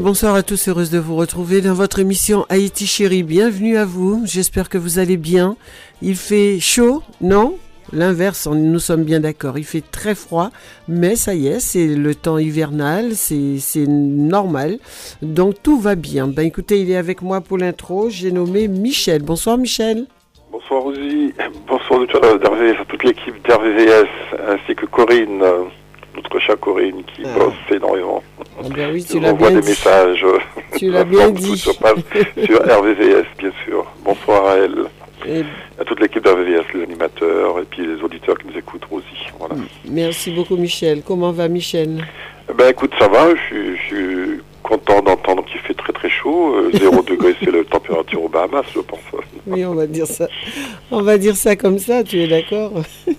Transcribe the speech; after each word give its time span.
Bonsoir 0.00 0.34
à 0.34 0.42
tous, 0.42 0.68
heureuse 0.68 0.90
de 0.90 0.98
vous 0.98 1.14
retrouver 1.14 1.60
dans 1.60 1.74
votre 1.74 1.98
émission 1.98 2.46
Haïti 2.48 2.86
chérie. 2.86 3.22
Bienvenue 3.22 3.76
à 3.76 3.84
vous, 3.84 4.22
j'espère 4.24 4.70
que 4.70 4.78
vous 4.78 4.98
allez 4.98 5.18
bien. 5.18 5.56
Il 6.00 6.16
fait 6.16 6.58
chaud, 6.58 7.02
non? 7.20 7.58
L'inverse, 7.92 8.46
nous 8.46 8.78
sommes 8.78 9.04
bien 9.04 9.20
d'accord. 9.20 9.58
Il 9.58 9.64
fait 9.64 9.82
très 9.82 10.14
froid, 10.14 10.52
mais 10.88 11.16
ça 11.16 11.34
y 11.34 11.48
est, 11.48 11.60
c'est 11.60 11.86
le 11.86 12.14
temps 12.14 12.38
hivernal, 12.38 13.14
c'est 13.14 13.86
normal. 13.86 14.78
Donc 15.20 15.56
tout 15.62 15.78
va 15.78 15.96
bien. 15.96 16.28
Ben 16.28 16.46
écoutez, 16.46 16.80
il 16.80 16.90
est 16.90 16.96
avec 16.96 17.20
moi 17.20 17.42
pour 17.42 17.58
l'intro. 17.58 18.08
J'ai 18.08 18.32
nommé 18.32 18.68
Michel. 18.68 19.20
Bonsoir 19.20 19.58
Michel. 19.58 20.06
Bonsoir 20.50 20.82
Rosie. 20.82 21.34
Bonsoir 21.66 22.00
à 22.00 22.84
toute 22.86 23.04
l'équipe 23.04 23.34
d'RVVS, 23.46 24.08
ainsi 24.48 24.74
que 24.74 24.86
Corinne, 24.86 25.42
notre 26.22 26.38
chat 26.40 26.56
Corinne 26.56 27.02
qui 27.14 27.22
Ah. 27.24 27.38
bosse 27.38 27.54
énormément. 27.76 28.22
Ah 28.60 28.68
ben 28.74 28.90
oui, 28.92 29.04
tu 29.04 29.20
l'as 29.20 29.32
bien 29.32 29.50
des 29.52 29.60
dit. 29.60 29.68
messages. 29.68 30.24
euh, 30.24 30.38
Tu 30.78 30.90
l'as 30.90 30.98
sur 31.04 31.06
bien 31.08 31.30
dit. 31.30 31.56
Sur, 31.58 31.72
sur 31.74 32.78
RVVS, 32.78 33.24
bien 33.38 33.52
sûr. 33.64 33.86
Bonsoir 34.04 34.46
à 34.46 34.56
elle. 34.56 34.84
Et 35.26 35.42
À 35.80 35.84
toute 35.84 36.00
l'équipe 36.00 36.22
d'RVVS, 36.22 36.64
les 36.74 36.82
animateurs 36.84 37.58
et 37.58 37.64
puis 37.64 37.84
les 37.86 38.00
auditeurs 38.02 38.38
qui 38.38 38.46
nous 38.46 38.56
écoutent 38.58 38.86
aussi. 38.90 39.06
Voilà. 39.38 39.56
merci 39.90 40.30
beaucoup 40.30 40.56
Michel. 40.56 41.02
Comment 41.04 41.32
va 41.32 41.48
Michel? 41.48 42.04
Ben 42.54 42.68
écoute, 42.70 42.92
ça 42.98 43.08
va, 43.08 43.28
je 43.50 43.74
je 43.74 43.82
suis 43.86 44.40
content 44.68 45.00
d'entendre 45.00 45.44
qu'il 45.46 45.60
fait 45.60 45.74
très 45.74 45.92
très 45.92 46.10
chaud. 46.10 46.54
Euh, 46.54 46.70
Zéro 46.78 47.02
degré, 47.02 47.34
c'est 47.42 47.50
la 47.50 47.64
température 47.64 48.22
aux 48.22 48.28
Bahamas, 48.28 48.64
je 48.74 48.80
pense. 48.80 49.00
Oui, 49.46 49.64
on 49.64 49.74
va 49.74 49.86
dire 49.86 50.06
ça. 50.06 50.28
On 50.90 51.02
va 51.02 51.16
dire 51.16 51.36
ça 51.36 51.56
comme 51.56 51.78
ça, 51.78 52.04
tu 52.04 52.20
es 52.20 52.28
d'accord? 52.28 52.72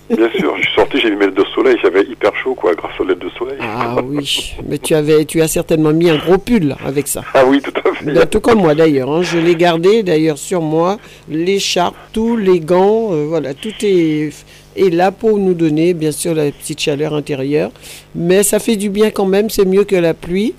Bien 0.08 0.30
sûr, 0.38 0.56
je 0.56 0.62
suis 0.62 0.74
sorti, 0.74 1.00
j'ai 1.00 1.10
mis 1.10 1.16
mes 1.16 1.26
lunettes 1.26 1.38
de 1.38 1.44
soleil, 1.54 1.76
j'avais 1.82 2.02
hyper 2.04 2.34
chaud 2.36 2.54
quoi, 2.54 2.74
grâce 2.74 2.92
aux 3.00 3.04
lunettes 3.04 3.18
de 3.18 3.30
soleil. 3.30 3.58
Ah 3.60 3.96
oui, 4.04 4.54
mais 4.68 4.78
tu 4.78 4.94
avais, 4.94 5.24
tu 5.24 5.42
as 5.42 5.48
certainement 5.48 5.92
mis 5.92 6.08
un 6.08 6.18
gros 6.18 6.38
pull 6.38 6.76
avec 6.86 7.08
ça. 7.08 7.22
Ah 7.34 7.44
oui, 7.44 7.60
tout 7.60 7.72
à 7.84 7.94
fait. 7.94 8.26
Tout 8.30 8.40
comme 8.40 8.60
moi 8.60 8.74
d'ailleurs, 8.74 9.10
hein. 9.10 9.22
je 9.22 9.38
l'ai 9.38 9.56
gardé 9.56 10.02
d'ailleurs 10.04 10.38
sur 10.38 10.62
moi, 10.62 10.98
l'écharpe, 11.28 11.96
tous 12.12 12.36
les 12.36 12.60
gants, 12.60 13.12
euh, 13.12 13.26
voilà, 13.28 13.54
tout 13.54 13.74
est, 13.82 14.30
est 14.76 14.90
là 14.90 15.10
pour 15.10 15.38
nous 15.38 15.54
donner 15.54 15.94
bien 15.94 16.12
sûr 16.12 16.34
la 16.34 16.50
petite 16.52 16.80
chaleur 16.80 17.14
intérieure. 17.14 17.72
Mais 18.14 18.44
ça 18.44 18.60
fait 18.60 18.76
du 18.76 18.88
bien 18.88 19.10
quand 19.10 19.26
même, 19.26 19.50
c'est 19.50 19.64
mieux 19.64 19.84
que 19.84 19.96
la 19.96 20.14
pluie 20.14 20.54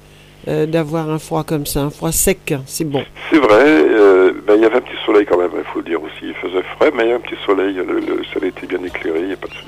euh, 0.48 0.66
d'avoir 0.66 1.10
un 1.10 1.20
froid 1.20 1.44
comme 1.44 1.66
ça, 1.66 1.82
un 1.82 1.90
froid 1.90 2.12
sec, 2.12 2.54
c'est 2.66 2.84
bon. 2.90 3.04
C'est 3.30 3.40
vrai, 3.40 3.64
euh, 3.66 4.32
ben, 4.46 4.56
il 4.56 4.62
y 4.62 4.66
avait 4.66 4.78
un 4.78 4.82
petit 4.82 4.98
soleil 5.06 5.26
quand 5.26 5.38
même, 5.38 5.52
il 5.58 5.64
faut 5.74 5.80
le 5.80 5.86
dire 5.86 6.02
aussi. 6.02 6.24
Il 6.24 6.34
faisait 6.36 6.64
frais, 6.78 6.92
mais 6.96 7.04
il 7.06 7.10
y 7.10 7.14
a 7.14 7.16
un 7.16 7.20
petit 7.20 7.36
soleil, 7.46 7.76
le, 7.76 8.00
le 8.00 8.24
soleil 8.34 8.50
était 8.56 8.68
bien 8.68 8.84
éclairé, 8.86 9.20
il 9.22 9.28
n'y 9.28 9.34
a 9.34 9.38
pas 9.38 9.48
de 9.48 9.54
souci 9.54 9.68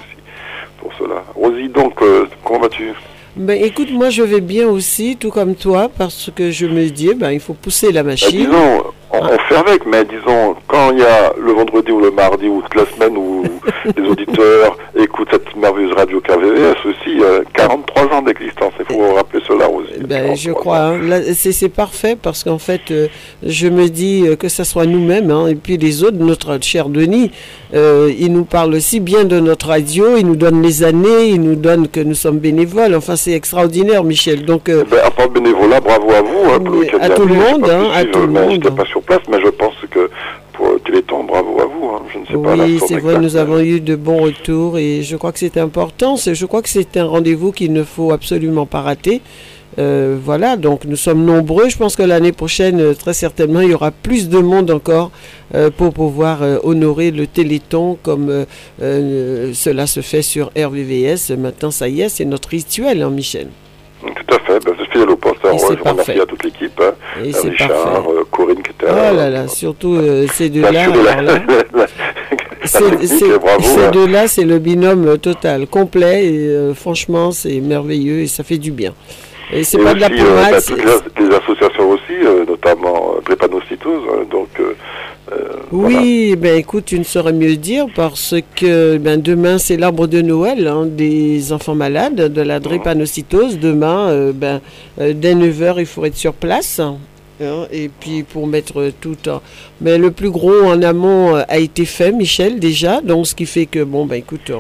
pour 0.79 0.91
cela. 0.99 1.23
Rosie, 1.35 1.69
donc, 1.69 2.01
euh, 2.01 2.25
comment 2.43 2.59
vas-tu? 2.61 2.91
Ben 3.35 3.59
écoute, 3.63 3.89
moi 3.91 4.11
je 4.11 4.21
vais 4.21 4.41
bien 4.41 4.67
aussi, 4.67 5.17
tout 5.17 5.31
comme 5.31 5.55
toi, 5.55 5.89
parce 5.97 6.29
que 6.35 6.51
je 6.51 6.67
me 6.67 6.87
dis, 6.89 7.15
ben 7.15 7.31
il 7.31 7.39
faut 7.39 7.55
pousser 7.55 7.91
la 7.91 8.03
Ben, 8.03 8.09
machine. 8.11 8.29
Disons, 8.45 8.83
on, 9.13 9.19
on 9.19 9.37
fait 9.47 9.55
avec, 9.55 9.85
mais 9.85 10.03
disons, 10.05 10.55
quand 10.67 10.91
il 10.91 10.99
y 10.99 11.03
a 11.03 11.33
le 11.39 11.51
vendredi 11.51 11.91
ou 11.91 11.99
le 11.99 12.11
mardi 12.11 12.47
ou 12.47 12.61
toute 12.63 12.75
la 12.75 12.85
semaine 12.85 13.17
où 13.17 13.43
les 13.97 14.03
auditeurs 14.09 14.77
écoutent 14.95 15.29
cette 15.31 15.55
merveilleuse 15.55 15.93
radio 15.93 16.19
KVVS 16.19 16.85
aussi, 16.85 17.21
euh, 17.21 17.43
43 17.53 18.17
ans 18.17 18.21
d'existence, 18.21 18.73
il 18.79 18.85
faut 18.93 19.13
rappeler 19.13 19.41
cela, 19.47 19.67
Rosie. 19.67 19.91
Ben, 20.01 20.35
je 20.35 20.51
43 20.51 20.53
crois, 20.53 20.77
hein. 20.79 21.21
C'est 21.33 21.69
parfait 21.69 22.17
parce 22.21 22.43
qu'en 22.43 22.57
fait, 22.57 22.81
euh, 22.91 23.07
je 23.43 23.67
me 23.67 23.87
dis 23.87 24.23
euh, 24.25 24.35
que 24.35 24.49
ce 24.49 24.63
soit 24.63 24.85
nous-mêmes 24.85 25.31
hein, 25.31 25.47
et 25.47 25.55
puis 25.55 25.77
les 25.77 26.03
autres, 26.03 26.17
notre 26.17 26.57
cher 26.61 26.89
Denis, 26.89 27.31
euh, 27.73 28.11
il 28.17 28.31
nous 28.31 28.45
parle 28.45 28.75
aussi 28.75 28.99
bien 28.99 29.23
de 29.23 29.39
notre 29.39 29.67
radio, 29.67 30.15
il 30.17 30.27
nous 30.27 30.35
donne 30.35 30.61
les 30.61 30.83
années, 30.83 31.29
il 31.29 31.41
nous 31.41 31.55
donne 31.55 31.87
que 31.87 31.99
nous 31.99 32.13
sommes 32.13 32.37
bénévoles. 32.37 32.93
Enfin, 32.93 33.15
c'est 33.15 33.31
extraordinaire, 33.31 34.03
Michel. 34.03 34.45
Donc, 34.45 34.69
euh, 34.69 34.83
Ben, 34.89 34.99
à 35.03 35.09
part 35.09 35.29
bénévolat, 35.29 35.79
bravo 35.79 36.11
à 36.11 36.21
vous. 36.21 36.51
Hein, 36.51 36.97
à 37.01 37.09
tout 37.09 37.25
le 37.25 37.33
monde, 37.33 37.69
à 37.95 38.05
tout 38.05 38.19
le 38.19 38.27
monde. 38.27 38.51
J'étais 38.51 38.71
pas 38.71 38.85
sur 38.85 39.01
place, 39.03 39.21
mais 39.29 39.39
je 39.43 39.49
pense 39.49 39.75
que 39.91 40.09
pour 40.53 40.67
Téléthon, 40.85 41.23
bravo 41.23 41.59
à 41.61 41.65
vous. 41.65 41.89
Hein, 41.89 42.01
je 42.13 42.19
ne 42.19 42.25
sais 42.25 42.33
pas. 42.43 42.55
la 42.55 42.65
oui, 42.65 42.79
c'est 42.79 42.95
vrai, 42.99 43.13
exacte, 43.13 43.21
nous 43.23 43.35
avons 43.37 43.59
eu 43.59 43.79
de 43.79 43.95
bons 43.95 44.21
retours 44.23 44.77
et 44.77 45.01
je 45.01 45.15
crois 45.17 45.31
que 45.31 45.39
c'est 45.39 45.57
important. 45.57 46.15
C'est- 46.17 46.35
Je 46.35 46.45
crois 46.45 46.61
que 46.61 46.69
c'est 46.69 46.97
un 46.97 47.05
rendez-vous 47.05 47.51
qu'il 47.51 47.73
ne 47.73 47.83
faut 47.83 48.11
absolument 48.11 48.65
pas 48.65 48.81
rater. 48.81 49.21
Euh, 49.79 50.17
voilà, 50.23 50.55
donc 50.55 50.85
nous 50.85 50.95
sommes 50.95 51.25
nombreux. 51.25 51.67
Je 51.67 51.77
pense 51.77 51.95
que 51.95 52.03
l'année 52.03 52.31
prochaine, 52.31 52.79
euh, 52.79 52.93
très 52.93 53.13
certainement, 53.13 53.61
il 53.61 53.71
y 53.71 53.73
aura 53.73 53.89
plus 53.89 54.29
de 54.29 54.37
monde 54.37 54.69
encore 54.69 55.09
euh, 55.55 55.71
pour 55.75 55.91
pouvoir 55.93 56.43
euh, 56.43 56.57
honorer 56.63 57.09
le 57.09 57.25
Téléthon 57.25 57.97
comme 58.03 58.29
euh, 58.29 58.45
euh, 58.83 59.51
cela 59.55 59.87
se 59.87 60.01
fait 60.01 60.21
sur 60.21 60.51
RVVS. 60.55 61.31
Maintenant, 61.39 61.71
ça 61.71 61.87
y 61.87 62.01
est, 62.01 62.09
c'est 62.09 62.25
notre 62.25 62.49
rituel, 62.49 63.01
hein, 63.01 63.09
Michel. 63.09 63.47
Tout 64.01 64.35
à 64.35 64.39
fait. 64.39 64.63
Ben, 64.63 64.73
je 64.77 64.83
suis 64.83 64.91
fidèle 64.91 65.09
au 65.09 65.15
poste. 65.15 65.37
Alors, 65.43 65.55
Et 65.55 65.59
c'est 65.59 65.65
je 65.75 65.79
remercie 65.79 65.95
parfait. 65.95 66.19
à 66.21 66.25
toute 66.27 66.43
l'équipe. 66.43 66.79
Hein, 66.81 66.91
c'est 67.31 67.49
Richard, 67.49 67.71
euh, 68.09 68.23
Corinne 68.29 68.61
Oh 68.89 69.15
là. 69.15 69.29
là 69.29 69.47
surtout 69.47 69.95
euh, 69.95 70.27
ces 70.33 70.49
deux-là. 70.49 70.87
Ces 72.65 72.85
hein. 72.85 73.91
deux-là, 73.91 74.27
c'est 74.27 74.45
le 74.45 74.57
binôme 74.57 75.05
euh, 75.05 75.17
total, 75.17 75.67
complet, 75.67 76.25
et 76.25 76.47
euh, 76.47 76.73
franchement, 76.73 77.31
c'est 77.31 77.59
merveilleux 77.59 78.19
et 78.21 78.27
ça 78.27 78.43
fait 78.43 78.57
du 78.57 78.71
bien. 78.71 78.93
Et 79.51 79.63
c'est 79.63 79.77
pas 79.77 79.93
de 79.93 79.99
la 79.99 80.07
euh, 80.07 80.09
pommade, 80.09 80.63
toutes 80.65 80.77
les, 80.77 81.25
les 81.25 81.35
associations 81.35 81.89
aussi, 81.89 82.13
euh, 82.25 82.45
notamment 82.45 83.15
euh, 83.17 83.21
drépanocytose. 83.25 84.01
hein, 84.09 84.25
donc, 84.31 84.47
euh, 84.59 84.73
euh, 85.31 85.35
voilà. 85.71 85.97
Oui, 85.97 86.35
ben 86.37 86.57
écoute, 86.57 86.85
tu 86.85 86.97
ne 86.97 87.03
saurais 87.03 87.33
mieux 87.33 87.55
dire 87.57 87.87
parce 87.95 88.33
que 88.55 88.97
ben, 88.97 89.21
demain 89.21 89.57
c'est 89.57 89.77
l'arbre 89.77 90.07
de 90.07 90.21
Noël 90.21 90.67
hein, 90.67 90.85
des 90.85 91.51
enfants 91.51 91.75
malades 91.75 92.33
de 92.33 92.41
la 92.41 92.59
drépanocytose. 92.59 93.59
Demain, 93.59 94.09
euh, 94.09 94.31
ben, 94.33 94.61
euh, 94.99 95.13
dès 95.13 95.35
9h, 95.35 95.75
il 95.79 95.85
faut 95.85 96.05
être 96.05 96.17
sur 96.17 96.33
place. 96.33 96.81
Hein, 97.43 97.67
et 97.71 97.89
puis 97.89 98.23
pour 98.23 98.47
mettre 98.47 98.91
tout 99.01 99.17
en... 99.27 99.41
Mais 99.81 99.97
le 99.97 100.11
plus 100.11 100.31
gros 100.31 100.63
en 100.65 100.81
amont 100.81 101.35
euh, 101.35 101.43
a 101.47 101.57
été 101.57 101.85
fait, 101.85 102.11
Michel, 102.11 102.59
déjà. 102.59 103.01
Donc 103.01 103.27
ce 103.27 103.35
qui 103.35 103.45
fait 103.45 103.65
que, 103.65 103.83
bon, 103.83 104.05
ben 104.05 104.15
écoute, 104.15 104.51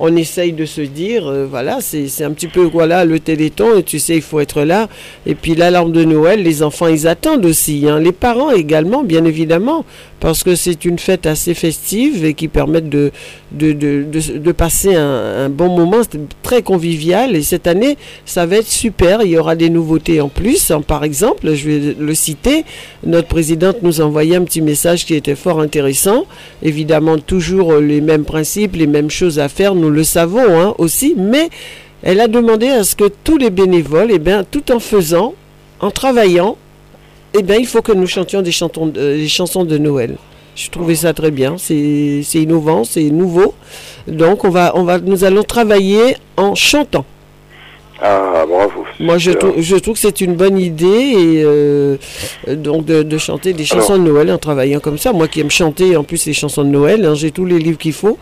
on 0.00 0.14
essaye 0.16 0.52
de 0.52 0.64
se 0.64 0.80
dire, 0.80 1.26
euh, 1.26 1.46
voilà, 1.48 1.78
c'est 1.80 2.24
un 2.24 2.32
petit 2.32 2.48
peu, 2.48 2.62
voilà, 2.62 3.04
le 3.04 3.18
téléthon, 3.20 3.76
et 3.78 3.82
tu 3.82 3.98
sais, 3.98 4.16
il 4.16 4.22
faut 4.22 4.40
être 4.40 4.62
là. 4.62 4.88
Et 5.26 5.34
puis 5.34 5.54
l'alarme 5.54 5.92
de 5.92 6.04
Noël, 6.04 6.42
les 6.42 6.62
enfants, 6.62 6.88
ils 6.88 7.06
attendent 7.06 7.44
aussi. 7.44 7.86
hein. 7.88 7.98
Les 8.00 8.12
parents 8.12 8.50
également, 8.50 9.02
bien 9.02 9.24
évidemment, 9.24 9.84
parce 10.20 10.42
que 10.42 10.54
c'est 10.56 10.84
une 10.84 10.98
fête 10.98 11.26
assez 11.26 11.54
festive 11.54 12.24
et 12.24 12.34
qui 12.34 12.48
permet 12.48 12.80
de, 12.80 13.12
passer 14.52 14.94
un, 14.94 15.48
bon 15.48 15.68
moment. 15.76 15.98
Très 16.42 16.62
convivial. 16.62 17.36
Et 17.36 17.42
cette 17.42 17.66
année, 17.66 17.96
ça 18.24 18.46
va 18.46 18.56
être 18.56 18.66
super. 18.66 19.22
Il 19.22 19.30
y 19.30 19.38
aura 19.38 19.54
des 19.54 19.70
nouveautés 19.70 20.20
en 20.20 20.28
plus. 20.28 20.70
hein. 20.70 20.80
Par 20.80 21.04
exemple, 21.04 21.54
je 21.54 21.70
vais 21.70 21.96
le 21.98 22.14
citer, 22.14 22.64
notre 23.04 23.28
présidente 23.28 23.76
nous 23.82 24.00
a 24.00 24.04
envoyé 24.04 24.36
un 24.36 24.42
petit 24.42 24.60
message 24.60 25.04
qui 25.04 25.14
était 25.14 25.34
fort 25.36 25.60
intéressant. 25.60 26.24
Évidemment, 26.62 27.18
toujours 27.18 27.74
les 27.76 28.00
mêmes 28.00 28.24
principes, 28.24 28.76
les 28.76 28.86
mêmes 28.86 29.10
choses 29.10 29.38
à 29.38 29.48
faire, 29.48 29.74
le 29.90 30.04
savons 30.04 30.60
hein, 30.60 30.74
aussi, 30.78 31.14
mais 31.16 31.48
elle 32.02 32.20
a 32.20 32.28
demandé 32.28 32.68
à 32.68 32.84
ce 32.84 32.94
que 32.94 33.08
tous 33.08 33.38
les 33.38 33.50
bénévoles, 33.50 34.10
eh 34.10 34.18
bien, 34.18 34.44
tout 34.44 34.70
en 34.72 34.78
faisant, 34.78 35.34
en 35.80 35.90
travaillant, 35.90 36.56
eh 37.34 37.42
bien, 37.42 37.56
il 37.56 37.66
faut 37.66 37.82
que 37.82 37.92
nous 37.92 38.06
chantions 38.06 38.42
des, 38.42 38.52
chantons 38.52 38.92
euh, 38.96 39.16
des 39.16 39.28
chansons 39.28 39.64
de 39.64 39.78
Noël. 39.78 40.16
Je 40.54 40.70
trouvais 40.70 40.96
ça 40.96 41.12
très 41.12 41.30
bien, 41.30 41.56
c'est 41.56 42.22
c'est 42.24 42.40
innovant, 42.42 42.82
c'est 42.82 43.10
nouveau. 43.10 43.54
Donc, 44.08 44.44
on 44.44 44.50
va, 44.50 44.72
on 44.74 44.82
va, 44.82 44.98
nous 44.98 45.22
allons 45.22 45.44
travailler 45.44 46.16
en 46.36 46.54
chantant. 46.56 47.04
Ah, 48.00 48.44
bravo. 48.48 48.84
Moi, 49.00 49.18
je, 49.18 49.30
trou- 49.30 49.54
je 49.58 49.76
trouve 49.76 49.94
que 49.94 50.00
c'est 50.00 50.20
une 50.20 50.34
bonne 50.34 50.58
idée 50.58 50.86
et 50.86 51.42
euh, 51.44 51.96
euh, 52.48 52.56
donc 52.56 52.84
de, 52.84 53.02
de 53.02 53.18
chanter 53.18 53.52
des 53.52 53.64
chansons 53.64 53.94
Alors- 53.94 54.04
de 54.06 54.10
Noël 54.10 54.30
en 54.32 54.38
travaillant 54.38 54.80
comme 54.80 54.98
ça. 54.98 55.12
Moi 55.12 55.28
qui 55.28 55.40
aime 55.40 55.50
chanter 55.50 55.96
en 55.96 56.02
plus 56.04 56.26
les 56.26 56.32
chansons 56.32 56.64
de 56.64 56.68
Noël, 56.70 57.04
hein, 57.04 57.14
j'ai 57.14 57.30
tous 57.30 57.44
les 57.44 57.58
livres 57.58 57.78
qu'il 57.78 57.92
faut. 57.92 58.18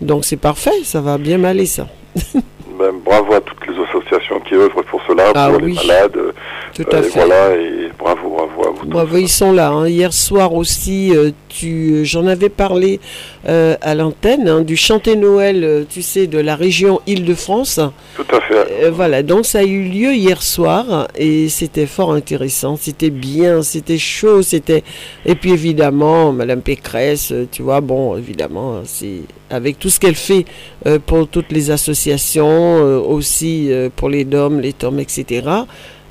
Donc 0.00 0.24
c'est 0.24 0.36
parfait, 0.36 0.70
ça 0.84 1.00
va 1.00 1.18
bien 1.18 1.38
m'aller 1.38 1.66
ça. 1.66 1.88
Ben, 2.80 2.92
bravo 3.04 3.34
à 3.34 3.40
toutes 3.42 3.58
les 3.68 3.74
associations 3.84 4.40
qui 4.40 4.54
œuvrent 4.54 4.82
pour 4.84 5.02
cela, 5.06 5.24
Ah 5.34 5.50
pour 5.52 5.62
oui. 5.62 5.76
les 5.80 5.86
malades. 5.86 6.16
euh, 6.16 6.32
Tout 6.74 6.86
à 6.90 7.02
fait. 7.02 7.10
Voilà, 7.20 7.54
et 7.54 7.90
bravo, 7.98 8.30
bravo 8.30 8.68
à 8.68 8.70
vous. 8.70 8.86
Bravo, 8.86 9.16
ils 9.18 9.28
sont 9.28 9.52
là. 9.52 9.68
hein. 9.68 9.86
Hier 9.86 10.12
soir 10.14 10.54
aussi, 10.54 11.14
euh, 11.14 11.30
tu, 11.50 11.90
euh, 11.92 12.04
j'en 12.04 12.26
avais 12.26 12.48
parlé 12.48 12.98
euh, 13.46 13.76
à 13.82 13.94
l'antenne 13.94 14.48
hein, 14.48 14.62
du 14.62 14.76
chanter 14.76 15.14
Noël, 15.16 15.84
tu 15.90 16.00
sais, 16.00 16.26
de 16.26 16.38
la 16.38 16.56
région 16.56 17.02
Île-de-France. 17.06 17.80
Tout 18.16 18.24
à 18.34 18.40
fait. 18.40 18.88
Voilà, 18.90 19.22
donc 19.22 19.44
ça 19.44 19.58
a 19.58 19.62
eu 19.62 19.82
lieu 19.82 20.14
hier 20.14 20.40
soir 20.42 21.08
et 21.18 21.50
c'était 21.50 21.84
fort 21.86 22.12
intéressant. 22.14 22.76
C'était 22.76 23.10
bien, 23.10 23.60
c'était 23.62 23.98
chaud, 23.98 24.40
c'était. 24.40 24.84
Et 25.26 25.34
puis 25.34 25.52
évidemment, 25.52 26.32
Madame 26.32 26.62
Pécresse, 26.62 27.34
tu 27.52 27.60
vois, 27.62 27.82
bon, 27.82 28.16
évidemment, 28.16 28.80
c'est 28.84 29.20
avec 29.50 29.78
tout 29.78 29.90
ce 29.90 30.00
qu'elle 30.00 30.14
fait 30.14 30.44
euh, 30.86 30.98
pour 31.04 31.28
toutes 31.28 31.52
les 31.52 31.70
associations, 31.70 32.46
euh, 32.48 32.98
aussi 32.98 33.70
euh, 33.70 33.88
pour 33.94 34.08
les 34.08 34.24
DOM, 34.24 34.60
les 34.60 34.72
TOM, 34.72 34.98
etc. 35.00 35.42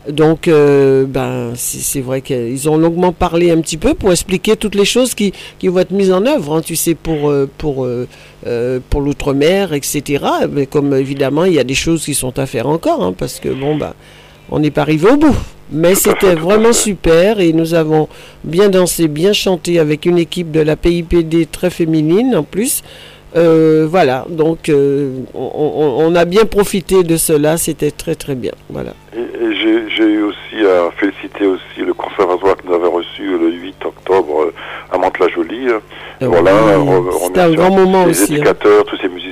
Donc, 0.07 0.49
ben, 0.49 1.51
c'est 1.55 2.01
vrai 2.01 2.21
qu'ils 2.21 2.67
ont 2.69 2.77
longuement 2.77 3.11
parlé 3.11 3.51
un 3.51 3.61
petit 3.61 3.77
peu 3.77 3.93
pour 3.93 4.11
expliquer 4.11 4.55
toutes 4.55 4.73
les 4.73 4.85
choses 4.85 5.13
qui, 5.13 5.33
qui 5.59 5.67
vont 5.67 5.79
être 5.79 5.91
mises 5.91 6.11
en 6.11 6.25
œuvre, 6.25 6.55
hein, 6.55 6.61
tu 6.61 6.75
sais, 6.75 6.95
pour, 6.95 7.31
pour, 7.59 7.87
pour 8.89 9.01
l'outre-mer, 9.01 9.73
etc. 9.73 10.25
Mais 10.51 10.65
comme 10.65 10.95
évidemment, 10.95 11.45
il 11.45 11.53
y 11.53 11.59
a 11.59 11.63
des 11.63 11.75
choses 11.75 12.05
qui 12.05 12.15
sont 12.15 12.39
à 12.39 12.47
faire 12.47 12.67
encore, 12.67 13.03
hein, 13.03 13.13
parce 13.15 13.39
que 13.39 13.49
bon, 13.49 13.75
ben, 13.75 13.93
on 14.49 14.59
n'est 14.59 14.71
pas 14.71 14.81
arrivé 14.81 15.11
au 15.11 15.17
bout. 15.17 15.35
Mais 15.71 15.93
c'était 15.93 16.33
vraiment 16.33 16.73
super 16.73 17.39
et 17.39 17.53
nous 17.53 17.75
avons 17.75 18.07
bien 18.43 18.69
dansé, 18.69 19.07
bien 19.07 19.33
chanté 19.33 19.77
avec 19.77 20.07
une 20.07 20.17
équipe 20.17 20.49
de 20.49 20.61
la 20.61 20.75
PIPD 20.75 21.45
très 21.45 21.69
féminine 21.69 22.35
en 22.35 22.43
plus. 22.43 22.81
Euh, 23.35 23.85
voilà, 23.89 24.25
donc 24.29 24.69
euh, 24.69 25.19
on, 25.35 26.15
a 26.15 26.25
bien 26.25 26.45
profité 26.45 27.03
de 27.03 27.15
cela, 27.17 27.57
c'était 27.57 27.91
très 27.91 28.15
très 28.15 28.33
bien. 28.35 28.53
Voilà. 28.69 28.93
Et, 29.15 29.19
et 29.19 29.55
j'ai 29.95 30.03
eu 30.05 30.23
aussi 30.23 30.55
à 30.65 30.89
féliciter 30.99 31.45
aussi 31.45 31.81
le 31.85 31.93
conservatoire 31.93 32.57
qui 32.57 32.67
nous 32.67 32.73
avait 32.73 32.87
reçu 32.87 33.23
le 33.37 33.51
8 33.51 33.85
octobre 33.85 34.45
euh, 34.45 34.53
à 34.91 34.97
Mantes-la-Jolie. 34.97 35.67
Voilà, 36.21 36.51
Euh, 36.51 36.77
Oui, 36.79 36.87
re- 36.89 37.25
c'était 37.27 37.41
un 37.41 37.51
grand 37.53 37.69
moment 37.71 38.05
les 38.05 38.11
aussi. 38.11 38.33
hein. 38.33 38.37
éducateurs, 38.37 38.83
tous 38.85 38.97
ces 38.97 39.09
musiciens, 39.09 39.28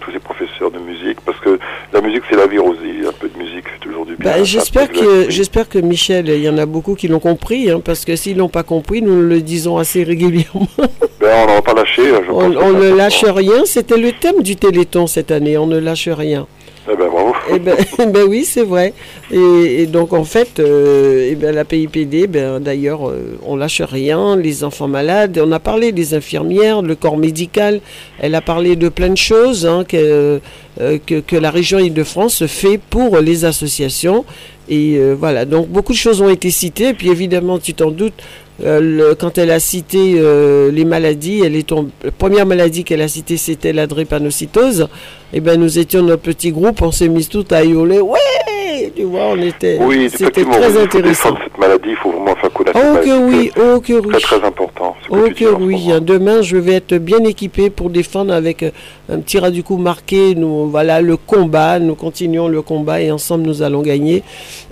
tous 0.00 0.12
ces 0.12 0.18
professeurs 0.18 0.70
de 0.70 0.78
musique, 0.78 1.20
parce 1.24 1.38
que 1.40 1.58
la 1.92 2.00
musique 2.00 2.22
c'est 2.30 2.36
la 2.36 2.46
vie 2.46 2.58
aussi, 2.58 3.06
un 3.06 3.12
peu 3.12 3.28
de 3.28 3.38
musique 3.38 3.68
fait 3.68 3.78
toujours 3.80 4.06
du 4.06 4.16
bien. 4.16 4.30
Bah, 4.32 4.44
j'espère 4.44 4.90
que 4.90 5.30
j'espère 5.30 5.68
que 5.68 5.78
Michel, 5.78 6.28
il 6.28 6.42
y 6.42 6.48
en 6.48 6.58
a 6.58 6.66
beaucoup 6.66 6.94
qui 6.94 7.08
l'ont 7.08 7.20
compris, 7.20 7.70
hein, 7.70 7.80
parce 7.84 8.04
que 8.04 8.16
s'ils 8.16 8.36
l'ont 8.36 8.48
pas 8.48 8.62
compris, 8.62 9.02
nous 9.02 9.20
le 9.20 9.40
disons 9.40 9.78
assez 9.78 10.02
régulièrement. 10.02 10.68
Ben, 11.20 11.44
on 11.44 11.46
n'en 11.54 11.60
pas 11.60 11.74
lâcher. 11.74 12.02
Je 12.02 12.30
On, 12.30 12.50
pense 12.50 12.72
ne 12.82 12.94
lâche 12.94 13.24
rien. 13.24 13.66
C'était 13.66 13.98
le 13.98 14.10
thème 14.12 14.42
du 14.42 14.56
Téléthon 14.56 15.06
cette 15.06 15.30
année. 15.30 15.58
On 15.58 15.66
ne 15.66 15.78
lâche 15.78 16.08
rien. 16.08 16.46
Eh 16.92 16.96
ben. 16.96 17.08
Eh 17.54 17.58
ben, 17.58 17.76
eh 17.98 18.06
ben 18.06 18.24
oui, 18.28 18.44
c'est 18.44 18.62
vrai. 18.62 18.92
Et, 19.30 19.86
donc 19.86 20.12
en 20.12 20.24
fait, 20.24 20.58
euh, 20.58 21.28
eh 21.30 21.34
ben, 21.34 21.54
la 21.54 21.64
PIPD, 21.64 22.26
d'ailleurs, 22.60 23.08
euh, 23.08 23.38
on 23.44 23.56
lâche 23.56 23.82
rien. 23.82 24.36
Les 24.36 24.64
enfants 24.64 24.88
malades, 24.88 25.40
on 25.44 25.52
a 25.52 25.60
parlé 25.60 25.92
des 25.92 26.14
infirmières, 26.14 26.82
le 26.82 26.94
corps 26.94 27.16
médical. 27.16 27.80
Elle 28.18 28.34
a 28.34 28.40
parlé 28.40 28.76
de 28.76 28.88
plein 28.88 29.10
de 29.10 29.16
choses 29.16 29.66
hein, 29.66 29.84
que, 29.86 30.40
euh, 30.80 30.98
que, 31.04 31.20
que 31.20 31.36
la 31.36 31.50
région 31.50 31.78
Île-de-France 31.78 32.46
fait 32.46 32.78
pour 32.78 33.18
les 33.18 33.44
associations. 33.44 34.24
Et 34.70 34.96
euh, 34.96 35.14
voilà, 35.18 35.44
donc 35.44 35.68
beaucoup 35.68 35.92
de 35.92 35.98
choses 35.98 36.22
ont 36.22 36.30
été 36.30 36.50
citées. 36.50 36.90
Et 36.90 36.94
puis 36.94 37.10
évidemment, 37.10 37.58
tu 37.58 37.74
t'en 37.74 37.90
doutes, 37.90 38.22
euh, 38.64 38.80
le- 38.80 39.14
quand 39.14 39.38
elle 39.38 39.50
a 39.50 39.60
cité 39.60 40.14
euh, 40.16 40.70
les 40.70 40.84
maladies, 40.84 41.42
elle 41.44 41.56
est 41.56 41.66
tombée- 41.66 41.90
la 42.04 42.10
première 42.10 42.46
maladie 42.46 42.84
qu'elle 42.84 43.02
a 43.02 43.08
citée, 43.08 43.36
c'était 43.36 43.72
la 43.72 43.86
drépanocytose. 43.86 44.88
Et 45.32 45.40
ben 45.40 45.58
nous 45.60 45.78
étions 45.78 46.02
notre 46.02 46.22
petit 46.22 46.50
groupe, 46.52 46.82
on 46.82 46.90
s'est 46.90 47.08
mis 47.08 47.26
tout 47.26 47.44
à 47.50 47.64
hurler, 47.64 48.00
ouais, 48.00 48.92
tu 48.96 49.04
vois, 49.04 49.26
on 49.28 49.40
était, 49.40 49.78
Oui, 49.80 50.10
c'était 50.14 50.44
très 50.44 50.76
intéressant. 50.76 51.36
cette 51.44 51.56
maladie, 51.58 51.90
il 51.90 51.96
faut 51.96 52.10
vraiment 52.10 52.34
faire 52.36 52.49
Oh 52.74 52.96
que 53.04 53.18
oui, 53.28 53.50
oh 53.56 53.80
que 53.80 53.92
oui. 53.94 54.08
C'est 54.14 54.20
très, 54.20 54.38
très 54.38 54.46
important. 54.46 54.94
Oh 55.10 55.16
que 55.34 55.44
oui, 55.44 55.76
moment. 55.86 55.94
hein, 55.96 56.00
demain 56.00 56.42
je 56.42 56.56
vais 56.56 56.74
être 56.74 56.94
bien 56.96 57.22
équipé 57.24 57.70
pour 57.70 57.90
défendre 57.90 58.32
avec 58.32 58.62
euh, 58.62 58.70
un 59.12 59.18
petit 59.20 59.38
ras 59.38 59.50
du 59.50 59.62
coup 59.62 59.76
marqué, 59.76 60.34
nous 60.34 60.68
voilà 60.70 61.00
le 61.00 61.16
combat, 61.16 61.78
nous 61.78 61.94
continuons 61.94 62.48
le 62.48 62.62
combat 62.62 63.00
et 63.00 63.10
ensemble 63.10 63.44
nous 63.44 63.62
allons 63.62 63.82
gagner 63.82 64.22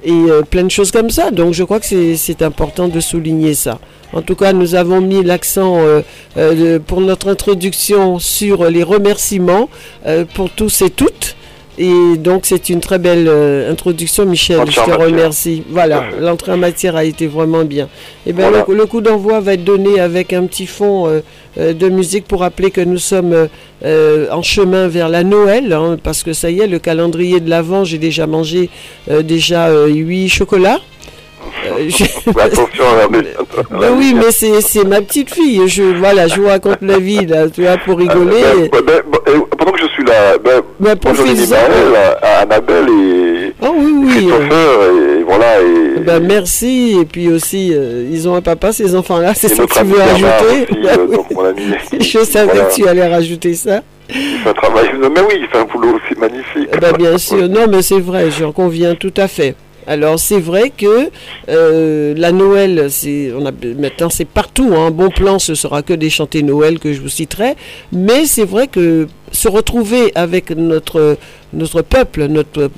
et 0.05 0.13
euh, 0.13 0.43
plein 0.43 0.65
de 0.65 0.71
choses 0.71 0.91
comme 0.91 1.11
ça. 1.11 1.31
Donc 1.31 1.55
je 1.55 1.65
crois 1.65 1.81
que 1.81 1.87
c'est- 1.87 2.43
important 2.43 2.89
de 2.89 3.01
souligner 3.01 3.55
ça. 3.55 3.79
En 4.13 4.23
tout 4.23 4.37
cas, 4.37 4.53
nous 4.53 4.75
avons 4.75 5.01
mis 5.01 5.23
l'accent 5.25 5.79
euh, 5.79 6.01
euh, 6.37 6.79
pour 6.79 7.01
notre 7.01 7.29
introduction 7.29 8.19
sur 8.19 8.65
les 8.71 8.83
remerciements 8.85 9.69
euh, 10.07 10.25
pour 10.35 10.51
tous 10.51 10.83
et 10.83 10.91
toutes. 10.91 11.35
Et 11.81 12.17
donc 12.17 12.41
c'est 12.45 12.71
une 12.71 12.81
très 12.81 12.99
belle 12.99 13.27
euh, 13.29 13.71
introduction, 13.71 14.27
Michel. 14.27 14.59
Entrée 14.59 14.73
Je 14.73 14.81
te 14.81 14.91
matière. 14.91 15.07
remercie. 15.07 15.63
Voilà, 15.71 16.05
l'entrée 16.21 16.53
en 16.53 16.57
matière 16.57 16.97
a 16.97 17.05
été 17.05 17.29
vraiment 17.29 17.65
bien. 17.65 17.89
Et 18.27 18.33
bien 18.33 18.49
Voilà. 18.49 18.65
le, 18.69 18.75
le 18.75 18.87
coup 18.87 19.01
d'envoi 19.01 19.39
va 19.41 19.55
être 19.55 19.63
donné 19.65 20.01
avec 20.01 20.33
un 20.33 20.47
petit 20.47 20.67
fond 20.67 21.07
euh, 21.07 21.21
euh, 21.59 21.73
de 21.75 21.89
musique 21.89 22.27
pour 22.27 22.41
rappeler 22.41 22.73
que 22.73 22.81
nous 22.81 22.99
sommes 22.99 23.49
euh, 23.85 24.27
en 24.33 24.43
chemin 24.43 24.89
vers 24.89 25.09
la 25.09 25.23
Noël, 25.23 25.73
hein, 25.73 25.97
parce 26.03 26.25
que 26.25 26.33
ça 26.33 26.51
y 26.51 26.61
est, 26.61 26.67
le 26.67 26.81
calendrier 26.81 27.39
de 27.39 27.49
l'Avent, 27.49 27.85
j'ai 27.85 27.99
déjà 27.99 28.27
mangé 28.27 28.71
euh, 29.09 29.23
déjà 29.23 29.69
euh, 29.69 29.87
huit 29.87 30.29
chocolats. 30.29 30.81
Euh, 31.67 31.89
je- 31.89 32.05
Mais 32.35 32.43
attention 32.43 32.85
à 32.85 33.03
la 33.03 33.09
Ben 33.81 33.93
oui, 33.97 34.13
mais 34.15 34.31
c'est 34.31 34.61
c'est 34.61 34.85
ma 34.85 35.01
petite 35.01 35.33
fille. 35.33 35.63
Je 35.69 35.83
voilà, 35.83 36.27
je 36.29 36.41
vous 36.41 36.47
raconte 36.49 36.83
la 36.83 36.99
vie 36.99 37.25
là, 37.27 37.49
tu 37.49 37.63
vois, 37.63 37.77
pour 37.79 37.99
rigoler. 37.99 38.69
Ben, 38.73 38.81
ben, 38.87 39.03
ben, 39.11 39.18
pendant 39.69 39.77
que 39.77 39.83
je 39.83 39.93
suis 39.93 40.05
là, 40.05 40.39
ben, 40.39 40.63
Ben, 40.81 40.97
à 42.23 42.41
Annabelle 42.41 42.87
et 42.89 43.53
Oh 43.61 43.75
oui, 43.77 43.93
oui. 43.97 44.07
euh, 44.07 44.39
Christopher, 44.39 44.83
et 45.19 45.23
voilà. 45.25 45.61
Et, 45.61 46.01
ben 46.01 46.21
merci. 46.21 46.99
Et 47.01 47.05
puis 47.05 47.29
aussi, 47.29 47.73
euh, 47.75 48.09
ils 48.11 48.29
ont 48.29 48.35
un 48.35 48.41
papa, 48.41 48.73
ces 48.73 48.95
enfants-là. 48.95 49.35
C'est 49.35 49.49
ça 49.49 49.65
que 49.67 49.73
tu 49.73 49.85
veux 49.85 49.97
aussi, 50.01 50.23
Ben 50.23 50.29
euh, 50.87 51.07
oui. 51.09 51.17
donc 51.17 51.31
mon 51.33 51.45
ami. 51.45 51.63
Je 52.01 52.19
savais 52.21 52.47
Voilà. 52.53 52.65
que 52.69 52.75
tu 52.75 52.87
allais 52.89 53.07
rajouter 53.09 53.55
ça. 53.55 53.81
Il 54.11 54.39
fait 54.43 54.49
un 54.51 54.55
travail, 54.55 54.91
mais 54.99 55.21
oui, 55.21 55.35
il 55.41 55.47
fait 55.49 55.59
un 55.59 55.65
boulot 55.65 55.97
aussi 55.97 56.19
magnifique. 56.19 56.71
Ben, 56.81 56.93
bien 56.97 57.19
sûr, 57.19 57.49
non, 57.49 57.67
mais 57.69 57.83
c'est 57.83 58.01
vrai, 58.01 58.31
j'en 58.31 58.53
conviens 58.53 58.95
tout 58.95 59.13
à 59.17 59.29
fait. 59.29 59.55
Alors 59.89 60.19
c'est 60.19 60.39
vrai 60.39 60.71
que 60.71 61.09
euh, 61.49 62.13
la 62.15 62.31
Noël, 62.31 62.91
on 63.35 63.47
a 63.47 63.53
maintenant 63.79 64.11
c'est 64.11 64.27
partout. 64.27 64.75
Un 64.75 64.91
bon 64.91 65.09
plan, 65.09 65.39
ce 65.39 65.55
sera 65.55 65.81
que 65.81 65.95
des 65.95 66.11
chantés 66.11 66.43
Noël 66.43 66.79
que 66.79 66.93
je 66.93 67.01
vous 67.01 67.09
citerai. 67.09 67.55
Mais 67.91 68.27
c'est 68.27 68.45
vrai 68.45 68.67
que 68.69 69.09
se 69.33 69.49
retrouver 69.49 70.13
avec 70.15 70.51
notre 70.51 71.17
notre 71.55 71.81
peuple, 71.81 72.27
notre 72.27 72.65
euh, 72.65 72.69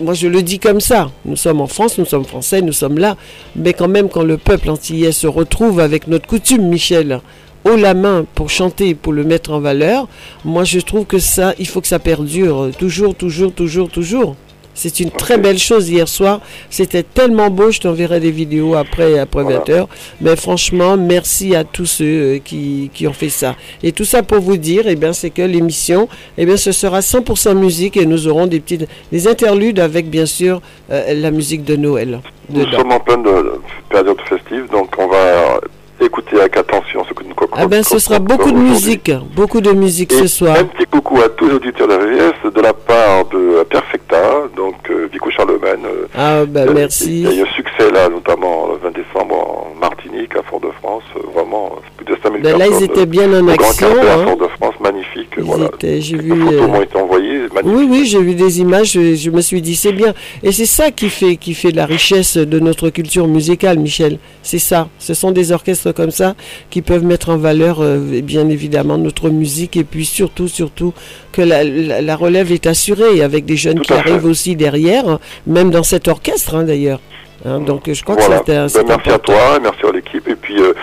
moi 0.00 0.14
je 0.14 0.28
le 0.28 0.40
dis 0.40 0.60
comme 0.60 0.78
ça. 0.78 1.10
Nous 1.24 1.34
sommes 1.34 1.60
en 1.60 1.66
France, 1.66 1.98
nous 1.98 2.04
sommes 2.04 2.24
français, 2.24 2.62
nous 2.62 2.72
sommes 2.72 2.98
là. 2.98 3.16
Mais 3.56 3.72
quand 3.72 3.88
même, 3.88 4.08
quand 4.08 4.22
le 4.22 4.38
peuple 4.38 4.70
antillais 4.70 5.10
se 5.10 5.26
retrouve 5.26 5.80
avec 5.80 6.06
notre 6.06 6.28
coutume, 6.28 6.68
Michel, 6.68 7.22
haut 7.64 7.74
la 7.74 7.94
main 7.94 8.24
pour 8.36 8.50
chanter, 8.50 8.94
pour 8.94 9.12
le 9.12 9.24
mettre 9.24 9.50
en 9.50 9.58
valeur, 9.58 10.06
moi 10.44 10.62
je 10.62 10.78
trouve 10.78 11.06
que 11.06 11.18
ça, 11.18 11.54
il 11.58 11.66
faut 11.66 11.80
que 11.80 11.88
ça 11.88 11.98
perdure 11.98 12.70
toujours, 12.78 13.16
toujours, 13.16 13.52
toujours, 13.52 13.88
toujours. 13.88 14.36
C'est 14.74 15.00
une 15.00 15.10
très 15.10 15.36
belle 15.38 15.58
chose 15.58 15.88
hier 15.90 16.08
soir. 16.08 16.40
C'était 16.70 17.02
tellement 17.02 17.50
beau. 17.50 17.70
Je 17.70 17.80
t'enverrai 17.80 18.20
des 18.20 18.30
vidéos 18.30 18.74
après, 18.74 19.18
après 19.18 19.42
Voilà. 19.42 19.58
20 19.58 19.68
heures. 19.70 19.88
Mais 20.20 20.34
franchement, 20.36 20.96
merci 20.96 21.54
à 21.54 21.64
tous 21.64 21.86
ceux 21.86 22.04
euh, 22.04 22.38
qui, 22.42 22.90
qui 22.94 23.06
ont 23.06 23.12
fait 23.12 23.28
ça. 23.28 23.54
Et 23.82 23.92
tout 23.92 24.04
ça 24.04 24.22
pour 24.22 24.40
vous 24.40 24.56
dire, 24.56 24.84
eh 24.86 24.96
bien, 24.96 25.12
c'est 25.12 25.30
que 25.30 25.42
l'émission, 25.42 26.08
eh 26.38 26.46
bien, 26.46 26.56
ce 26.56 26.72
sera 26.72 27.00
100% 27.00 27.54
musique 27.54 27.96
et 27.96 28.06
nous 28.06 28.26
aurons 28.28 28.46
des 28.46 28.60
petites, 28.60 28.88
des 29.12 29.28
interludes 29.28 29.78
avec, 29.78 30.08
bien 30.08 30.26
sûr, 30.26 30.60
euh, 30.90 31.12
la 31.14 31.30
musique 31.30 31.64
de 31.64 31.76
Noël. 31.76 32.20
Nous 32.48 32.64
dedans. 32.64 32.78
sommes 32.78 32.92
en 32.92 33.00
pleine 33.00 33.22
de- 33.22 33.52
période 33.90 34.16
festive, 34.28 34.68
donc 34.70 34.88
on 34.98 35.06
va 35.08 35.60
écouter 36.04 36.40
avec 36.40 36.56
attention 36.56 37.04
ce 37.08 37.12
que 37.14 37.24
nous 37.24 37.34
Ah 37.52 37.66
ben, 37.66 37.82
ce 37.82 37.98
sera 37.98 38.18
beaucoup 38.18 38.50
de 38.50 38.56
musique, 38.58 39.10
beaucoup 39.34 39.60
de 39.60 39.72
musique 39.72 40.12
ce 40.12 40.26
soir. 40.26 40.56
un 40.58 40.64
petit 40.64 40.86
coucou 40.86 41.20
à 41.20 41.28
tous 41.28 41.46
les 41.48 41.54
auditeurs 41.54 41.88
de 41.88 41.94
la 41.94 42.50
de 42.50 42.60
la 42.60 42.72
part 42.72 43.24
de 43.26 43.62
Perfecta, 43.64 44.22
donc 44.56 44.74
euh, 44.90 45.08
Vico 45.12 45.30
Charlemagne. 45.30 45.84
euh, 45.86 46.06
Ah 46.16 46.44
ben, 46.46 46.68
euh, 46.68 46.72
merci. 46.74 47.22
Il 47.22 47.28
y 47.32 47.40
a 47.40 47.42
eu 47.42 47.42
un 47.48 47.52
succès 47.52 47.90
là, 47.90 48.08
notamment 48.08 48.68
le 48.68 48.78
20 48.78 48.90
décembre 48.94 49.34
en 49.36 49.74
Martinique, 49.80 50.36
à 50.36 50.42
Fort-de-France. 50.42 51.04
euh, 51.16 51.20
vraiment, 51.34 51.76
plus 52.02 52.14
de 52.16 52.20
5000 52.22 52.42
Ben 52.42 52.58
là, 52.58 52.66
ils 52.68 52.82
étaient 52.84 53.06
bien 53.06 53.32
en 53.32 53.48
action. 53.48 53.86
Hein. 53.88 54.24
Fort-de-France, 54.24 54.74
magnifique. 54.82 55.28
Ils 55.36 55.42
voilà. 55.44 55.66
étaient- 55.74 56.00
j'ai 56.00 56.16
Les 56.16 56.22
vu. 56.22 56.40
photos 56.40 56.52
euh, 56.62 56.66
m'ont 56.68 56.82
été 56.82 56.96
envoyées, 56.98 57.38
magnifique. 57.54 57.64
Oui, 57.64 57.86
oui, 57.90 58.06
j'ai 58.06 58.20
vu 58.22 58.34
des 58.34 58.60
images, 58.60 58.92
je, 58.92 59.14
je 59.14 59.30
me 59.30 59.40
suis 59.40 59.60
dit 59.62 59.76
c'est 59.76 59.92
bien. 59.92 60.14
Et 60.42 60.52
c'est 60.52 60.66
ça 60.66 60.90
qui 60.90 61.08
fait, 61.08 61.36
qui 61.36 61.54
fait 61.54 61.70
la 61.70 61.86
richesse 61.86 62.36
de 62.36 62.58
notre 62.60 62.88
culture 62.90 63.26
musicale, 63.28 63.78
Michel. 63.78 64.18
C'est 64.42 64.58
ça. 64.58 64.88
Ce 64.98 65.14
sont 65.14 65.30
des 65.30 65.52
orchestres 65.52 65.92
comme 65.92 66.10
ça 66.10 66.34
qui 66.70 66.82
peuvent 66.82 67.04
mettre 67.04 67.28
en 67.30 67.36
valeur, 67.36 67.80
euh, 67.80 67.98
bien 68.22 68.48
évidemment, 68.48 68.98
notre 68.98 69.30
musique 69.30 69.76
et 69.76 69.84
puis 69.84 70.04
surtout, 70.04 70.48
surtout 70.48 70.92
que 71.32 71.42
la, 71.42 71.64
la- 71.64 72.00
la 72.02 72.16
relève 72.16 72.52
est 72.52 72.66
assurée 72.66 73.22
avec 73.22 73.44
des 73.44 73.56
jeunes 73.56 73.76
Tout 73.76 73.82
qui 73.82 73.92
fait. 73.92 73.98
arrivent 73.98 74.26
aussi 74.26 74.56
derrière, 74.56 75.18
même 75.46 75.70
dans 75.70 75.82
cet 75.82 76.08
orchestre 76.08 76.54
hein, 76.56 76.64
d'ailleurs. 76.64 77.00
Hein, 77.44 77.58
donc 77.60 77.90
je 77.92 78.02
crois 78.04 78.14
Voilà. 78.16 78.38
que 78.40 78.44
c'est 78.46 78.56
un- 78.56 78.66
Ben, 78.66 78.84
merci 78.96 79.10
à 79.10 79.18
toi, 79.18 79.58
merci 79.60 79.80
à 79.84 79.90
l'équipe, 79.92 80.28
et 80.28 80.36
puis 80.36 80.60
euh, 80.60 80.74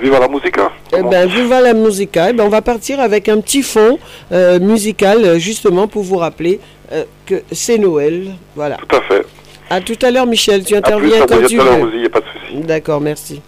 vive 0.00 0.12
la 0.18 0.28
musique. 0.28 0.58
hein. 0.58 0.70
Eh 0.96 1.02
ben, 1.02 1.26
viva 1.28 1.60
la 1.60 1.72
musica. 1.74 2.30
Eh 2.30 2.32
ben, 2.32 2.44
on 2.44 2.48
va 2.48 2.62
partir 2.62 3.00
avec 3.00 3.28
un 3.28 3.40
petit 3.40 3.62
fond 3.62 3.98
euh, 4.32 4.58
musical, 4.60 5.24
euh, 5.24 5.38
justement 5.38 5.86
pour 5.88 6.02
vous 6.02 6.16
rappeler 6.16 6.60
euh, 6.92 7.04
que 7.26 7.42
c'est 7.52 7.78
Noël. 7.78 8.28
Voilà. 8.54 8.76
Tout 8.76 8.96
à 8.96 9.00
fait. 9.02 9.24
À 9.70 9.80
tout 9.80 9.98
à 10.02 10.10
l'heure, 10.10 10.26
Michel. 10.26 10.64
Tu 10.64 10.74
À 10.76 10.82
plus, 10.82 10.92
interviens 10.94 11.22
à 11.22 11.26
quand 11.26 11.46
tu 11.46 11.56
veux. 11.58 11.64
vous 11.64 11.96
y, 11.96 12.02
y 12.02 12.06
a 12.06 12.10
pas 12.10 12.20
de 12.20 12.24
souci. 12.26 12.60
D'accord, 12.62 13.00
merci. 13.00 13.40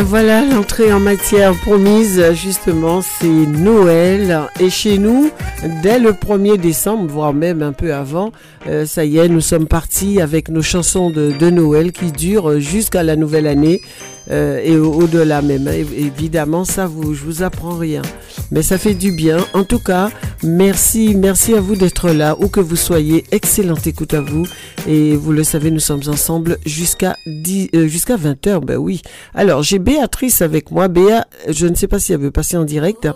Ben 0.00 0.06
voilà, 0.06 0.46
l'entrée 0.46 0.90
en 0.94 0.98
matière 0.98 1.52
promise, 1.52 2.32
justement, 2.32 3.02
c'est 3.02 3.26
Noël. 3.26 4.48
Et 4.58 4.70
chez 4.70 4.96
nous, 4.96 5.30
dès 5.82 5.98
le 5.98 6.12
1er 6.12 6.56
décembre, 6.56 7.06
voire 7.12 7.34
même 7.34 7.60
un 7.60 7.72
peu 7.72 7.92
avant, 7.92 8.32
euh, 8.66 8.86
ça 8.86 9.04
y 9.04 9.18
est, 9.18 9.28
nous 9.28 9.42
sommes 9.42 9.66
partis 9.66 10.22
avec 10.22 10.48
nos 10.48 10.62
chansons 10.62 11.10
de, 11.10 11.50
Noël 11.50 11.92
qui 11.92 12.12
durent 12.12 12.60
jusqu'à 12.60 13.02
la 13.02 13.14
nouvelle 13.14 13.46
année. 13.46 13.82
Euh, 14.30 14.60
et 14.62 14.76
au-delà 14.76 15.42
même. 15.42 15.68
Évidemment, 15.68 16.64
ça, 16.64 16.86
vous, 16.86 17.14
je 17.14 17.24
vous 17.24 17.42
apprends 17.42 17.76
rien. 17.76 18.02
Mais 18.52 18.62
ça 18.62 18.78
fait 18.78 18.94
du 18.94 19.12
bien. 19.12 19.38
En 19.54 19.64
tout 19.64 19.80
cas, 19.80 20.10
merci, 20.42 21.14
merci 21.14 21.54
à 21.54 21.60
vous 21.60 21.74
d'être 21.74 22.10
là, 22.10 22.36
où 22.38 22.48
que 22.48 22.60
vous 22.60 22.76
soyez. 22.76 23.24
Excellente 23.32 23.86
écoute 23.86 24.14
à 24.14 24.20
vous. 24.20 24.46
Et 24.86 25.16
vous 25.16 25.32
le 25.32 25.44
savez, 25.44 25.70
nous 25.70 25.80
sommes 25.80 26.02
ensemble 26.08 26.58
jusqu'à 26.64 27.16
euh, 27.26 27.86
jusqu'à 27.86 28.16
20h. 28.16 28.64
Ben 28.64 28.76
oui. 28.76 29.02
Alors, 29.34 29.62
j'ai 29.62 29.78
Béatrice 29.78 30.42
avec 30.42 30.70
moi. 30.70 30.88
Béa, 30.88 31.26
je 31.48 31.66
ne 31.66 31.74
sais 31.74 31.86
pas 31.86 31.98
si 31.98 32.12
elle 32.12 32.20
veut 32.20 32.30
passer 32.30 32.56
en 32.56 32.64
direct, 32.64 33.06
hein, 33.06 33.14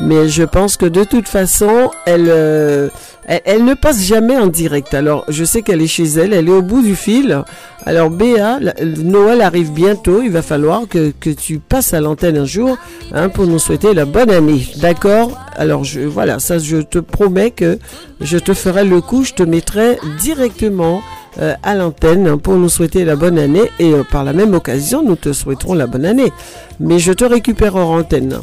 mais 0.00 0.28
je 0.28 0.42
pense 0.42 0.76
que 0.76 0.86
de 0.86 1.04
toute 1.04 1.28
façon, 1.28 1.90
elle, 2.06 2.28
euh, 2.28 2.88
elle, 3.26 3.64
ne 3.64 3.74
passe 3.74 4.02
jamais 4.02 4.36
en 4.36 4.46
direct. 4.46 4.94
Alors, 4.94 5.24
je 5.28 5.44
sais 5.44 5.62
qu'elle 5.62 5.82
est 5.82 5.86
chez 5.86 6.04
elle, 6.04 6.32
elle 6.32 6.48
est 6.48 6.52
au 6.52 6.62
bout 6.62 6.82
du 6.82 6.96
fil. 6.96 7.44
Alors, 7.84 8.10
Béa, 8.10 8.58
Noël 8.98 9.42
arrive 9.42 9.72
bientôt. 9.72 10.22
Il 10.22 10.30
va 10.30 10.42
falloir 10.42 10.82
que, 10.88 11.12
tu 11.32 11.58
passes 11.58 11.94
à 11.94 12.00
l'antenne 12.00 12.38
un 12.38 12.44
jour 12.44 12.78
hein, 13.12 13.28
pour 13.28 13.46
nous 13.46 13.58
souhaiter 13.58 13.94
la 13.94 14.06
bonne 14.06 14.30
année. 14.30 14.66
D'accord? 14.76 15.38
Alors, 15.56 15.84
je, 15.84 16.00
voilà, 16.00 16.38
ça, 16.38 16.58
je 16.58 16.78
te 16.78 16.98
promets 16.98 17.50
que 17.50 17.78
je 18.20 18.38
te 18.38 18.54
ferai 18.54 18.84
le 18.84 19.00
coup. 19.00 19.24
Je 19.24 19.34
te 19.34 19.42
mettrai 19.42 19.98
directement 20.20 21.02
euh, 21.38 21.54
à 21.62 21.74
l'antenne 21.74 22.38
pour 22.38 22.54
nous 22.54 22.68
souhaiter 22.68 23.04
la 23.04 23.16
bonne 23.16 23.38
année. 23.38 23.70
Et 23.78 23.92
euh, 23.92 24.04
par 24.04 24.24
la 24.24 24.32
même 24.32 24.54
occasion, 24.54 25.02
nous 25.02 25.16
te 25.16 25.32
souhaiterons 25.32 25.74
la 25.74 25.86
bonne 25.86 26.06
année. 26.06 26.32
Mais 26.80 26.98
je 26.98 27.12
te 27.12 27.24
récupère 27.24 27.76
en 27.76 27.98
antenne. 27.98 28.38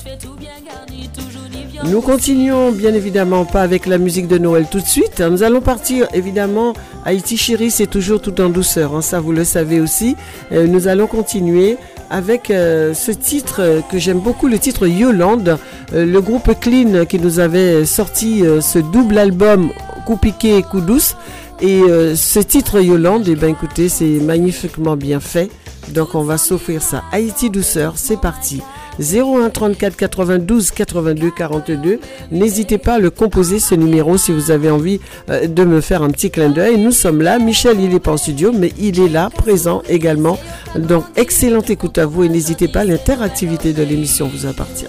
Nous 1.86 2.02
continuons 2.02 2.72
bien 2.72 2.94
évidemment 2.94 3.46
pas 3.46 3.62
avec 3.62 3.86
la 3.86 3.98
musique 3.98 4.28
de 4.28 4.38
Noël 4.38 4.68
tout 4.70 4.82
de 4.82 4.86
suite. 4.86 5.22
Nous 5.22 5.44
allons 5.44 5.62
partir 5.62 6.08
évidemment. 6.14 6.74
Haïti 7.06 7.38
chérie, 7.38 7.72
c'est 7.72 7.88
toujours 7.88 8.22
tout 8.22 8.42
en 8.42 8.50
douceur, 8.50 8.96
hein, 8.96 9.02
ça 9.02 9.22
vous 9.22 9.32
le 9.32 9.46
savez 9.46 9.80
aussi. 9.80 10.18
Euh, 10.52 10.68
nous 10.68 10.90
allons 10.90 11.08
continuer 11.08 11.78
avec 12.10 12.52
euh, 12.52 12.94
ce 12.94 13.12
titre 13.12 13.82
que 13.90 13.98
j'aime 13.98 14.20
beaucoup, 14.20 14.48
le 14.48 14.60
titre 14.60 14.88
Yolande. 14.88 15.58
Euh, 15.94 16.06
le 16.06 16.22
groupe 16.22 16.52
Clean 16.60 17.06
qui 17.06 17.18
nous 17.18 17.40
avait 17.40 17.86
sorti 17.86 18.44
ce 18.62 18.80
double 18.80 19.18
album 19.18 19.72
Coup 20.06 20.18
piqué 20.18 20.58
et 20.58 20.64
Coup 20.64 20.82
douce. 20.82 21.16
Et 21.62 21.82
ce 22.16 22.40
titre 22.40 22.80
Yolande, 22.80 23.26
eh 23.28 23.36
ben 23.36 23.50
écoutez, 23.50 23.90
c'est 23.90 24.20
magnifiquement 24.22 24.96
bien 24.96 25.20
fait. 25.20 25.50
Donc 25.90 26.16
on 26.16 26.24
va 26.24 26.38
s'offrir 26.38 26.82
ça. 26.82 27.04
Haïti 27.12 27.50
douceur, 27.50 27.94
c'est 27.98 28.20
parti. 28.20 28.62
01 29.00 29.50
34 29.50 29.96
92 29.96 30.72
82 30.72 31.32
42. 31.32 32.00
N'hésitez 32.32 32.78
pas 32.78 32.96
à 32.96 33.00
le 33.00 33.10
composer 33.10 33.60
ce 33.60 33.76
numéro 33.76 34.18
si 34.18 34.32
vous 34.32 34.52
avez 34.52 34.70
envie 34.70 35.00
euh, 35.30 35.48
de 35.48 35.64
me 35.64 35.82
faire 35.82 36.04
un 36.04 36.10
petit 36.10 36.32
clin 36.32 36.50
d'œil. 36.50 36.78
Nous 36.78 36.92
sommes 36.92 37.22
là. 37.22 37.40
Michel, 37.40 37.80
il 37.80 37.90
n'est 37.90 38.00
pas 38.00 38.12
en 38.12 38.18
studio, 38.18 38.52
mais 38.54 38.74
il 38.78 39.00
est 39.00 39.10
là, 39.10 39.30
présent 39.30 39.82
également. 39.88 40.38
Donc, 40.76 41.06
excellente 41.16 41.70
écoute 41.70 41.98
à 41.98 42.06
vous 42.06 42.24
et 42.24 42.30
n'hésitez 42.30 42.68
pas, 42.68 42.84
l'interactivité 42.84 43.74
de 43.74 43.84
l'émission 43.84 44.28
vous 44.28 44.46
appartient. 44.46 44.88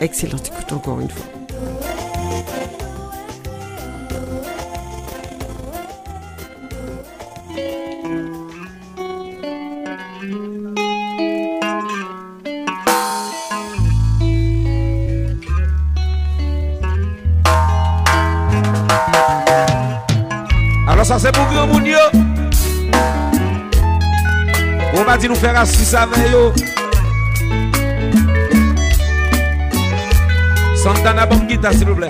Excellente 0.00 0.48
écoute 0.48 0.72
encore 0.72 1.00
une 1.00 1.10
fois. 1.10 2.09
se 21.20 21.30
pou 21.36 21.44
gyo 21.52 21.66
moun 21.68 21.84
yo 21.84 22.04
Ou 24.90 25.04
mati 25.06 25.28
nou 25.30 25.38
fè 25.38 25.52
rasis 25.54 25.92
avè 25.94 26.24
yo. 26.32 26.48
Santana 30.80 31.28
bon 31.30 31.44
gita 31.48 31.70
si 31.76 31.86
pou 31.86 31.94
blè 31.98 32.08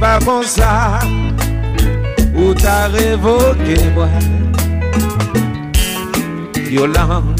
pa 0.00 0.18
kon 0.24 0.42
sa 0.46 0.98
Ou 2.38 2.54
ta 2.54 2.86
revoke 2.94 3.78
mwen 3.94 4.28
Yolan 6.70 7.34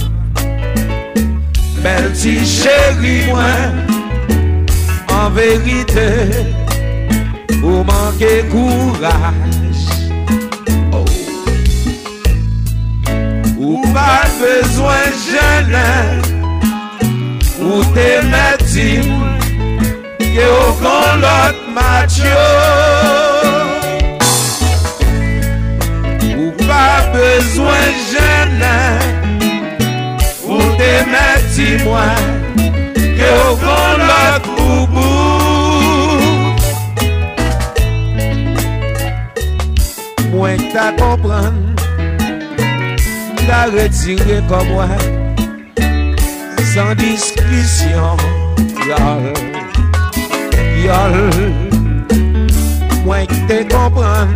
Bel 1.82 2.10
ti 2.18 2.34
chéri 2.42 3.30
mwen 3.30 3.78
An 5.14 5.30
verite 5.36 6.08
Ou 7.62 7.84
manke 7.86 8.32
kouraj 8.50 9.78
oh. 10.94 11.06
Ou 13.54 13.86
pa 13.94 14.26
bezwen 14.40 15.14
jenen 15.28 16.26
Ou 17.62 17.86
te 17.94 18.10
metim 18.34 19.14
Ke 20.18 20.50
ou 20.50 20.76
kon 20.82 21.22
lot 21.22 21.57
mat 21.78 22.10
yo 22.18 22.46
Ou 26.38 26.50
pa 26.66 26.86
bezwen 27.12 27.94
janan 28.10 28.98
Ou 30.48 30.64
te 30.80 30.92
mati 31.12 31.68
mwen 31.84 32.24
Ke 33.18 33.30
ou 33.44 33.54
kon 33.62 34.04
lot 34.10 34.50
ou 34.56 34.80
bou 34.94 36.16
Mwen 40.32 40.60
ta 40.74 40.90
kompran 40.98 41.62
Ta 43.46 43.60
retire 43.74 44.42
kon 44.50 44.66
mwen 44.72 45.06
San 46.72 46.92
diskisyon 47.00 48.18
Yol 48.88 49.24
Yol 50.84 51.67
mwen 53.08 53.26
ki 53.26 53.38
te 53.48 53.58
kompran. 53.72 54.28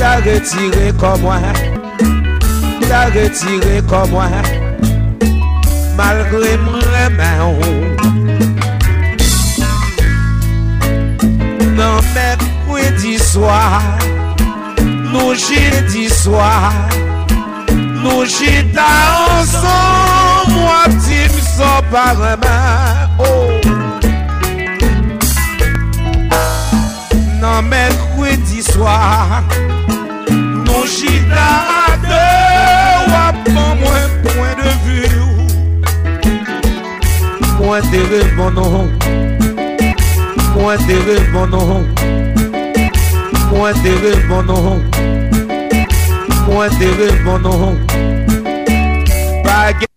La 0.00 0.12
retire 0.24 0.92
kon 1.00 1.20
mwen. 1.20 1.44
La 2.88 3.02
retire 3.12 3.82
kon 3.90 4.08
mwen. 4.12 4.32
Malgre 5.98 6.54
mwen 6.64 7.18
men 7.18 7.42
ou. 7.44 7.74
Nan 11.76 12.00
men 12.14 12.48
kwe 12.64 12.88
di 13.02 13.18
swa. 13.20 13.60
Nou 15.12 15.36
jidi 15.36 16.08
swa. 16.22 16.72
Nou 18.00 18.24
jita 18.24 18.88
ansan. 19.28 20.56
Mwa 20.56 20.82
tim 21.04 21.32
so 21.44 21.70
pareman 21.92 23.18
Ou 23.18 23.26
oh. 23.28 23.57
Nan 27.58 27.68
mercredi 27.68 28.62
soir. 28.62 29.42
Non 30.30 30.84
chita 30.86 31.48
à 31.86 31.96
deux 32.02 33.12
Wap 33.12 33.36
moins 33.54 34.08
point 34.22 34.54
de 34.62 34.70
vue. 34.84 35.08
Moins 37.58 37.80
te 37.80 38.00
reponon 38.12 38.88
Moi 40.56 40.76
te 40.76 40.96
répondons 41.10 41.84
Moi 43.52 43.72
te 43.72 43.92
répondons 44.06 44.80
Moi 46.46 46.68
te 46.68 46.88
répondons 47.02 47.76
Pas 49.42 49.87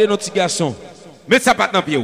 Regardez 0.00 0.06
nos 0.06 0.16
petits 0.16 0.30
garçons. 0.30 0.74
Mettez 1.28 1.44
ça 1.44 1.54
pas 1.54 1.68
dans 1.68 1.82
pied. 1.82 2.02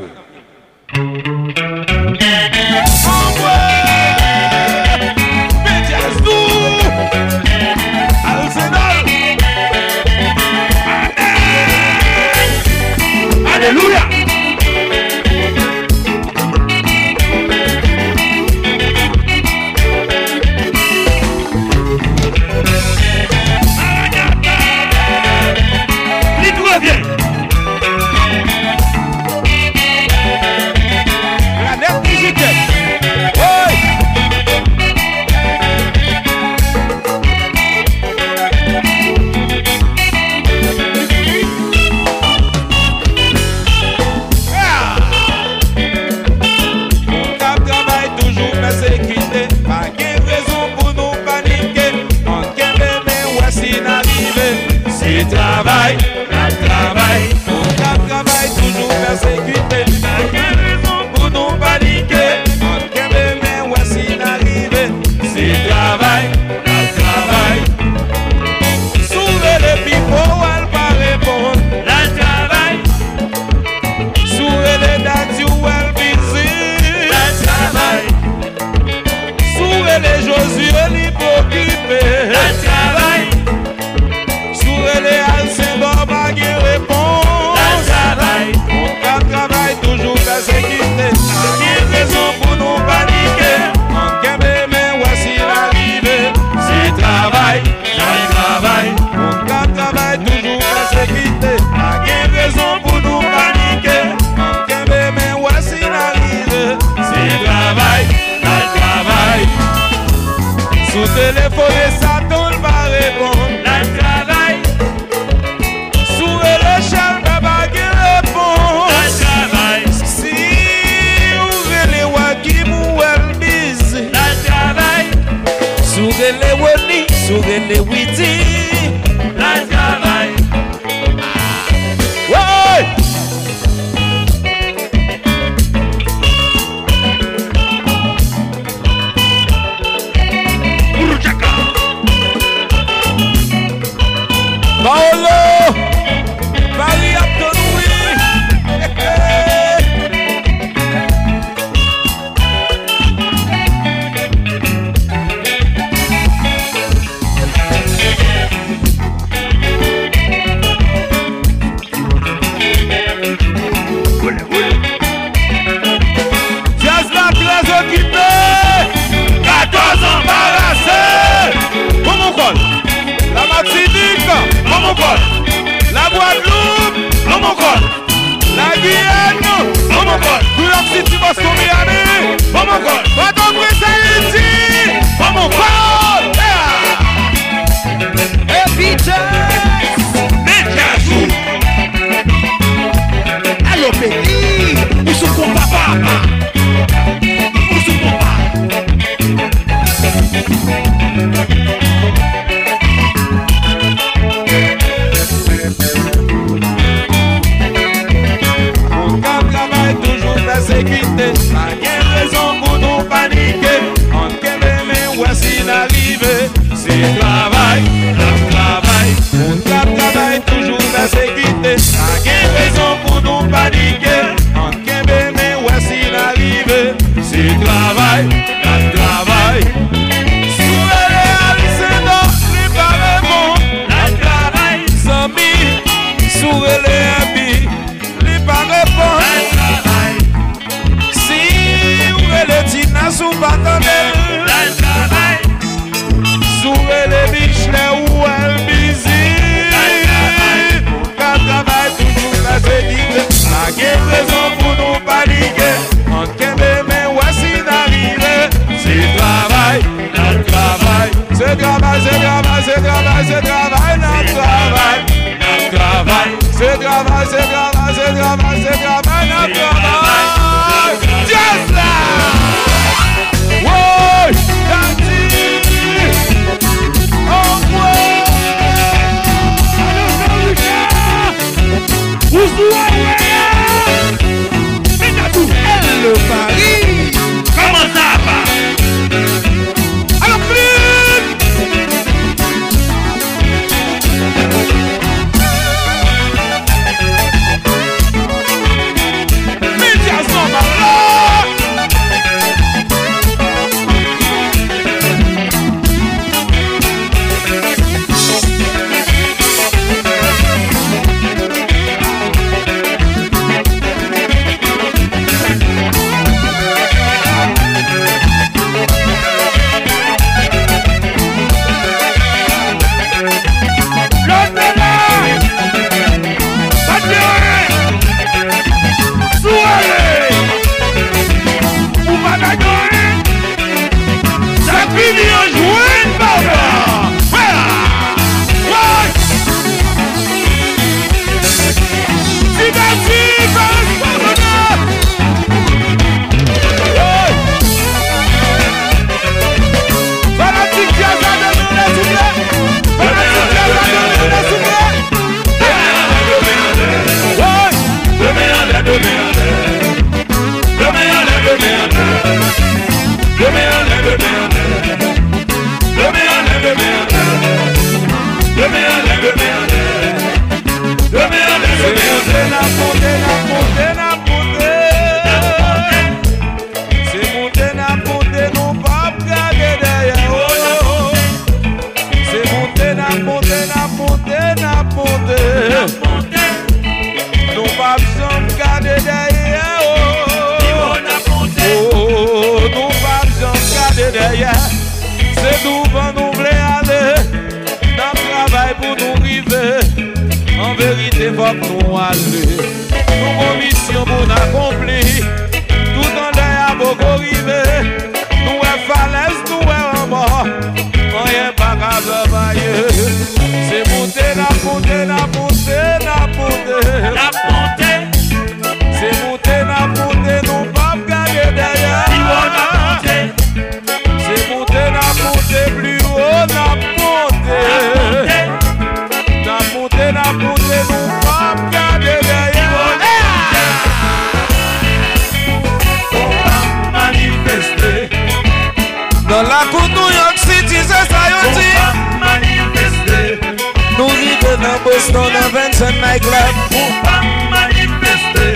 my 446.06 446.18
club. 446.18 446.54
Pou 446.70 446.88
pa 447.02 447.16
manifeste 447.50 448.46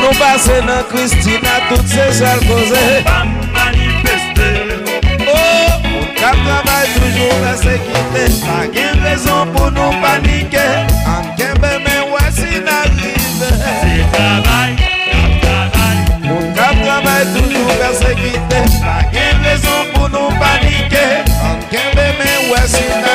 Nou 0.00 0.12
pase 0.18 0.56
nan 0.66 0.82
Kristina 0.90 1.54
Tout 1.68 1.86
se 1.94 2.06
sal 2.18 2.42
koze 2.48 2.82
Pou 2.82 3.04
pa 3.08 3.18
manifeste 3.56 4.48
Oh, 5.32 5.68
moun 5.86 6.08
kap 6.18 6.38
travay 6.46 6.88
toujou 6.96 7.38
la 7.44 7.54
sekite 7.60 8.24
Pa 8.42 8.58
gen 8.74 9.04
rezon 9.06 9.52
pou 9.54 9.70
nou 9.76 10.02
panike 10.02 10.66
An 11.12 11.30
kembe 11.38 11.72
men 11.86 12.10
wasi 12.14 12.62
nan 12.66 12.98
rive 12.98 13.52
Se 13.62 13.94
travay, 14.16 14.76
kap 15.12 15.38
travay 15.46 15.96
Moun 16.26 16.50
kap 16.58 16.82
travay 16.82 17.26
toujou 17.36 17.80
la 17.82 17.94
sekite 18.02 18.66
Pa 18.82 18.98
gen 19.14 19.46
rezon 19.46 19.94
pou 19.94 20.10
nou 20.14 20.34
panike 20.42 21.06
An 21.46 21.66
kembe 21.70 22.10
men 22.18 22.50
wasi 22.50 22.88
nan 22.90 23.02
rive 23.06 23.11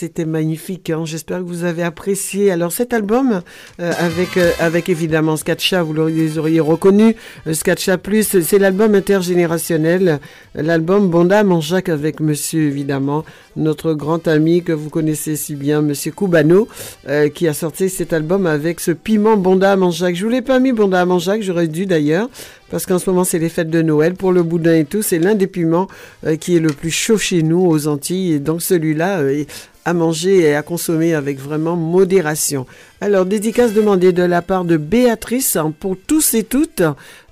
c'était 0.00 0.24
magnifique. 0.24 0.88
Hein. 0.88 1.02
J'espère 1.04 1.40
que 1.40 1.44
vous 1.44 1.64
avez 1.64 1.82
apprécié. 1.82 2.50
Alors, 2.50 2.72
cet 2.72 2.94
album, 2.94 3.42
euh, 3.80 3.92
avec, 3.98 4.38
euh, 4.38 4.50
avec 4.58 4.88
évidemment 4.88 5.36
Skatcha, 5.36 5.82
vous 5.82 5.92
l'auriez 5.92 6.38
auriez 6.38 6.60
reconnu, 6.60 7.16
euh, 7.46 7.52
Skatcha 7.52 7.98
Plus, 7.98 8.40
c'est 8.40 8.58
l'album 8.58 8.94
intergénérationnel, 8.94 10.18
l'album 10.54 11.10
Bondam 11.10 11.52
en 11.52 11.60
Jacques 11.60 11.90
avec 11.90 12.20
monsieur, 12.20 12.62
évidemment, 12.62 13.26
notre 13.56 13.92
grand 13.92 14.26
ami 14.26 14.62
que 14.62 14.72
vous 14.72 14.88
connaissez 14.88 15.36
si 15.36 15.54
bien, 15.54 15.82
monsieur 15.82 16.12
Koubano, 16.12 16.66
qui 17.34 17.46
a 17.46 17.52
sorti 17.52 17.90
cet 17.90 18.12
album 18.12 18.46
avec 18.46 18.80
ce 18.80 18.92
piment 18.92 19.36
Bondam 19.36 19.82
en 19.82 19.90
Jacques. 19.90 20.14
Je 20.14 20.24
vous 20.24 20.30
l'ai 20.30 20.40
pas 20.40 20.60
mis 20.60 20.72
Bondam 20.72 21.10
en 21.10 21.18
Jacques, 21.18 21.42
j'aurais 21.42 21.68
dû 21.68 21.84
d'ailleurs, 21.84 22.28
parce 22.70 22.86
qu'en 22.86 22.98
ce 22.98 23.10
moment, 23.10 23.24
c'est 23.24 23.38
les 23.38 23.48
fêtes 23.48 23.70
de 23.70 23.82
Noël. 23.82 24.14
Pour 24.14 24.32
le 24.32 24.42
boudin 24.42 24.74
et 24.74 24.84
tout, 24.84 25.02
c'est 25.02 25.18
l'un 25.18 25.34
des 25.34 25.48
piments 25.48 25.88
qui 26.40 26.56
est 26.56 26.60
le 26.60 26.72
plus 26.72 26.92
chaud 26.92 27.18
chez 27.18 27.42
nous, 27.42 27.66
aux 27.66 27.88
Antilles. 27.88 28.34
Et 28.34 28.38
donc, 28.38 28.62
celui-là 28.62 29.22
à 29.84 29.94
manger 29.94 30.40
et 30.40 30.54
à 30.54 30.62
consommer 30.62 31.14
avec 31.14 31.38
vraiment 31.38 31.76
modération. 31.76 32.66
Alors, 33.00 33.26
dédicace 33.26 33.72
demandée 33.72 34.12
de 34.12 34.22
la 34.22 34.42
part 34.42 34.64
de 34.64 34.76
Béatrice 34.76 35.56
hein, 35.56 35.72
pour 35.78 35.96
tous 36.06 36.34
et 36.34 36.44
toutes, 36.44 36.82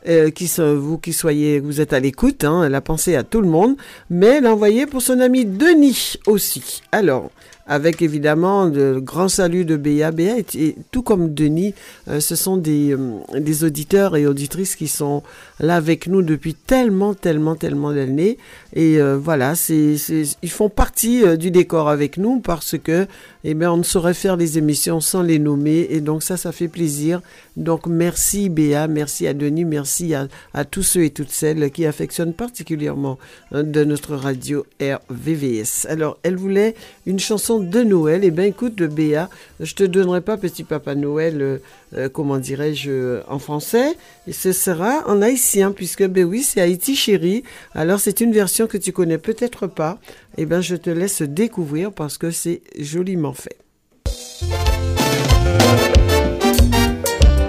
euh, 0.08 0.30
qui 0.30 0.48
sont, 0.48 0.76
vous 0.76 0.96
qui 0.96 1.12
soyez, 1.12 1.60
vous 1.60 1.80
êtes 1.80 1.92
à 1.92 2.00
l'écoute, 2.00 2.44
hein, 2.44 2.64
elle 2.64 2.74
a 2.74 2.80
pensé 2.80 3.16
à 3.16 3.22
tout 3.22 3.40
le 3.40 3.48
monde, 3.48 3.76
mais 4.08 4.40
elle 4.42 4.86
pour 4.86 5.02
son 5.02 5.20
ami 5.20 5.44
Denis 5.44 6.14
aussi. 6.26 6.82
Alors, 6.92 7.30
avec 7.68 8.00
évidemment 8.02 8.64
le 8.64 9.00
grand 9.00 9.28
salut 9.28 9.64
de 9.64 9.76
Béa. 9.76 10.10
Béa, 10.10 10.38
et, 10.38 10.74
tout 10.90 11.02
comme 11.02 11.34
Denis, 11.34 11.74
euh, 12.08 12.18
ce 12.18 12.34
sont 12.34 12.56
des, 12.56 12.94
euh, 12.94 13.20
des 13.38 13.62
auditeurs 13.62 14.16
et 14.16 14.26
auditrices 14.26 14.74
qui 14.74 14.88
sont 14.88 15.22
là 15.60 15.76
avec 15.76 16.06
nous 16.06 16.22
depuis 16.22 16.54
tellement, 16.54 17.14
tellement, 17.14 17.54
tellement 17.54 17.92
d'années. 17.92 18.38
Et 18.74 19.00
euh, 19.00 19.16
voilà, 19.16 19.54
c'est, 19.54 19.96
ils 20.42 20.50
font 20.50 20.70
partie 20.70 21.22
du 21.36 21.50
décor 21.50 21.88
avec 21.90 22.16
nous 22.16 22.40
parce 22.40 22.76
que, 22.78 23.06
eh 23.50 23.54
bien, 23.54 23.72
on 23.72 23.78
ne 23.78 23.82
saurait 23.82 24.12
faire 24.12 24.36
les 24.36 24.58
émissions 24.58 25.00
sans 25.00 25.22
les 25.22 25.38
nommer. 25.38 25.86
Et 25.88 26.02
donc 26.02 26.22
ça, 26.22 26.36
ça 26.36 26.52
fait 26.52 26.68
plaisir. 26.68 27.22
Donc 27.56 27.86
merci 27.86 28.50
Béa, 28.50 28.88
merci 28.88 29.26
à 29.26 29.32
Denis, 29.32 29.64
merci 29.64 30.14
à, 30.14 30.28
tous 30.66 30.82
ceux 30.82 31.04
et 31.04 31.10
toutes 31.10 31.30
celles 31.30 31.70
qui 31.70 31.86
affectionnent 31.86 32.34
particulièrement 32.34 33.18
de 33.52 33.84
notre 33.84 34.16
radio 34.16 34.66
RVVS. 34.82 35.86
Alors, 35.88 36.18
elle 36.24 36.36
voulait 36.36 36.74
une 37.06 37.18
chanson 37.18 37.58
de 37.58 37.82
Noël. 37.82 38.20
Eh 38.22 38.30
bien, 38.30 38.44
écoute, 38.44 38.82
Béa, 38.82 39.30
je 39.60 39.74
te 39.74 39.84
donnerai 39.84 40.20
pas 40.20 40.36
Petit 40.36 40.64
Papa 40.64 40.94
Noël, 40.94 41.40
euh, 41.40 41.58
euh, 41.96 42.08
comment 42.08 42.38
dirais-je, 42.38 43.20
en 43.28 43.38
français. 43.38 43.96
Et 44.26 44.32
ce 44.32 44.52
sera 44.52 45.02
en 45.06 45.22
haïtien, 45.22 45.72
puisque, 45.72 46.04
ben 46.04 46.24
oui, 46.24 46.42
c'est 46.42 46.60
Haïti 46.60 46.96
chérie. 46.96 47.42
Alors, 47.74 48.00
c'est 48.00 48.20
une 48.20 48.32
version 48.32 48.66
que 48.66 48.76
tu 48.76 48.92
connais 48.92 49.18
peut-être 49.18 49.66
pas. 49.66 49.98
Eh 50.36 50.46
bien, 50.46 50.60
je 50.60 50.76
te 50.76 50.90
laisse 50.90 51.22
découvrir 51.22 51.92
parce 51.92 52.18
que 52.18 52.30
c'est 52.30 52.62
joliment 52.78 53.32
fait. 53.32 53.58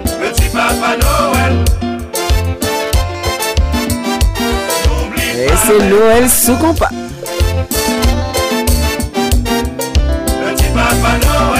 Petit 0.04 0.48
Papa 0.52 0.96
Noël. 0.96 1.64
Et 5.36 5.48
c'est 5.66 5.88
Noël 5.88 6.28
sous 6.28 6.56
compas. 6.56 6.90
Papa 10.80 11.18
Noël. 11.26 11.59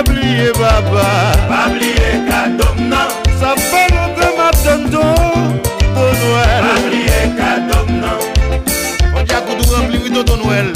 Pabliye 0.00 0.52
baba. 0.52 1.04
Pabliye 1.48 2.24
kadom 2.28 2.88
nan. 2.88 3.10
Sa 3.36 3.52
fè 3.52 3.82
nou 3.92 4.14
te 4.16 4.28
matan 4.38 4.86
ton 4.88 5.60
Ton 5.92 6.14
nouel 6.20 6.64
Pabliye 6.64 7.18
kadom 7.36 7.90
nan. 8.00 8.22
On 9.12 9.28
di 9.28 9.34
akoudou 9.36 9.68
rempli 9.74 10.00
wito 10.00 10.24
ton 10.24 10.40
nouel 10.40 10.72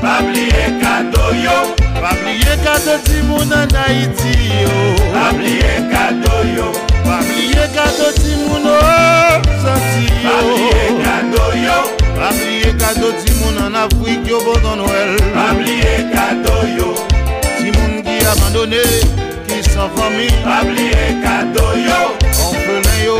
Pabliye 0.00 0.64
kado 0.80 1.28
yo. 1.42 1.58
Pabliye 2.00 2.56
kado 2.64 2.96
ti 3.04 3.20
moun 3.28 3.52
an 3.52 3.76
Haiti 3.76 4.32
yo. 4.64 4.80
Pabliye 5.12 5.76
kado 5.92 6.40
yo. 6.56 6.72
Pabliye 7.04 7.68
kado 7.76 8.12
ti 8.16 8.32
moun 8.48 8.64
an 8.64 9.44
Santi 9.60 10.08
yo. 10.24 10.36
Pabliye 10.40 10.84
kado 11.04 11.46
yo. 11.68 11.78
Pabliye 12.16 12.76
kado 12.80 13.12
ti 13.20 13.40
moun 13.42 13.60
an 13.66 13.76
Afrik 13.84 14.24
yo 14.24 14.40
bon 14.40 14.62
ton 14.64 14.86
nouel 14.86 15.18
Pabliye 15.36 15.98
kado 16.16 16.62
yo. 16.78 17.11
abandonné, 18.32 18.82
qui 19.46 19.62
sans 19.70 19.90
famille. 19.96 20.36
Pas 20.44 20.62
oublier 20.64 21.10
cadeau 21.22 21.72
yo, 21.76 22.00
orphelin 22.44 22.98
yo. 23.04 23.18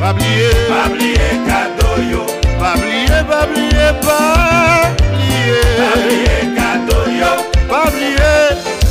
Pas 0.00 0.12
oublier, 0.12 0.54
pas 0.68 0.86
oublier 0.90 1.34
cadeau 1.46 1.96
yo. 2.10 2.22
Pas 2.58 2.74
oublier, 2.76 3.22
pas 3.28 3.44
oublier, 3.44 3.90
pas 4.02 4.90
oublier. 5.12 5.64
Pas 5.78 5.94
oublier 5.98 6.42
cadeau 6.56 7.04
yo. 7.20 7.32
Pas 7.68 7.86
oublier, 7.88 8.44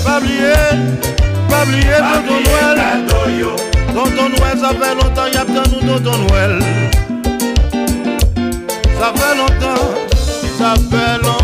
pas 0.04 0.18
oublier, 0.20 0.72
pas 1.50 1.64
oublier 1.64 2.00
tonton 2.14 2.40
Noël. 2.46 2.78
Cadeau 2.78 3.26
yo. 3.40 3.52
Tonton 3.96 4.28
Noël, 4.30 4.58
ça 4.60 4.70
fait 4.70 4.96
longtemps 4.96 5.30
y 5.32 5.38
a 5.38 5.44
nous 5.46 5.84
tonton 5.88 6.18
Noël. 6.28 6.54
Ça 9.00 9.08
fait 9.16 9.36
longtemps, 9.38 9.86
ça 10.58 10.72
fait 10.76 11.18
longtemps. 11.24 11.43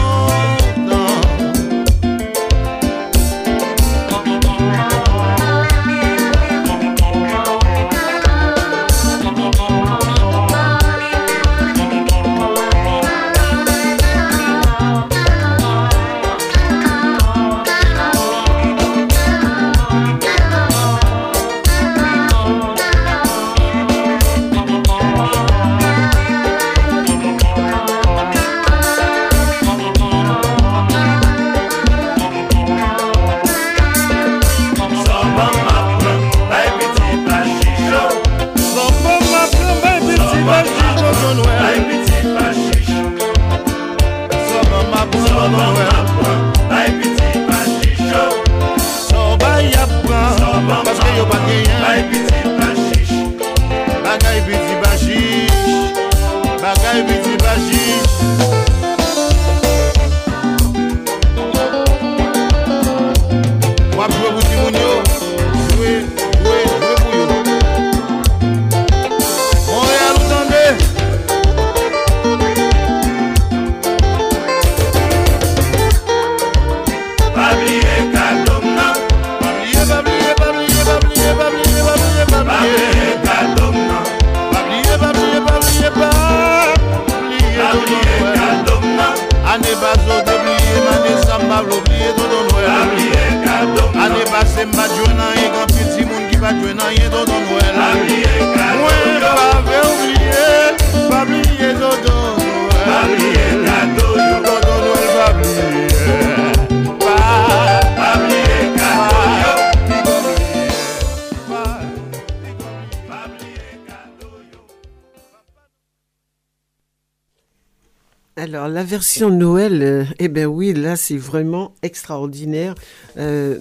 C'est 120.96 121.18
vraiment 121.18 121.74
extraordinaire. 121.82 122.76
Euh, 123.18 123.58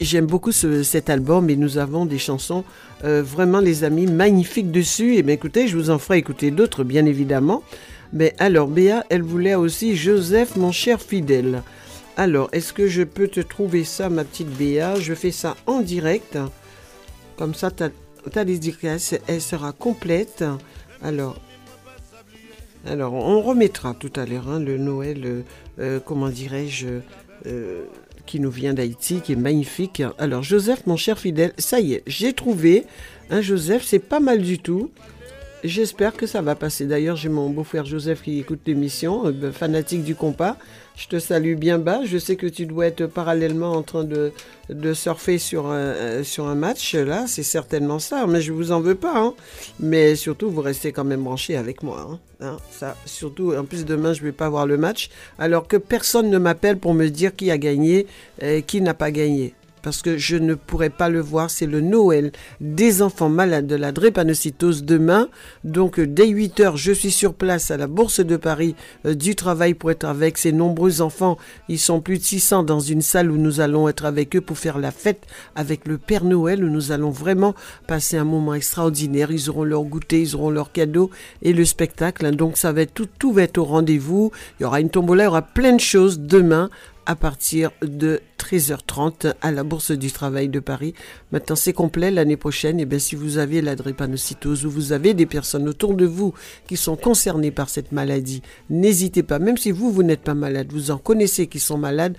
j'aime 0.00 0.26
beaucoup 0.26 0.52
ce- 0.52 0.82
cet 0.82 1.10
album 1.10 1.50
et 1.50 1.56
nous 1.56 1.78
avons 1.78 2.06
des 2.06 2.18
chansons, 2.18 2.64
euh, 3.04 3.22
vraiment, 3.22 3.60
les 3.60 3.84
amis, 3.84 4.06
magnifiques 4.06 4.70
dessus. 4.70 5.16
Et 5.16 5.22
bien, 5.22 5.34
écoutez, 5.34 5.68
je 5.68 5.76
vous 5.76 5.90
en 5.90 5.98
ferai 5.98 6.18
écouter 6.18 6.50
d'autres, 6.50 6.84
bien 6.84 7.06
évidemment. 7.06 7.62
Mais 8.12 8.34
alors, 8.38 8.68
Béa, 8.68 9.04
elle 9.10 9.22
voulait 9.22 9.54
aussi 9.54 9.96
Joseph, 9.96 10.56
mon 10.56 10.72
cher 10.72 11.00
fidèle. 11.00 11.62
Alors, 12.16 12.48
est-ce 12.52 12.72
que 12.72 12.88
je 12.88 13.02
peux 13.02 13.28
te 13.28 13.40
trouver 13.40 13.84
ça, 13.84 14.08
ma 14.08 14.24
petite 14.24 14.48
Béa? 14.48 14.98
Je 14.98 15.12
fais 15.12 15.32
ça 15.32 15.56
en 15.66 15.80
direct. 15.80 16.38
Comme 17.36 17.54
ça, 17.54 17.70
ta, 17.70 17.90
ta 18.32 18.44
elle 18.46 19.40
sera 19.40 19.72
complète. 19.72 20.44
Alors, 21.02 21.36
alors, 22.86 23.12
on 23.12 23.42
remettra 23.42 23.94
tout 23.94 24.12
à 24.16 24.24
l'heure 24.24 24.48
hein, 24.48 24.60
le 24.60 24.78
Noël, 24.78 25.44
euh, 25.78 26.00
comment 26.04 26.28
dirais-je, 26.28 26.88
euh, 27.46 27.84
qui 28.26 28.40
nous 28.40 28.50
vient 28.50 28.74
d'Haïti, 28.74 29.20
qui 29.20 29.32
est 29.32 29.36
magnifique. 29.36 30.02
Alors, 30.18 30.42
Joseph, 30.42 30.86
mon 30.86 30.96
cher 30.96 31.18
fidèle, 31.18 31.52
ça 31.58 31.80
y 31.80 31.94
est, 31.94 32.02
j'ai 32.06 32.32
trouvé. 32.32 32.84
un 33.30 33.40
Joseph, 33.40 33.84
c'est 33.84 33.98
pas 34.00 34.20
mal 34.20 34.42
du 34.42 34.58
tout. 34.58 34.90
J'espère 35.64 36.12
que 36.14 36.26
ça 36.26 36.42
va 36.42 36.54
passer. 36.54 36.86
D'ailleurs, 36.86 37.16
j'ai 37.16 37.28
mon 37.28 37.50
beau-frère 37.50 37.84
Joseph 37.84 38.22
qui 38.22 38.38
écoute 38.38 38.60
l'émission, 38.66 39.26
euh, 39.26 39.32
ben, 39.32 39.52
fanatique 39.52 40.04
du 40.04 40.14
compas. 40.14 40.56
Je 40.96 41.08
te 41.08 41.18
salue 41.18 41.54
bien 41.56 41.78
bas. 41.78 42.00
Je 42.04 42.16
sais 42.16 42.36
que 42.36 42.46
tu 42.46 42.64
dois 42.66 42.86
être 42.86 43.06
parallèlement 43.06 43.72
en 43.72 43.82
train 43.82 44.04
de, 44.04 44.32
surfer 44.94 45.38
sur 45.38 45.66
un, 45.66 45.76
euh, 45.76 46.24
sur 46.24 46.46
un 46.46 46.54
match. 46.54 46.94
Là, 46.94 47.26
c'est 47.26 47.42
certainement 47.42 47.98
ça. 47.98 48.26
Mais 48.26 48.40
je 48.40 48.52
vous 48.52 48.72
en 48.72 48.80
veux 48.80 48.94
pas. 48.94 49.12
hein. 49.16 49.34
Mais 49.78 50.16
surtout, 50.16 50.50
vous 50.50 50.62
restez 50.62 50.92
quand 50.92 51.04
même 51.04 51.22
branchés 51.22 51.56
avec 51.56 51.82
moi. 51.82 52.08
hein. 52.10 52.18
Hein, 52.40 52.56
ça, 52.70 52.96
surtout, 53.04 53.54
en 53.54 53.64
plus, 53.64 53.84
demain, 53.84 54.12
je 54.14 54.22
vais 54.22 54.32
pas 54.32 54.48
voir 54.48 54.66
le 54.66 54.76
match. 54.78 55.10
Alors 55.38 55.68
que 55.68 55.76
personne 55.76 56.30
ne 56.30 56.38
m'appelle 56.38 56.78
pour 56.78 56.94
me 56.94 57.08
dire 57.08 57.36
qui 57.36 57.50
a 57.50 57.58
gagné 57.58 58.06
et 58.40 58.62
qui 58.62 58.80
n'a 58.80 58.94
pas 58.94 59.10
gagné 59.10 59.54
parce 59.86 60.02
que 60.02 60.18
je 60.18 60.36
ne 60.36 60.54
pourrai 60.54 60.90
pas 60.90 61.08
le 61.08 61.20
voir. 61.20 61.48
C'est 61.48 61.64
le 61.64 61.80
Noël 61.80 62.32
des 62.60 63.02
enfants 63.02 63.28
malades 63.28 63.68
de 63.68 63.76
la 63.76 63.92
drépanocytose 63.92 64.82
demain. 64.82 65.28
Donc, 65.62 66.00
euh, 66.00 66.08
dès 66.08 66.26
8 66.26 66.58
heures, 66.58 66.76
je 66.76 66.90
suis 66.90 67.12
sur 67.12 67.34
place 67.34 67.70
à 67.70 67.76
la 67.76 67.86
Bourse 67.86 68.18
de 68.18 68.36
Paris 68.36 68.74
euh, 69.06 69.14
du 69.14 69.36
travail 69.36 69.74
pour 69.74 69.92
être 69.92 70.02
avec 70.02 70.38
ces 70.38 70.50
nombreux 70.50 71.02
enfants. 71.02 71.38
Ils 71.68 71.78
sont 71.78 72.00
plus 72.00 72.18
de 72.18 72.24
600 72.24 72.64
dans 72.64 72.80
une 72.80 73.00
salle 73.00 73.30
où 73.30 73.36
nous 73.36 73.60
allons 73.60 73.88
être 73.88 74.06
avec 74.06 74.34
eux 74.34 74.40
pour 74.40 74.58
faire 74.58 74.78
la 74.78 74.90
fête 74.90 75.22
avec 75.54 75.86
le 75.86 75.98
Père 75.98 76.24
Noël, 76.24 76.64
où 76.64 76.68
nous 76.68 76.90
allons 76.90 77.10
vraiment 77.10 77.54
passer 77.86 78.16
un 78.16 78.24
moment 78.24 78.54
extraordinaire. 78.54 79.30
Ils 79.30 79.48
auront 79.50 79.62
leur 79.62 79.84
goûter, 79.84 80.20
ils 80.20 80.34
auront 80.34 80.50
leur 80.50 80.72
cadeau 80.72 81.10
et 81.42 81.52
le 81.52 81.64
spectacle. 81.64 82.28
Donc, 82.34 82.56
ça 82.56 82.72
va 82.72 82.82
être 82.82 82.92
tout, 82.92 83.06
tout 83.20 83.32
va 83.32 83.44
être 83.44 83.58
au 83.58 83.64
rendez-vous. 83.64 84.32
Il 84.58 84.64
y 84.64 84.66
aura 84.66 84.80
une 84.80 84.90
tombola, 84.90 85.22
il 85.22 85.26
y 85.26 85.28
aura 85.28 85.42
plein 85.42 85.74
de 85.74 85.80
choses 85.80 86.18
demain 86.18 86.70
à 87.06 87.14
partir 87.16 87.70
de 87.82 88.20
13h30 88.38 89.34
à 89.40 89.50
la 89.50 89.64
Bourse 89.64 89.92
du 89.92 90.12
Travail 90.12 90.48
de 90.48 90.60
Paris. 90.60 90.94
Maintenant, 91.32 91.56
c'est 91.56 91.72
complet 91.72 92.10
l'année 92.10 92.36
prochaine. 92.36 92.78
Et 92.80 92.84
bien, 92.84 92.98
si 92.98 93.14
vous 93.14 93.38
avez 93.38 93.62
la 93.62 93.76
drépanocytose 93.76 94.66
ou 94.66 94.70
vous 94.70 94.92
avez 94.92 95.14
des 95.14 95.26
personnes 95.26 95.68
autour 95.68 95.94
de 95.94 96.04
vous 96.04 96.34
qui 96.68 96.76
sont 96.76 96.96
concernées 96.96 97.50
par 97.50 97.68
cette 97.68 97.92
maladie, 97.92 98.42
n'hésitez 98.70 99.22
pas. 99.22 99.38
Même 99.38 99.56
si 99.56 99.70
vous, 99.70 99.90
vous 99.90 100.02
n'êtes 100.02 100.22
pas 100.22 100.34
malade, 100.34 100.68
vous 100.70 100.90
en 100.90 100.98
connaissez 100.98 101.46
qui 101.46 101.60
sont 101.60 101.78
malades, 101.78 102.16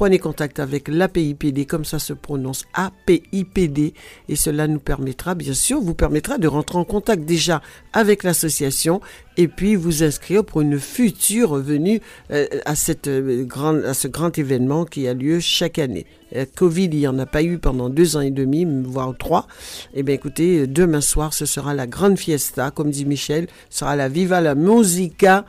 prenez 0.00 0.18
contact 0.18 0.60
avec 0.60 0.88
l'APIPD, 0.88 1.66
comme 1.66 1.84
ça 1.84 1.98
se 1.98 2.14
prononce 2.14 2.64
APIPD, 2.72 3.92
et 4.30 4.34
cela 4.34 4.66
nous 4.66 4.78
permettra, 4.78 5.34
bien 5.34 5.52
sûr, 5.52 5.78
vous 5.78 5.92
permettra 5.92 6.38
de 6.38 6.48
rentrer 6.48 6.78
en 6.78 6.84
contact 6.84 7.26
déjà 7.26 7.60
avec 7.92 8.22
l'association 8.22 9.02
et 9.36 9.46
puis 9.46 9.76
vous 9.76 10.02
inscrire 10.02 10.42
pour 10.42 10.62
une 10.62 10.78
future 10.78 11.56
venue 11.56 12.00
euh, 12.30 12.46
à, 12.64 12.76
cette, 12.76 13.08
euh, 13.08 13.46
à 13.86 13.92
ce 13.92 14.08
grand 14.08 14.38
événement 14.38 14.86
qui 14.86 15.06
a 15.06 15.12
lieu 15.12 15.38
chaque 15.38 15.78
année. 15.78 16.06
Euh, 16.34 16.46
Covid, 16.56 16.84
il 16.84 16.96
n'y 16.96 17.06
en 17.06 17.18
a 17.18 17.26
pas 17.26 17.42
eu 17.42 17.58
pendant 17.58 17.90
deux 17.90 18.16
ans 18.16 18.22
et 18.22 18.30
demi, 18.30 18.66
voire 18.84 19.14
trois. 19.18 19.48
Eh 19.92 20.02
bien, 20.02 20.14
écoutez, 20.14 20.66
demain 20.66 21.02
soir, 21.02 21.34
ce 21.34 21.44
sera 21.44 21.74
la 21.74 21.86
grande 21.86 22.18
fiesta, 22.18 22.70
comme 22.70 22.90
dit 22.90 23.04
Michel, 23.04 23.48
ce 23.68 23.80
sera 23.80 23.96
la 23.96 24.08
Viva 24.08 24.40
la 24.40 24.54
Musica 24.54 25.44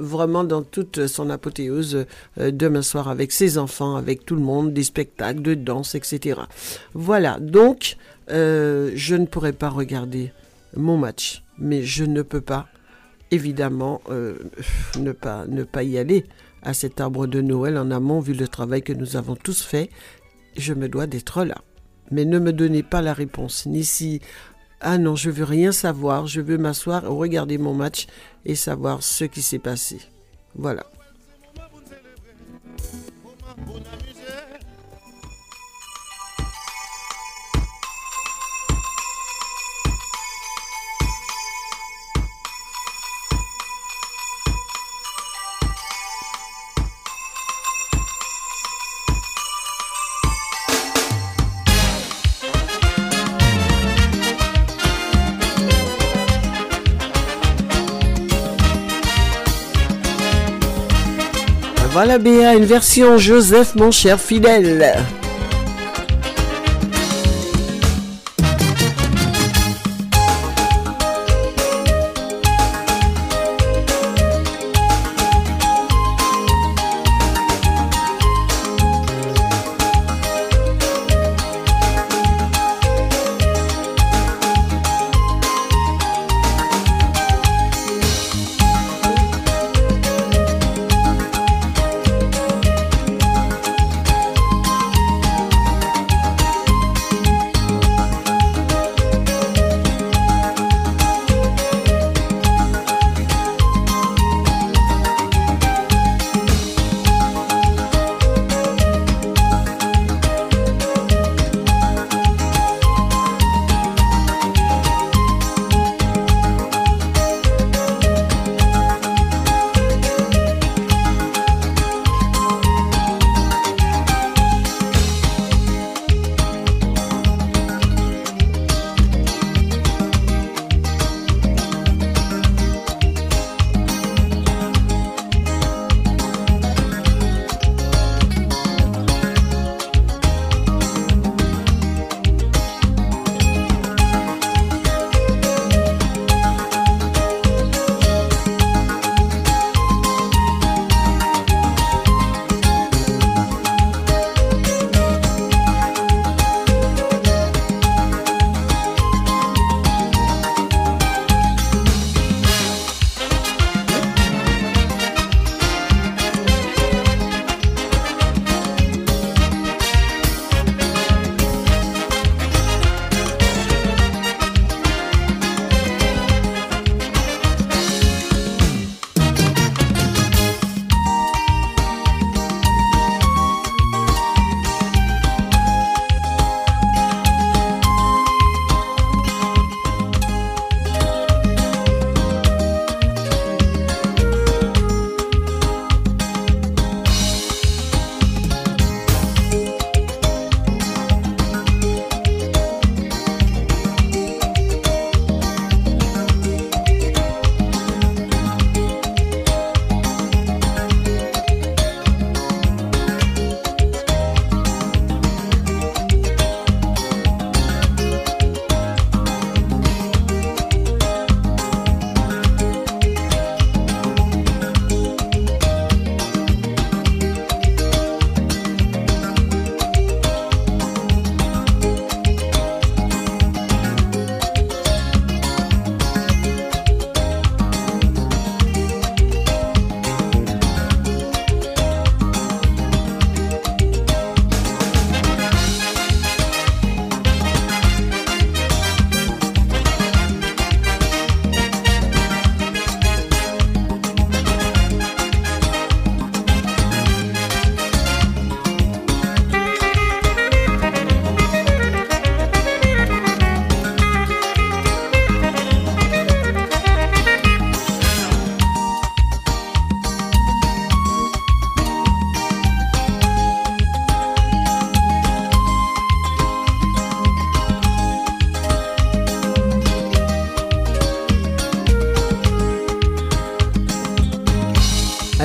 vraiment 0.00 0.44
dans 0.44 0.62
toute 0.62 1.06
son 1.06 1.30
apothéose 1.30 2.06
euh, 2.38 2.50
demain 2.50 2.82
soir 2.82 3.08
avec 3.08 3.32
ses 3.32 3.58
enfants, 3.58 3.96
avec 3.96 4.24
tout 4.24 4.34
le 4.34 4.42
monde, 4.42 4.72
des 4.72 4.84
spectacles 4.84 5.42
de 5.42 5.54
danse, 5.54 5.94
etc. 5.94 6.40
Voilà, 6.94 7.38
donc 7.40 7.96
euh, 8.30 8.92
je 8.94 9.16
ne 9.16 9.26
pourrai 9.26 9.52
pas 9.52 9.68
regarder 9.68 10.32
mon 10.76 10.96
match, 10.96 11.42
mais 11.58 11.82
je 11.82 12.04
ne 12.04 12.22
peux 12.22 12.40
pas, 12.40 12.68
évidemment, 13.30 14.00
euh, 14.10 14.34
ne, 14.98 15.12
pas, 15.12 15.46
ne 15.46 15.64
pas 15.64 15.82
y 15.82 15.98
aller 15.98 16.26
à 16.62 16.74
cet 16.74 17.00
arbre 17.00 17.26
de 17.26 17.40
Noël 17.40 17.78
en 17.78 17.90
amont, 17.90 18.20
vu 18.20 18.34
le 18.34 18.48
travail 18.48 18.82
que 18.82 18.92
nous 18.92 19.16
avons 19.16 19.34
tous 19.34 19.62
fait. 19.62 19.90
Je 20.56 20.74
me 20.74 20.88
dois 20.88 21.06
d'être 21.06 21.44
là. 21.44 21.56
Mais 22.10 22.24
ne 22.24 22.38
me 22.40 22.52
donnez 22.52 22.82
pas 22.82 23.02
la 23.02 23.14
réponse, 23.14 23.66
ni 23.66 23.84
si 23.84 24.20
ah 24.80 24.98
non, 24.98 25.14
je 25.14 25.30
veux 25.30 25.44
rien 25.44 25.72
savoir, 25.72 26.26
je 26.26 26.40
veux 26.40 26.58
m'asseoir, 26.58 27.04
regarder 27.04 27.58
mon 27.58 27.74
match 27.74 28.06
et 28.44 28.54
savoir 28.54 29.02
ce 29.02 29.24
qui 29.24 29.42
s'est 29.42 29.58
passé. 29.58 30.00
Voilà. 30.54 30.84
Voilà 62.02 62.16
Béa, 62.16 62.54
une 62.54 62.64
version 62.64 63.18
Joseph, 63.18 63.74
mon 63.74 63.90
cher 63.90 64.18
fidèle. 64.18 64.96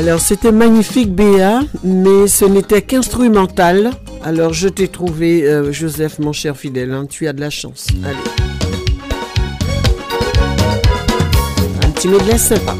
Alors 0.07 0.19
c'était 0.19 0.51
magnifique 0.51 1.15
Béa, 1.15 1.61
mais 1.83 2.27
ce 2.27 2.45
n'était 2.45 2.83
qu'instrumental. 2.83 3.89
Alors 4.23 4.53
je 4.53 4.67
t'ai 4.67 4.87
trouvé, 4.87 5.47
euh, 5.47 5.71
Joseph, 5.71 6.19
mon 6.19 6.31
cher 6.31 6.55
fidèle, 6.55 6.91
hein, 6.91 7.07
tu 7.09 7.27
as 7.27 7.33
de 7.33 7.41
la 7.41 7.49
chance. 7.49 7.87
Allez. 8.03 8.15
Un 11.83 11.89
petit 11.89 12.07
medley 12.07 12.37
sympa. 12.37 12.75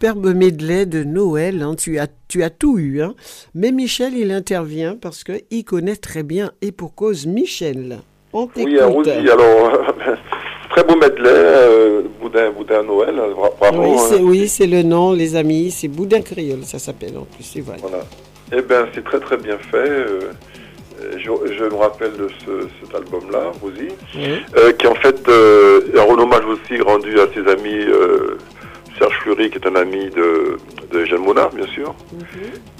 Superbe 0.00 0.32
medley 0.32 0.86
de 0.86 1.02
Noël. 1.02 1.60
hein. 1.62 1.74
Tu, 1.76 1.98
as, 1.98 2.06
tu 2.28 2.44
as 2.44 2.50
tout 2.50 2.78
eu. 2.78 3.02
hein. 3.02 3.14
Mais 3.54 3.72
Michel, 3.72 4.12
il 4.16 4.30
intervient 4.30 4.94
parce 5.00 5.24
qu'il 5.24 5.64
connaît 5.64 5.96
très 5.96 6.22
bien 6.22 6.52
et 6.62 6.70
pour 6.70 6.94
cause 6.94 7.26
Michel. 7.26 7.98
On. 8.32 8.48
Oui, 8.56 8.78
Rosie, 8.80 9.10
alors, 9.10 9.94
très 10.70 10.84
beau 10.84 10.94
medley, 10.96 11.28
euh, 11.28 12.02
Boudin, 12.20 12.50
Boudin 12.52 12.82
Noël, 12.84 13.16
bra- 13.34 13.50
bravo. 13.58 13.82
oui, 13.82 13.90
hein. 13.94 14.06
c'est, 14.08 14.20
oui, 14.20 14.46
c'est 14.48 14.66
le 14.68 14.82
nom, 14.84 15.12
les 15.12 15.34
amis. 15.34 15.72
C'est 15.72 15.88
Boudin 15.88 16.20
Créole, 16.20 16.62
ça 16.62 16.78
s'appelle 16.78 17.16
en 17.18 17.24
plus. 17.24 17.56
Et 17.56 17.60
voilà. 17.60 17.80
Voilà. 17.82 18.04
Eh 18.56 18.62
bien, 18.62 18.86
c'est 18.94 19.02
très 19.02 19.18
très 19.18 19.36
bien 19.36 19.58
fait. 19.58 19.76
euh, 19.78 20.20
je, 21.16 21.30
je 21.58 21.64
me 21.64 21.74
rappelle 21.74 22.12
de 22.12 22.28
ce, 22.44 22.68
cet 22.84 22.94
album-là, 22.94 23.50
Rosie, 23.62 23.88
Oui. 24.14 24.42
euh, 24.58 24.72
qui 24.72 24.86
en 24.86 24.94
fait 24.94 25.28
euh, 25.28 25.80
un 25.96 26.18
hommage 26.22 26.44
aussi 26.44 26.80
rendu 26.82 27.18
à 27.18 27.26
ses 27.34 27.50
amis 27.50 27.84
Serge 28.98 29.16
Fleury, 29.22 29.50
qui 29.50 29.58
est 29.58 29.66
un 29.66 29.76
ami 29.76 30.10
de, 30.10 30.58
de 30.92 31.04
Jeanne 31.04 31.20
Monin, 31.22 31.48
bien 31.54 31.66
sûr. 31.68 31.94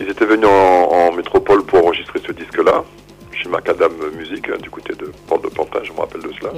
Ils 0.01 0.09
étaient 0.09 0.25
venus 0.27 0.47
en, 0.49 0.89
en 0.91 1.13
métropole 1.13 1.63
pour 1.65 1.85
enregistrer 1.87 2.21
ce 2.27 2.33
disque-là, 2.33 2.85
chez 3.33 3.49
Macadam 3.49 3.93
Musique, 4.17 4.49
hein, 4.49 4.57
du 4.61 4.69
côté 4.71 4.95
de 4.95 5.13
Porte 5.29 5.45
de 5.45 5.49
Pantin, 5.49 5.81
je 5.85 5.93
me 5.93 5.99
rappelle 5.99 6.23
de 6.23 6.31
cela. 6.41 6.51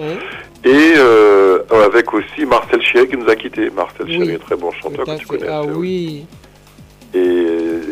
Et 0.64 0.92
euh, 0.96 1.58
avec 1.84 2.12
aussi 2.14 2.46
Marcel 2.46 2.80
Chier 2.82 3.06
qui 3.06 3.16
nous 3.18 3.28
a 3.28 3.36
quittés. 3.36 3.68
Marcel 3.70 4.06
Oui, 4.06 4.24
Chier, 4.24 4.38
très 4.38 4.56
bon 4.56 4.70
chanteur 4.72 5.04
que 5.04 5.16
tu 5.18 5.26
connais. 5.26 5.48
Ah 5.48 5.62
oui. 5.62 6.24
Et, 7.12 7.18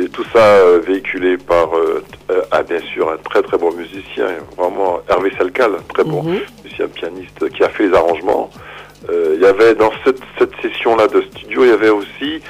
et 0.05 0.09
tout 0.13 0.25
ça 0.33 0.39
euh, 0.39 0.79
véhiculé 0.87 1.37
par, 1.39 1.77
euh, 1.77 2.05
euh, 2.31 2.43
ah, 2.53 2.63
bien 2.63 2.79
sûr, 2.95 3.11
un 3.11 3.17
très 3.17 3.43
très 3.43 3.59
bon 3.59 3.73
musicien, 3.73 4.27
vraiment 4.57 5.01
Hervé 5.09 5.33
Salcal, 5.37 5.73
très 5.93 6.05
bon 6.05 6.23
Mhm. 6.23 6.39
musicien 6.65 6.87
pianiste 6.87 7.49
qui 7.51 7.63
a 7.65 7.69
fait 7.69 7.89
les 7.89 7.95
arrangements. 7.95 8.49
Euh, 9.11 9.33
Il 9.37 9.43
y 9.43 9.47
avait 9.47 9.75
dans 9.75 9.93
cette, 10.05 10.21
cette 10.39 10.51
session-là 10.63 11.07
de 11.09 11.23
studio, 11.23 11.65
il 11.65 11.71
y 11.71 11.73
avait 11.73 11.89
aussi 11.91 12.41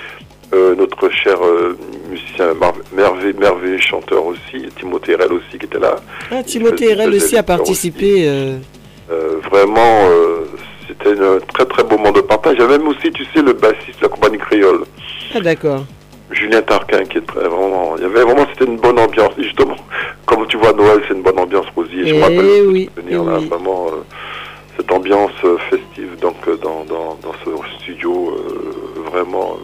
euh, 0.55 0.75
notre 0.75 1.09
cher 1.11 1.37
euh, 1.45 1.77
musicien 2.11 2.55
merveilleux, 2.93 3.35
merveilleux 3.39 3.79
chanteur 3.79 4.25
aussi, 4.25 4.67
Timothée 4.79 5.15
Rel 5.15 5.33
aussi 5.33 5.59
qui 5.59 5.67
était 5.67 5.79
là. 5.79 5.97
Ah, 6.31 6.43
Timothée 6.43 6.95
faisait 6.95 7.07
aussi 7.17 7.37
a 7.37 7.43
participé. 7.43 8.25
Euh, 8.27 8.57
vraiment, 9.51 10.09
c'était 10.87 11.19
un 11.21 11.39
très 11.53 11.65
très 11.67 11.85
beau 11.85 11.97
moment 11.99 12.13
de 12.13 12.21
partage. 12.23 12.57
Il 12.59 12.61
y 12.61 12.65
avait 12.65 12.79
même 12.79 12.89
aussi, 12.89 13.11
tu 13.13 13.25
sais, 13.27 13.43
le 13.43 13.53
bassiste 13.53 13.99
de 13.99 14.03
la 14.03 14.09
compagnie 14.09 14.39
créole. 14.39 14.85
Ah, 15.35 15.41
d'accord. 15.41 15.85
Julien 16.31 16.61
Tarquin 16.61 17.05
qui 17.07 17.17
est 17.19 17.27
très 17.27 17.49
vraiment 17.49 17.95
il 17.97 18.03
y 18.03 18.05
avait 18.05 18.23
vraiment 18.23 18.47
c'était 18.53 18.67
une 18.71 18.77
bonne 18.77 18.99
ambiance 18.99 19.33
Et 19.39 19.45
justement 19.45 19.77
comme 20.27 20.47
tu 20.47 20.59
vois 20.59 20.75
Noël 20.75 21.01
c'est 21.09 21.15
une 21.15 21.23
bonne 21.23 21.39
ambiance 21.39 21.65
Rosie 21.75 22.01
et 22.01 22.07
je 22.09 22.15
Eh 22.15 22.19
me 22.19 22.23
rappelle 22.23 22.37
de 22.39 22.67
oui, 22.67 22.91
eh 22.99 23.15
là, 23.15 23.21
oui. 23.39 23.47
vraiment 23.47 23.87
cette 24.79 24.93
ambiance 24.93 25.33
euh, 25.45 25.59
festive 25.71 26.17
donc 26.21 26.37
euh, 26.47 26.57
dans, 26.57 26.85
dans, 26.85 27.19
dans 27.23 27.33
ce 27.45 27.51
studio 27.81 28.31
euh, 28.31 29.11
vraiment 29.11 29.59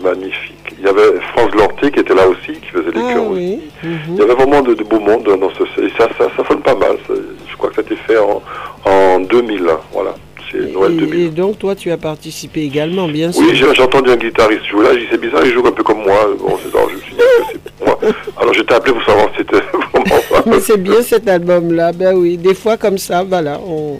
magnifique 0.00 0.74
il 0.78 0.84
y 0.84 0.88
avait 0.88 1.20
France 1.34 1.52
Lorté 1.54 1.90
qui 1.90 2.00
était 2.00 2.14
là 2.14 2.28
aussi 2.28 2.52
qui 2.60 2.68
faisait 2.68 2.92
les 2.92 3.00
Ah 3.00 3.12
chœurs 3.14 3.30
aussi 3.30 3.40
oui. 3.40 3.60
il 3.82 3.90
mhm. 4.12 4.16
y 4.16 4.22
avait 4.22 4.34
vraiment 4.34 4.62
de, 4.62 4.74
de 4.74 4.84
beau 4.84 5.00
monde 5.00 5.24
dans 5.24 5.50
ce 5.50 5.80
et 5.82 5.90
ça 5.98 6.08
ça, 6.18 6.28
ça 6.36 6.48
sonne 6.48 6.62
pas 6.62 6.74
mal 6.76 6.96
ça. 7.06 7.14
je 7.50 7.56
crois 7.56 7.70
que 7.70 7.74
ça 7.76 7.80
a 7.82 7.84
été 7.84 7.96
fait 7.96 8.18
en, 8.18 8.42
en 8.84 9.18
2000 9.20 9.68
hein, 9.68 9.80
voilà 9.92 10.14
c'est 10.52 10.72
Noël 10.72 10.92
Et, 10.92 10.96
2000 10.96 11.20
et 11.20 11.28
donc, 11.30 11.58
toi, 11.58 11.74
tu 11.74 11.90
as 11.90 11.96
participé 11.96 12.60
également, 12.62 13.08
bien 13.08 13.32
sûr. 13.32 13.42
oui, 13.42 13.54
j'ai 13.54 13.82
entendu 13.82 14.10
un 14.10 14.16
guitariste 14.16 14.66
jouer 14.66 14.84
là, 14.84 14.90
j'ai 14.92 15.00
dit 15.00 15.06
c'est 15.10 15.20
bizarre, 15.20 15.40
il 15.44 15.52
joue 15.52 15.66
un 15.66 15.72
peu 15.72 15.82
comme 15.82 16.02
moi. 16.02 16.28
Bon, 16.38 16.58
c'est 16.62 16.70
ça, 16.70 16.78
je 16.90 16.94
me 16.94 17.00
suis 17.00 17.12
dit 17.12 17.18
que 17.18 17.58
c'est 17.78 17.86
moi. 17.86 17.98
Alors 18.38 18.52
j'étais 18.52 18.74
appelé 18.74 18.92
pour 18.92 19.04
savoir 19.04 19.28
si 19.30 19.38
c'était 19.38 19.64
vraiment 19.92 20.20
ça. 20.30 20.42
Mais 20.46 20.60
c'est 20.60 20.76
bien 20.76 21.02
cet 21.02 21.26
album-là. 21.28 21.92
Ben 21.92 22.14
oui, 22.14 22.36
des 22.36 22.54
fois 22.54 22.76
comme 22.76 22.98
ça, 22.98 23.22
voilà. 23.22 23.58
On, 23.66 23.98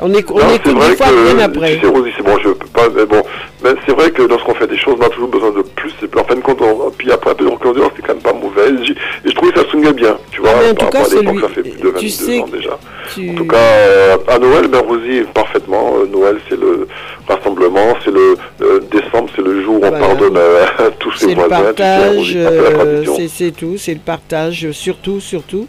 on, 0.00 0.08
éc- 0.10 0.24
on 0.30 0.38
Non, 0.38 0.44
c'est 0.48 0.56
écoute 0.56 0.72
vrai 0.76 0.90
des 0.90 0.96
fois 0.96 1.06
que, 1.06 1.34
bien 1.34 1.38
après. 1.44 1.74
Tu 1.74 1.80
sais, 1.80 1.86
Rosie, 1.86 2.10
c'est 2.16 2.22
bon, 2.24 2.38
je 2.38 2.48
peux 2.50 2.66
pas, 2.68 2.88
mais 2.94 3.04
bon, 3.06 3.22
Mais 3.64 3.70
c'est 3.86 3.92
vrai 3.94 4.10
que 4.10 4.22
lorsqu'on 4.22 4.54
fait 4.54 4.66
des 4.66 4.76
choses, 4.78 4.96
on 5.00 5.04
a 5.04 5.08
toujours 5.08 5.28
besoin 5.28 5.50
de 5.50 5.62
plus. 5.62 5.92
Et 6.02 6.06
puis 6.08 6.20
en 6.20 6.24
fin 6.24 6.34
de 6.34 6.40
compte, 6.40 6.60
on- 6.62 6.90
puis 6.90 7.10
après 7.12 7.30
un 7.30 7.34
peu 7.34 7.44
de 7.44 7.50
on 7.50 7.58
oh, 7.64 7.90
c'est 7.96 8.02
quand 8.02 8.14
même 8.14 8.22
pas 8.22 8.32
mauvais. 8.32 8.68
Et, 8.70 8.94
je 9.28 9.34
trouvais 9.34 9.52
que 9.52 9.60
ça 9.60 9.70
sonnait 9.70 9.92
bien, 9.92 10.16
tu 10.30 10.40
vois, 10.40 10.50
mais 10.60 10.70
en 10.70 10.74
tout 10.74 10.86
cas, 10.86 11.04
à 11.04 11.08
l'époque, 11.08 11.40
ça 11.40 11.48
fait 11.48 11.62
plus 11.62 11.70
de 11.80 11.88
22 11.88 11.92
tu 12.00 12.08
sais 12.08 12.40
ans 12.40 12.48
déjà. 12.52 12.78
Tu- 13.14 13.30
En 13.30 13.34
tout 13.34 13.44
cas, 13.46 13.56
euh, 13.56 14.16
à 14.28 14.38
Noël, 14.38 14.68
ben, 14.68 14.80
Rosie, 14.80 15.22
parfaitement. 15.32 15.94
Euh, 16.00 16.06
Noël, 16.06 16.38
c'est 16.48 16.58
le 16.58 16.86
rassemblement, 17.28 17.94
c'est 18.04 18.10
le 18.12 18.36
euh, 18.62 18.80
décembre, 18.90 19.28
c'est 19.34 19.42
le 19.42 19.62
jour 19.62 19.74
où 19.74 19.76
on 19.76 19.80
Voilà. 19.90 19.98
pardonne 19.98 20.36
euh, 20.36 20.64
à 20.78 20.90
tous 20.98 21.12
ses 21.12 21.26
c'est 21.26 21.34
le 21.34 21.42
voisins. 21.42 21.62
partage, 21.62 22.32
c'est 22.32 22.72
tradition. 22.74 23.14
c'est 23.16 23.28
c'est 23.28 23.50
tout, 23.52 23.74
c'est 23.78 23.94
le 23.94 24.00
partage, 24.00 24.70
surtout, 24.72 25.20
surtout, 25.20 25.66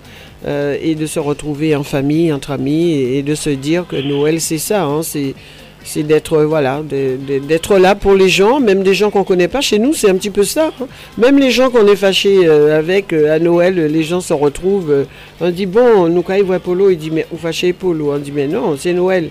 euh, 0.48 0.78
et 0.82 0.96
de 0.96 1.06
se 1.06 1.20
retrouver 1.20 1.76
en 1.76 1.84
famille, 1.84 2.32
entre 2.34 2.52
amis, 2.52 2.92
et, 2.94 3.18
et 3.20 3.24
de 3.24 3.36
se 3.36 3.50
dire 3.50 3.86
que 3.88 3.96
Noël, 3.96 4.40
c'est 4.42 4.58
ça, 4.58 4.84
hein, 4.84 5.02
c'est 5.04 5.34
c'est 5.86 6.04
d'être 6.04 6.42
voilà, 6.44 6.82
de- 6.82 7.18
de- 7.28 7.40
d'être 7.40 7.78
là 7.78 7.94
pour 7.94 8.14
les 8.14 8.30
gens, 8.30 8.62
même 8.62 8.84
des 8.84 8.94
gens 8.94 9.10
qu'on 9.10 9.26
connaît 9.26 9.50
pas. 9.50 9.60
Chez 9.60 9.80
nous, 9.80 9.92
c'est 9.94 10.10
un 10.10 10.16
petit 10.16 10.30
peu 10.30 10.46
ça. 10.46 10.72
hein. 10.80 10.86
Même 11.18 11.38
les 11.38 11.52
gens 11.52 11.70
qu'on 11.70 11.86
est 11.88 11.98
fâchés 11.98 12.48
euh, 12.48 12.80
avec 12.80 13.12
euh, 13.12 13.36
à 13.36 13.40
Noël, 13.40 13.78
euh, 13.78 13.88
les 13.90 14.04
gens 14.04 14.22
se 14.22 14.32
retrouvent. 14.34 14.92
euh, 14.92 15.04
on 15.42 15.50
dit 15.50 15.66
bon, 15.66 16.08
nous 16.08 16.22
quand 16.22 16.36
ils 16.36 16.44
voient 16.46 16.60
Polo, 16.60 16.90
il 16.90 16.98
dit 16.98 17.12
mais 17.12 17.26
vous 17.30 17.38
fâchez 17.38 17.74
Polo? 17.74 18.14
On 18.14 18.18
dit 18.18 18.32
mais 18.34 18.48
non, 18.48 18.78
c'est 18.78 18.94
Noël. 18.94 19.28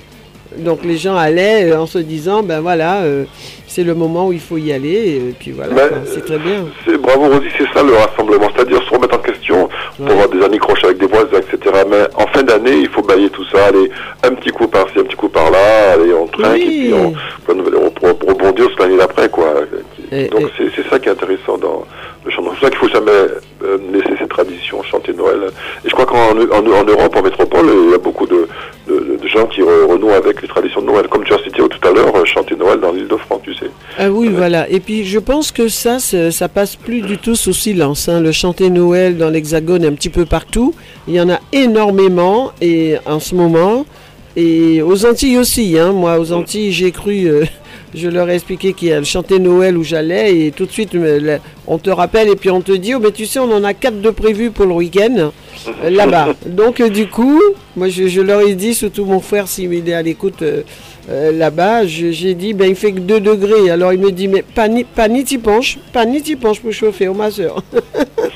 Donc 0.58 0.84
les 0.84 0.98
gens 0.98 1.16
allaient 1.16 1.70
euh, 1.72 1.80
en 1.80 1.86
se 1.86 1.96
disant 1.96 2.42
ben 2.42 2.60
voilà, 2.60 3.00
euh, 3.04 3.24
c'est 3.66 3.82
le 3.84 3.94
moment 3.94 4.28
où 4.28 4.34
il 4.34 4.40
faut 4.40 4.58
y 4.58 4.72
aller. 4.74 5.22
Et 5.30 5.34
puis 5.38 5.52
voilà, 5.52 5.72
Ben, 5.74 5.88
c'est 6.04 6.22
très 6.26 6.38
bien. 6.38 6.66
Bravo 7.02 7.28
Rosie, 7.30 7.46
c'est 7.56 7.64
ça 7.72 7.82
le 7.82 7.94
rassemblement, 7.94 8.48
c'est-à-dire 8.54 8.81
pour 9.58 10.06
Ouais. 10.06 10.12
avoir 10.12 10.28
des 10.28 10.42
années 10.42 10.58
crochées 10.58 10.86
avec 10.86 10.98
des 10.98 11.06
voisins, 11.06 11.38
etc. 11.38 11.58
Mais 11.88 12.02
en 12.16 12.26
fin 12.28 12.42
d'année, 12.42 12.76
il 12.76 12.88
faut 12.88 13.02
bailler 13.02 13.30
tout 13.30 13.44
ça, 13.46 13.66
aller 13.66 13.90
un 14.24 14.30
petit 14.34 14.50
coup 14.50 14.66
par-ci, 14.68 14.98
un 14.98 15.04
petit 15.04 15.16
coup 15.16 15.28
par-là, 15.28 15.92
aller 15.92 16.12
en 16.14 16.26
train, 16.26 16.52
Oui. 16.52 16.60
et 16.62 16.66
puis 16.66 16.94
on, 16.94 17.12
on, 17.52 17.92
on, 18.02 18.08
on 18.08 18.26
rebondir 18.32 18.68
sur 18.70 18.80
l'année 18.80 18.96
d'après, 18.96 19.28
quoi. 19.28 19.54
Et- 20.10 20.28
Donc 20.28 20.42
et- 20.58 20.70
c'est 20.76 20.88
ça 20.88 20.98
qui 20.98 21.08
est 21.08 21.12
intéressant 21.12 21.56
dans 21.58 21.84
C'est 22.24 22.36
pour 22.36 22.54
ça 22.60 22.68
qu'il 22.70 22.78
faut 22.78 22.88
jamais 22.88 23.10
euh, 23.10 23.78
laisser 23.92 24.14
ces 24.20 24.28
traditions, 24.28 24.80
chanter 24.84 25.12
Noël. 25.12 25.40
Et 25.84 25.88
je 25.88 25.92
crois 25.92 26.06
qu'en 26.06 26.30
en, 26.30 26.56
en 26.72 26.84
Europe, 26.84 27.16
en 27.16 27.22
métropole, 27.22 27.66
il 27.86 27.90
y 27.90 27.94
a 27.94 27.98
beaucoup 27.98 28.26
de, 28.26 28.46
de, 28.88 29.18
de 29.20 29.28
gens 29.28 29.46
qui 29.46 29.60
re- 29.60 29.86
renouent 29.90 30.10
avec 30.12 30.40
les 30.40 30.46
traditions 30.46 30.80
de 30.82 30.86
Noël. 30.86 31.08
Comme 31.08 31.24
tu 31.24 31.34
as 31.34 31.38
cité 31.38 31.60
tout 31.62 31.88
à 31.88 31.90
l'heure, 31.92 32.14
euh, 32.14 32.24
chanter 32.24 32.54
Noël 32.54 32.78
dans 32.78 32.92
l'île 32.92 33.08
de 33.08 33.16
France, 33.16 33.40
tu 33.42 33.52
sais. 33.54 33.66
Ah 33.98 34.08
oui, 34.10 34.28
voilà. 34.28 34.68
Et 34.70 34.78
puis 34.78 35.04
je 35.04 35.18
pense 35.18 35.50
que 35.50 35.66
ça, 35.66 35.98
ça 35.98 36.48
passe 36.48 36.76
plus 36.76 37.00
du 37.00 37.18
tout 37.18 37.34
sous 37.34 37.52
silence. 37.52 38.08
hein. 38.08 38.20
Le 38.20 38.30
chanter 38.30 38.70
Noël 38.70 39.16
dans 39.16 39.28
l'Hexagone, 39.30 39.84
un 39.84 39.92
petit 39.92 40.10
peu 40.10 40.24
partout, 40.24 40.74
il 41.08 41.14
y 41.14 41.20
en 41.20 41.28
a 41.28 41.40
énormément 41.52 42.52
et 42.60 42.96
en 43.06 43.18
ce 43.20 43.34
moment. 43.34 43.84
Et 44.36 44.80
aux 44.80 45.04
Antilles 45.04 45.38
aussi. 45.38 45.76
Hein. 45.78 45.92
Moi, 45.92 46.18
aux 46.18 46.32
Antilles, 46.32 46.72
j'ai 46.72 46.90
cru. 46.92 47.26
euh, 47.26 47.44
je 47.94 48.08
leur 48.08 48.28
ai 48.30 48.34
expliqué 48.34 48.72
qu'il 48.72 48.88
y 48.88 48.92
a 48.92 48.98
le 48.98 49.04
chanter 49.04 49.38
Noël 49.38 49.76
où 49.76 49.82
j'allais 49.82 50.46
et 50.46 50.50
tout 50.50 50.66
de 50.66 50.70
suite, 50.70 50.96
on 51.66 51.78
te 51.78 51.90
rappelle 51.90 52.28
et 52.28 52.36
puis 52.36 52.50
on 52.50 52.60
te 52.60 52.72
dit, 52.72 52.94
oh, 52.94 52.98
mais 53.00 53.12
tu 53.12 53.26
sais, 53.26 53.38
on 53.38 53.52
en 53.52 53.64
a 53.64 53.74
quatre 53.74 54.00
de 54.00 54.10
prévus 54.10 54.50
pour 54.50 54.66
le 54.66 54.74
week-end 54.74 55.30
euh, 55.66 55.90
là-bas. 55.90 56.34
Donc, 56.46 56.80
euh, 56.80 56.88
du 56.88 57.06
coup, 57.06 57.40
moi, 57.76 57.88
je, 57.88 58.08
je 58.08 58.20
leur 58.20 58.40
ai 58.40 58.54
dit, 58.54 58.74
surtout 58.74 59.04
mon 59.04 59.20
frère, 59.20 59.48
s'il 59.48 59.72
est 59.74 59.92
à 59.92 60.02
l'écoute 60.02 60.42
euh, 60.42 60.62
là-bas, 61.32 61.86
j'ai 61.86 62.34
dit, 62.34 62.54
ben, 62.54 62.68
il 62.68 62.76
fait 62.76 62.92
que 62.92 63.00
2 63.00 63.20
degrés. 63.20 63.70
Alors, 63.70 63.92
il 63.92 64.00
me 64.00 64.10
dit, 64.10 64.28
mais 64.28 64.42
pas 64.42 64.68
ni, 64.68 64.84
pas 64.84 65.08
ni 65.08 65.24
t'y 65.24 65.38
penches, 65.38 65.78
pas 65.92 66.04
ni 66.04 66.22
t'y 66.22 66.36
penches 66.36 66.60
pour 66.60 66.72
chauffer, 66.72 67.08
oh 67.08 67.14
ma 67.14 67.30
soeur. 67.30 67.62
C'est 67.72 67.80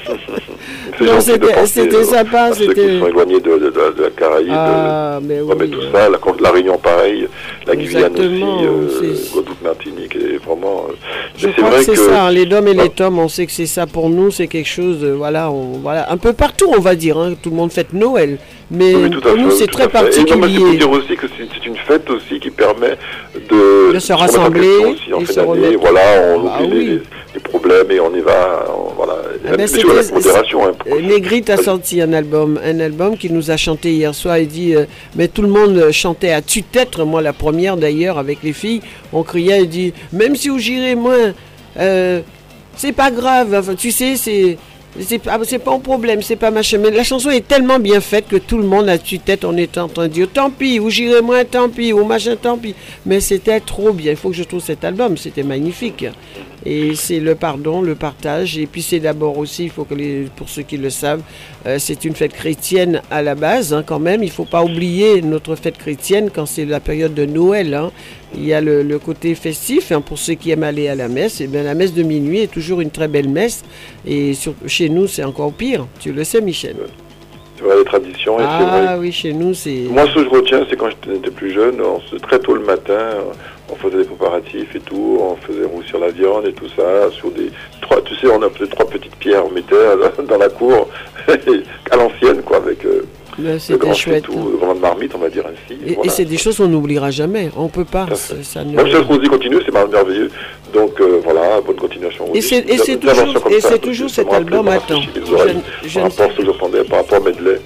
Non, 0.07 0.15
gentil 0.15 0.86
de 0.86 0.86
c'était- 1.21 1.97
euh, 1.97 2.05
sympa, 2.05 2.41
à 2.43 2.53
ceux 2.53 2.67
c'était- 2.69 2.87
qui 2.89 2.99
sont 3.01 3.07
éloignés 3.09 3.41
de, 3.41 3.51
de- 3.51 3.59
de- 3.59 3.95
de 3.97 4.03
la 4.03 4.11
Caraïbe. 4.11 4.49
Ah, 4.53 5.19
mais 5.23 5.35
euh, 5.39 5.43
oui. 5.43 5.49
ouais, 5.49 5.55
mais 5.61 5.69
tout 5.69 5.83
ça, 5.93 6.09
la, 6.09 6.19
la 6.41 6.51
Réunion 6.51 6.79
pareil, 6.79 7.29
la 7.67 7.77
Guyane 7.77 8.13
aussi, 8.13 8.23
euh, 8.43 9.15
Guadeloupe, 9.33 9.63
Martinique, 9.63 10.17
et 10.17 10.37
vraiment. 10.39 10.87
euh, 10.89 10.93
Je 11.37 11.47
mais 11.49 11.53
c'est 11.55 11.61
crois 11.63 11.71
que 11.71 11.75
vrai 11.77 11.85
c'est 11.85 11.93
que 11.93 11.99
ça, 11.99 12.25
hein, 12.27 12.31
les 12.31 12.47
DOM 12.47 12.67
et 12.69 12.73
les 12.75 12.81
Ouais. 12.81 12.89
TOM, 12.89 13.19
on 13.19 13.29
sait 13.29 13.47
que 13.47 13.53
c'est 13.53 13.67
ça 13.67 13.87
pour 13.87 14.09
nous, 14.09 14.31
c'est 14.31 14.47
quelque 14.47 14.69
chose, 14.69 14.99
euh, 15.03 15.15
voilà, 15.17 15.51
on, 15.51 15.79
voilà, 15.83 16.11
un 16.11 16.17
peu 16.17 16.33
partout 16.33 16.67
on 16.77 16.81
va 16.81 16.95
dire, 16.95 17.19
hein, 17.19 17.35
tout 17.43 17.51
le 17.51 17.57
monde 17.57 17.73
fête 17.73 17.93
Noël, 17.93 18.39
mais 18.71 18.95
Oui, 18.95 19.11
pour 19.21 19.37
nous 19.37 19.51
c'est 19.51 19.67
très 19.71 19.89
fait. 19.89 20.17
Et 20.17 20.25
non, 20.25 20.37
mais 20.37 20.41
particulier. 20.41 20.77
dire 20.79 20.91
aussi 20.91 21.17
que 21.17 21.27
c'est 21.37 21.67
une 21.67 21.77
fête 21.77 22.09
aussi 22.11 22.41
qui 22.41 22.51
permet 22.51 22.97
de, 23.51 23.93
De 23.93 23.99
se 23.99 24.13
rassembler 24.13 24.77
aussi 24.79 25.13
en 25.13 25.21
et 25.21 25.27
se 25.27 25.41
remettre- 25.41 25.79
Voilà, 25.81 26.01
on 26.37 26.41
Bah 26.45 26.53
oublie 26.63 26.77
oui. 26.79 26.85
les, 26.87 27.01
les 27.35 27.41
problèmes 27.41 27.91
et 27.91 28.01
on 28.01 28.15
y 28.15 28.21
va. 28.21 28.65
on- 28.77 28.86
voilà. 28.97 29.15
Ah 29.47 29.57
ben, 29.57 29.69
la. 29.69 30.01
Hein, 30.91 31.01
Négrite 31.03 31.51
a 31.51 31.57
sorti 31.57 32.01
un 32.01 32.13
album, 32.13 32.59
un 32.65 32.81
album 32.81 33.17
qui 33.17 33.31
nous 33.31 33.51
a 33.51 33.57
chanté 33.57 33.93
hier 33.93 34.15
soir. 34.15 34.39
Il 34.39 34.49
dit, 34.49 34.75
euh, 34.75 34.87
mais 35.15 35.29
tout 35.29 35.43
le 35.43 35.49
monde 35.49 35.91
chantait 35.93 36.33
à 36.33 36.41
tue-tête, 36.43 36.99
moi 36.99 37.21
la 37.23 37.33
première 37.33 37.77
d'ailleurs 37.77 38.19
avec 38.19 38.43
les 38.43 38.53
filles. 38.53 38.81
On 39.13 39.23
criait, 39.23 39.63
il 39.63 39.69
dit, 39.69 39.93
même 40.13 40.35
si 40.35 40.49
vous 40.49 40.59
girez 40.59 40.95
moins, 40.95 41.35
euh, 41.79 42.21
c'est 42.77 42.93
pas 42.93 43.11
grave. 43.11 43.55
Enfin, 43.59 43.75
tu 43.75 43.91
sais, 43.91 44.17
c'est 44.17 44.57
c'est 45.01 45.19
pas, 45.19 45.39
c'est 45.45 45.59
pas 45.59 45.73
un 45.75 45.79
problème, 45.81 46.23
c'est 46.23 46.37
pas 46.37 46.51
machin. 46.51 46.79
Mais 46.79 46.91
la 46.91 47.05
chanson 47.05 47.31
est 47.31 47.47
tellement 47.47 47.79
bien 47.79 48.01
faite 48.01 48.27
que 48.29 48.37
tout 48.37 48.59
le 48.59 48.65
monde 48.65 48.89
a 48.89 48.99
tue-tête 48.99 49.45
en 49.45 49.57
étant 49.57 49.85
en 49.85 49.89
train 49.89 50.09
de 50.09 50.13
dire, 50.13 50.29
tant 50.33 50.51
pis, 50.51 50.79
vous 50.79 50.91
girez 50.91 51.21
moins, 51.23 51.45
tant 51.45 51.69
pis, 51.69 51.93
ou 51.93 52.05
machin, 52.05 52.37
tant 52.41 52.57
pis. 52.59 52.75
Mais 53.05 53.21
c'était 53.21 53.61
trop 53.61 53.93
bien. 53.93 54.13
Il 54.13 54.17
faut 54.17 54.31
que 54.31 54.37
je 54.37 54.45
trouve 54.45 54.63
cet 54.63 54.85
album, 54.85 55.17
c'était 55.17 55.43
magnifique. 55.43 56.07
Et 56.65 56.97
c'est 56.97 57.21
le 57.21 57.35
pardon, 57.37 57.81
le 57.81 57.95
partage. 57.95 58.59
Et 58.59 58.67
puis 58.67 58.83
c'est 58.83 58.99
d'abord 58.99 59.39
aussi, 59.39 59.65
il 59.65 59.71
faut 59.71 59.85
que 59.85 60.27
pour 60.37 60.49
ceux 60.49 60.63
qui 60.63 60.77
le 60.77 60.91
savent, 60.91 61.23
euh, 61.67 61.79
c'est 61.79 62.05
une 62.05 62.15
fête 62.15 62.33
chrétienne 62.33 63.03
à 63.11 63.23
la 63.23 63.35
base 63.35 63.73
hein, 63.73 63.85
quand 63.87 64.01
même. 64.01 64.23
Il 64.23 64.27
ne 64.27 64.33
faut 64.33 64.45
pas 64.45 64.65
oublier 64.65 65.23
notre 65.23 65.55
fête 65.55 65.79
chrétienne 65.79 66.31
quand 66.35 66.47
c'est 66.47 66.65
la 66.65 66.81
période 66.81 67.15
de 67.15 67.25
Noël. 67.25 67.73
hein. 67.75 67.93
Il 68.37 68.45
y 68.47 68.53
a 68.53 68.61
le, 68.61 68.83
le 68.83 68.99
côté 68.99 69.35
festif 69.35 69.93
hein, 69.93 70.01
pour 70.01 70.19
ceux 70.19 70.35
qui 70.35 70.51
aiment 70.51 70.63
aller 70.65 70.89
à 70.89 70.95
la 70.95 71.09
messe. 71.09 71.41
Et 71.41 71.47
bien 71.47 71.63
la 71.63 71.75
messe 71.75 71.95
de 71.95 72.03
minuit 72.03 72.41
est 72.41 72.53
toujours 72.53 72.81
une 72.81 72.91
très 72.91 73.09
belle 73.09 73.29
messe. 73.29 73.65
Et 74.07 74.35
sur- 74.35 74.55
chez 74.67 74.89
nous, 74.89 75.07
c'est 75.07 75.25
encore 75.25 75.53
pire. 75.53 75.87
Tu 76.01 76.13
le 76.13 76.23
sais, 76.25 76.41
Michel. 76.41 76.77
C'est 77.57 77.65
vrai, 77.65 77.79
les 77.79 77.85
traditions. 77.85 78.39
et 78.39 78.43
c'est 78.43 78.65
vrai 78.67 78.85
Ah 78.87 78.99
oui, 78.99 79.11
chez 79.11 79.33
nous, 79.33 79.55
c'est. 79.55 79.87
Moi, 79.91 80.05
ce 80.09 80.17
que 80.17 80.25
je 80.25 80.29
retiens, 80.29 80.67
c'est 80.69 80.77
quand 80.77 80.89
j'étais 80.91 81.31
plus 81.31 81.53
jeune, 81.55 81.81
on 81.81 82.01
se, 82.03 82.17
très 82.17 82.39
tôt 82.39 82.53
le 82.55 82.61
matin, 82.65 82.99
on 83.73 83.77
faisait 83.77 83.97
des 83.97 84.05
préparatifs 84.05 84.77
et 84.77 84.81
tout, 84.81 85.19
on 85.23 85.37
faisait 85.37 85.65
roussir 85.65 85.99
la 85.99 86.11
viande 86.11 86.47
et 86.47 86.53
tout 86.53 86.69
ça, 86.77 87.11
sur 87.13 87.31
des 87.31 87.51
trois, 87.81 88.03
tu 88.03 88.15
sais, 88.17 88.27
on 88.27 88.43
a 88.43 88.51
fait 88.51 88.67
trois 88.67 88.87
petites 88.87 89.17
pierres, 89.17 89.47
on 89.47 89.51
mettait 89.51 89.75
euh, 89.75 89.97
dans 90.29 90.37
la 90.37 90.51
cour, 90.51 90.91
à 91.91 91.97
l'ancienne, 91.97 92.43
quoi, 92.43 92.59
avec 92.59 92.85
euh, 92.85 93.07
Ben, 93.39 93.59
le 93.69 93.77
grand 93.77 93.93
chouette. 93.93 94.25
tout, 94.25 94.33
le 94.53 94.57
grand 94.57 94.75
marmite, 94.75 95.13
on 95.15 95.19
va 95.19 95.29
dire 95.29 95.45
ainsi. 95.47 95.79
Et, 95.87 96.09
c'est 96.09 96.25
des 96.25 96.39
choses 96.39 96.57
qu'on 96.57 96.69
n'oubliera 96.69 97.11
jamais. 97.11 97.51
On 97.57 97.69
peut 97.69 97.85
pas. 97.85 98.07
À 98.11 98.15
Ça, 98.15 98.65
ne- 98.65 98.73
Moi, 98.73 98.87
je 98.87 98.97
trouve 98.99 99.19
continue, 99.29 99.59
c'est 99.65 99.73
merveilleux. 99.89 100.31
Donc 100.73 100.99
euh, 101.01 101.21
voilà, 101.23 101.61
bonne 101.61 101.77
continuation. 101.77 102.27
Et 102.35 102.41
c'est- 102.41 102.65
c'est 102.79 102.97
toujours- 102.97 103.47
et 103.51 103.61
ça, 103.61 103.69
c'est 103.71 104.09
cet 104.09 104.33
album, 104.33 104.67
les 104.69 104.81
je 105.15 105.33
ne- 105.55 105.61
je 105.89 105.95
par 106.01 106.05
ne 106.05 106.09
rapport 106.11 106.27
à 106.27 106.31
ce 106.33 106.37
que 106.39 106.45
j'entendais, 106.47 106.85
par 106.85 106.99
rapport 106.99 107.19
à 107.19 107.21
Medley, 107.21 107.61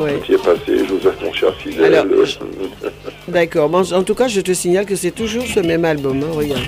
Ouais. 0.00 0.18
qui 0.24 0.32
est 0.34 0.38
passé, 0.42 0.78
Joseph, 0.88 1.14
mon 1.22 1.32
cher 1.32 1.52
euh, 2.04 2.24
D'accord. 3.28 3.68
Bon, 3.68 3.82
en 3.92 4.02
tout 4.02 4.14
cas, 4.14 4.26
je 4.28 4.40
te 4.40 4.52
signale 4.52 4.86
que 4.86 4.96
c'est 4.96 5.10
toujours 5.10 5.44
ce 5.46 5.60
même 5.60 5.84
album. 5.84 6.22
hein, 6.22 6.34
regarde. 6.34 6.62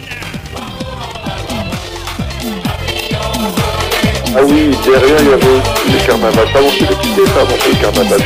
Ah 4.35 4.41
oui, 4.47 4.71
derrière, 4.85 5.21
il 5.21 5.29
y 5.29 5.33
avait 5.33 5.47
aussi 5.47 5.93
le 5.93 6.07
carnaval. 6.07 6.47
Ça, 6.53 6.59
on 6.63 6.71
s'est 6.71 6.95
quitté 7.03 7.27
ça 7.27 7.41
avant 7.43 7.55
le 7.55 7.81
carnaval. 7.83 8.21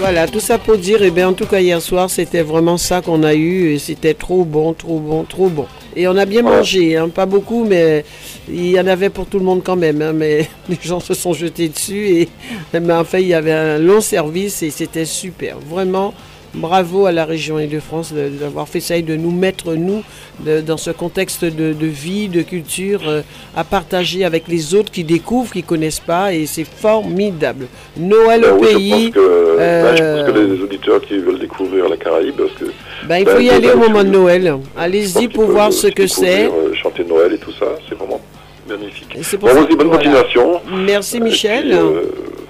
Voilà, 0.00 0.26
tout 0.26 0.40
ça 0.40 0.58
pour 0.58 0.78
dire, 0.78 1.02
et 1.02 1.10
bien 1.10 1.28
en 1.28 1.32
tout 1.34 1.44
cas 1.46 1.60
hier 1.60 1.80
soir, 1.80 2.08
c'était 2.08 2.40
vraiment 2.42 2.78
ça 2.78 3.00
qu'on 3.02 3.22
a 3.22 3.34
eu, 3.34 3.74
et 3.74 3.78
c'était 3.78 4.14
trop 4.14 4.44
bon, 4.44 4.72
trop 4.72 4.98
bon, 4.98 5.24
trop 5.24 5.48
bon. 5.48 5.66
Et 5.94 6.08
on 6.08 6.16
a 6.16 6.24
bien 6.24 6.42
Ouais. 6.44 6.56
mangé, 6.56 6.96
hein, 6.96 7.08
pas 7.10 7.26
beaucoup, 7.26 7.64
mais 7.64 8.04
il 8.48 8.70
y 8.70 8.80
en 8.80 8.86
avait 8.86 9.10
pour 9.10 9.26
tout 9.26 9.38
le 9.38 9.44
monde 9.44 9.62
quand 9.62 9.76
même. 9.76 10.00
hein, 10.00 10.12
mais 10.14 10.48
les 10.68 10.78
gens 10.82 11.00
se 11.00 11.12
sont 11.14 11.34
jetés 11.34 11.68
dessus, 11.68 12.08
et 12.08 12.28
mais 12.72 12.92
enfin, 12.94 13.18
il 13.18 13.26
y 13.28 13.34
avait 13.34 13.52
un 13.52 13.78
long 13.78 14.00
service, 14.00 14.62
et 14.62 14.70
c'était 14.70 15.04
super. 15.04 15.56
Vraiment, 15.68 16.14
bravo 16.54 17.06
à 17.06 17.12
la 17.12 17.24
région 17.24 17.58
Île-de-France 17.60 18.12
de- 18.12 18.28
d'avoir 18.28 18.68
fait 18.68 18.80
ça 18.80 18.96
et 18.96 19.02
de 19.02 19.14
nous 19.16 19.30
mettre, 19.30 19.74
nous, 19.74 20.02
de- 20.40 20.60
dans 20.60 20.76
ce 20.76 20.90
contexte 20.90 21.44
de, 21.44 21.72
de 21.72 21.86
vie, 21.86 22.28
de 22.28 22.42
culture, 22.42 23.00
euh, 23.06 23.22
à 23.56 23.64
partager 23.64 24.24
avec 24.24 24.48
les 24.48 24.74
autres 24.74 24.90
qui 24.90 25.04
découvrent, 25.04 25.52
qui 25.52 25.62
connaissent 25.62 26.00
pas, 26.00 26.32
et 26.34 26.46
c'est 26.46 26.64
formidable. 26.66 27.66
Noël 27.96 28.40
Ben 28.42 28.52
au 28.52 28.58
oui, 28.60 28.66
je 28.70 28.76
pays. 28.76 28.90
pense 29.10 29.14
que, 29.14 29.56
ben, 29.56 29.96
je 29.96 30.02
euh, 30.02 30.24
pense 30.24 30.32
que 30.34 30.38
les 30.40 30.60
auditeurs 30.62 31.00
qui 31.02 31.18
veulent 31.18 31.38
découvrir 31.38 31.88
la 31.88 31.96
Caraïbe, 31.96 32.34
parce 32.36 32.52
que 32.52 32.64
Ben, 33.06 33.18
il 33.18 33.24
Ben, 33.24 33.34
faut 33.34 33.40
y 33.40 33.50
aller 33.50 33.70
au 33.70 33.78
moment 33.78 34.02
de 34.04 34.08
Noël. 34.10 34.54
Allez-y 34.76 35.28
pour 35.28 35.44
voir 35.44 35.72
ce 35.72 35.86
que 35.86 36.06
c'est. 36.06 36.46
euh, 36.46 36.74
chanter 36.74 37.04
Noël 37.04 37.32
et 37.32 37.38
tout 37.38 37.52
ça, 37.58 37.66
c'est 37.88 37.94
vraiment 37.96 38.20
magnifique. 38.68 39.08
Pour 39.38 39.48
Bon, 39.48 39.54
ça- 39.54 39.60
bonne 39.66 39.76
voilà. 39.88 39.90
continuation. 39.96 40.60
Merci 40.86 41.20
Michel. 41.20 41.68
puis, 41.68 41.78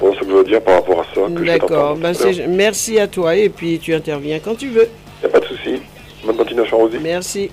euh, 0.02 0.06
bon, 0.06 0.14
ça 0.14 0.24
veut 0.24 0.44
dire 0.44 0.62
par 0.62 0.74
rapport 0.74 1.00
à 1.00 1.04
ça 1.14 1.20
que 1.34 1.40
je 1.40 1.44
D'accord. 1.44 1.96
Ben, 1.96 2.14
merci 2.48 2.98
à 2.98 3.06
toi 3.06 3.34
et 3.36 3.48
puis 3.48 3.78
tu 3.78 3.94
interviens 3.94 4.38
quand 4.38 4.54
tu 4.54 4.68
veux. 4.68 4.88
Y 5.22 5.26
a 5.26 5.28
pas 5.28 5.40
de 5.40 5.46
souci. 5.46 5.80
Bonne 6.24 6.36
continuation, 6.36 6.78
Rosie. 6.78 6.98
Merci. 7.00 7.50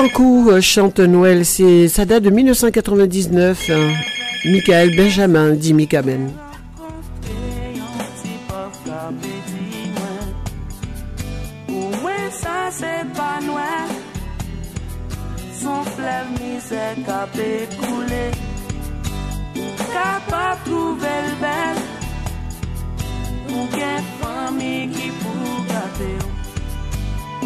Cancou 0.00 0.48
euh, 0.50 0.62
chante 0.62 0.98
Noël, 0.98 1.44
c'est 1.44 1.86
ça 1.88 2.06
date 2.06 2.22
de 2.22 2.30
1999. 2.30 3.70
hein. 3.70 3.92
Michael 4.46 4.96
Benjamin 4.96 5.50
dit 5.50 5.74
Mika 5.74 6.00
Ben. 6.00 6.30
Son 15.60 15.84
fleuve 15.84 16.30
misère 16.40 16.96
capé 17.04 17.68
coulé. 17.78 18.30
Capable 19.92 20.60
trouver 20.64 21.18
le 21.26 21.34
belle. 21.42 21.82
Ou 23.50 23.66
qu'un 23.76 24.02
famille 24.22 24.88
qui 24.88 25.10
pour 25.10 25.66
gâter. 25.68 26.16
Moi 26.24 26.39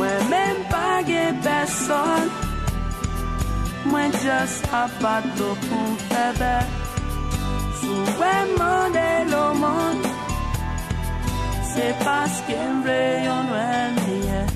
même 0.03 0.63
pas 0.71 1.03
que 1.03 1.33
personne. 1.43 2.31
Moi 3.87 4.11
just 4.11 4.65
a 4.73 4.89
pas 5.01 5.23
d'eau 5.37 5.57
pour 5.69 5.99
faire 6.09 6.35
belle. 6.39 6.85
Souhait 7.85 8.47
de 8.97 9.31
le 9.31 9.59
monde 9.59 10.07
C'est 11.63 11.95
parce 12.05 12.41
qu'elle 12.47 12.77
veut 12.87 13.25
yon 13.27 13.43
Noël 13.51 13.93
niais 14.07 14.47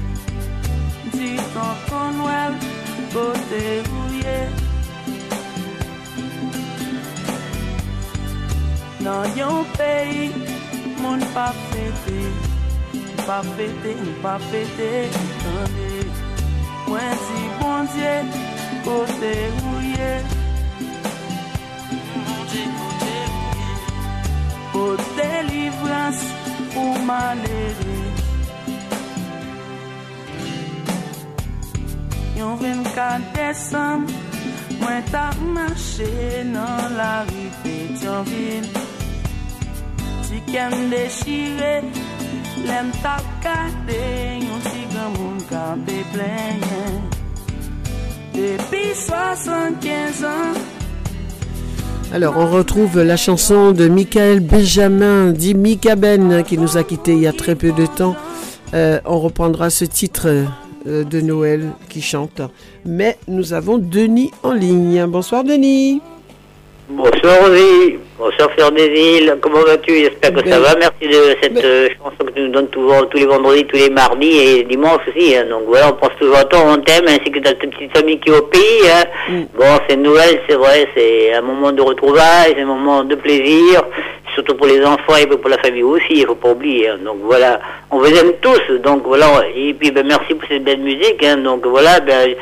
Dis 1.12 1.36
ton 1.52 1.72
ton 1.88 2.10
Noël 2.18 2.52
Côté 3.12 3.82
rouillé 3.90 4.38
Dans 9.00 9.24
yon 9.36 9.64
pays 9.76 10.32
Moun 11.02 11.20
pas 11.34 11.54
fêté 11.70 12.47
pa 13.28 13.42
fete, 13.54 13.94
pa 14.22 14.38
fete. 14.48 14.90
Kande, 15.44 15.92
mwen 16.88 17.14
si 17.24 17.40
bondye, 17.60 18.14
kote 18.84 19.34
ouye. 19.68 20.12
Bondye, 22.24 22.64
kote 22.72 22.88
ouye. 22.88 22.98
Kote 24.72 25.28
livras 25.50 26.18
pou 26.72 26.98
malere 27.08 27.96
Yon 32.38 32.54
ven 32.60 32.84
ka 32.94 33.08
desam, 33.34 34.04
mwen 34.78 35.08
ta 35.10 35.24
mache 35.54 36.44
nan 36.52 36.94
la 36.98 37.24
rive 37.30 37.74
Tianville 37.98 38.84
Ti 40.28 40.38
kem 40.52 40.76
dechire 40.92 41.74
l'aime 42.66 42.90
t'a 43.02 43.18
gardé, 43.42 44.44
yon 44.44 44.60
si 44.62 44.94
grand 44.94 45.10
moun 45.18 45.38
campé 45.48 46.04
plein. 46.12 46.58
Depuis 48.34 48.94
75 48.94 50.24
ans, 50.24 50.58
Alors, 52.12 52.36
on 52.38 52.46
retrouve 52.46 53.02
la 53.02 53.16
chanson 53.16 53.72
de 53.72 53.86
Michael 53.86 54.40
Benjamin, 54.40 55.32
dit 55.32 55.54
Mika 55.54 55.94
Ben, 55.94 56.42
qui 56.42 56.56
nous 56.56 56.76
a 56.78 56.84
quittés 56.84 57.12
il 57.12 57.20
y 57.20 57.26
a 57.26 57.32
très 57.32 57.54
peu 57.54 57.72
de 57.72 57.84
temps. 57.84 58.16
Euh, 58.74 59.00
on 59.04 59.18
reprendra 59.18 59.70
ce 59.70 59.84
titre 59.84 60.28
euh, 60.86 61.04
de 61.04 61.20
Noël 61.20 61.72
qui 61.88 62.00
chante. 62.00 62.40
Mais 62.86 63.18
nous 63.28 63.52
avons 63.52 63.78
Denis 63.78 64.30
en 64.42 64.52
ligne. 64.52 65.04
Bonsoir 65.06 65.44
Denis. 65.44 66.00
Bonsoir 66.88 67.42
Rosie, 67.42 67.98
bonsoir 68.18 68.50
Fleur 68.52 68.72
des 68.72 68.86
Îles, 68.86 69.36
comment 69.40 69.60
vas-tu? 69.60 69.92
J'espère 69.94 70.32
que 70.32 70.40
ça 70.48 70.56
Ben- 70.56 70.60
va, 70.60 70.74
merci 70.76 71.06
de 71.08 71.36
cette 71.42 71.54
Ben- 71.54 71.64
euh, 71.64 71.88
chanson 71.98 72.24
que 72.26 72.32
tu 72.32 72.40
nous 72.42 72.48
donnes 72.48 72.68
toujours, 72.68 73.08
tous 73.08 73.18
les 73.18 73.26
vendredis, 73.26 73.64
tous 73.66 73.76
les 73.76 73.90
mardis 73.90 74.38
et 74.38 74.64
dimanches 74.64 75.02
aussi. 75.08 75.36
hein. 75.36 75.46
Donc 75.48 75.62
voilà, 75.66 75.88
on 75.88 75.92
pense 75.92 76.16
toujours 76.18 76.36
à 76.36 76.44
toi, 76.44 76.60
on 76.66 76.78
t'aime, 76.78 77.04
ainsi 77.06 77.30
que 77.30 77.38
ta 77.38 77.52
ta 77.54 77.66
petite 77.66 77.96
famille 77.96 78.18
qui 78.18 78.30
est 78.30 78.36
au 78.36 78.42
pays. 78.42 78.82
hein. 78.90 79.04
Mm. 79.30 79.42
Bon, 79.56 79.78
c'est 79.88 79.96
Noël, 79.96 80.40
c'est 80.48 80.56
vrai, 80.56 80.88
c'est 80.96 81.32
un 81.34 81.42
moment 81.42 81.72
de 81.72 81.82
retrouvailles, 81.82 82.54
c'est 82.56 82.62
un 82.62 82.66
moment 82.66 83.04
de 83.04 83.14
plaisir, 83.14 83.82
surtout 84.34 84.54
pour 84.56 84.66
les 84.66 84.84
enfants 84.84 85.16
et 85.20 85.26
pour 85.26 85.48
la 85.48 85.58
famille 85.58 85.82
aussi, 85.84 86.04
il 86.10 86.26
faut 86.26 86.34
pas 86.34 86.50
oublier. 86.50 86.88
hein. 86.88 86.98
Donc 87.04 87.18
voilà, 87.22 87.60
on 87.90 87.98
vous 87.98 88.06
aime 88.18 88.32
tous, 88.42 88.60
donc 88.82 89.02
voilà, 89.04 89.26
et 89.54 89.74
puis 89.74 89.90
ben, 89.90 90.06
merci 90.06 90.34
pour 90.34 90.48
cette 90.48 90.64
belle 90.64 90.80
musique. 90.80 91.22
hein. 91.24 91.36
Donc 91.38 91.64
voilà, 91.66 92.00
ben, 92.00 92.34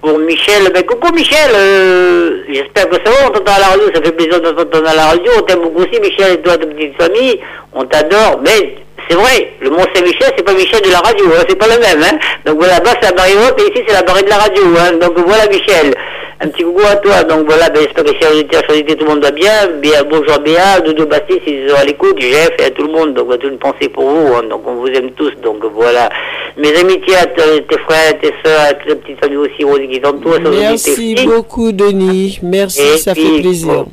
pour 0.00 0.18
Michel, 0.18 0.70
ben 0.72 0.84
coucou 0.84 1.12
Michel, 1.14 1.50
euh, 1.54 2.42
j'espère 2.48 2.88
que 2.88 2.96
ça 2.96 3.10
va, 3.10 3.28
on 3.28 3.30
t'entend 3.30 3.54
à 3.54 3.60
la 3.60 3.66
radio, 3.66 3.86
ça 3.94 4.02
fait 4.02 4.12
plaisir 4.12 4.40
de 4.40 4.50
t'entendre 4.50 4.88
à 4.88 4.94
la 4.94 5.06
radio, 5.06 5.32
on 5.38 5.42
t'aime 5.42 5.60
beaucoup 5.60 5.82
aussi 5.82 6.00
Michel 6.00 6.34
et 6.34 6.42
toi, 6.42 6.56
ta 6.56 6.66
petite 6.66 7.00
famille, 7.00 7.40
on 7.72 7.84
t'adore, 7.84 8.40
mais 8.44 8.76
c'est 9.08 9.16
vrai, 9.16 9.52
le 9.60 9.70
Mont 9.70 9.84
Saint-Michel, 9.94 10.32
c'est 10.36 10.44
pas 10.44 10.52
Michel 10.52 10.82
de 10.82 10.90
la 10.90 10.98
radio, 10.98 11.26
hein, 11.26 11.44
c'est 11.48 11.58
pas 11.58 11.66
le 11.66 11.80
même, 11.80 12.02
hein. 12.02 12.18
Donc 12.44 12.58
voilà, 12.58 12.74
là 12.78 12.92
c'est 13.00 13.08
la 13.08 13.12
barre 13.12 13.26
haute 13.26 13.60
et 13.60 13.72
ici 13.72 13.84
c'est 13.86 13.94
la 13.94 14.02
barre 14.02 14.22
de 14.22 14.28
la 14.28 14.36
radio, 14.36 14.62
hein. 14.78 14.92
Donc 15.00 15.18
voilà 15.26 15.46
Michel, 15.48 15.94
un 16.40 16.48
petit 16.48 16.62
coucou 16.64 16.82
à 16.86 16.96
toi, 16.96 17.22
donc 17.24 17.46
voilà, 17.46 17.70
ben, 17.70 17.80
j'espère 17.82 18.04
que 18.04 18.10
si 18.10 18.20
chers 18.20 18.30
auditeurs, 18.32 18.62
tout 18.66 19.04
le 19.04 19.10
monde 19.10 19.22
va 19.22 19.30
bien, 19.30 19.68
bien 19.80 20.02
bonjour 20.08 20.32
à 20.34 20.38
Béa, 20.38 20.80
Dodo 20.80 21.06
Bastille, 21.06 21.40
s'ils 21.46 21.68
sont 21.70 21.76
à 21.76 21.84
l'écoute, 21.84 22.20
Jeff 22.20 22.50
et 22.58 22.64
à 22.64 22.70
tout 22.70 22.82
le 22.82 22.92
monde, 22.92 23.14
donc 23.14 23.30
toute 23.30 23.44
une 23.44 23.58
pensée 23.58 23.88
pour 23.88 24.04
vous, 24.04 24.34
hein. 24.34 24.42
donc 24.50 24.62
on 24.66 24.74
vous 24.74 24.88
aime 24.88 25.10
tous, 25.12 25.32
donc 25.42 25.64
voilà. 25.74 26.10
Mes 26.58 26.74
amitiés 26.78 27.16
à 27.16 27.26
te- 27.26 27.58
tes 27.60 27.78
frères, 27.78 28.18
tes 28.20 28.32
soeurs, 28.44 28.60
à 28.70 28.74
toute 28.74 28.88
la 28.88 28.94
petite 28.96 29.18
famille 29.20 29.38
aussi, 29.38 29.64
Rosie 29.64 29.88
qui 29.88 30.00
t'entoure, 30.00 30.34
ça 30.34 30.50
Merci 30.50 31.14
beaucoup 31.26 31.72
Denis. 31.72 32.38
Merci, 32.42 32.82
Et 32.82 32.98
ça 32.98 33.12
puis, 33.14 33.22
fait 33.36 33.40
plaisir. 33.42 33.68
bon, 33.72 33.86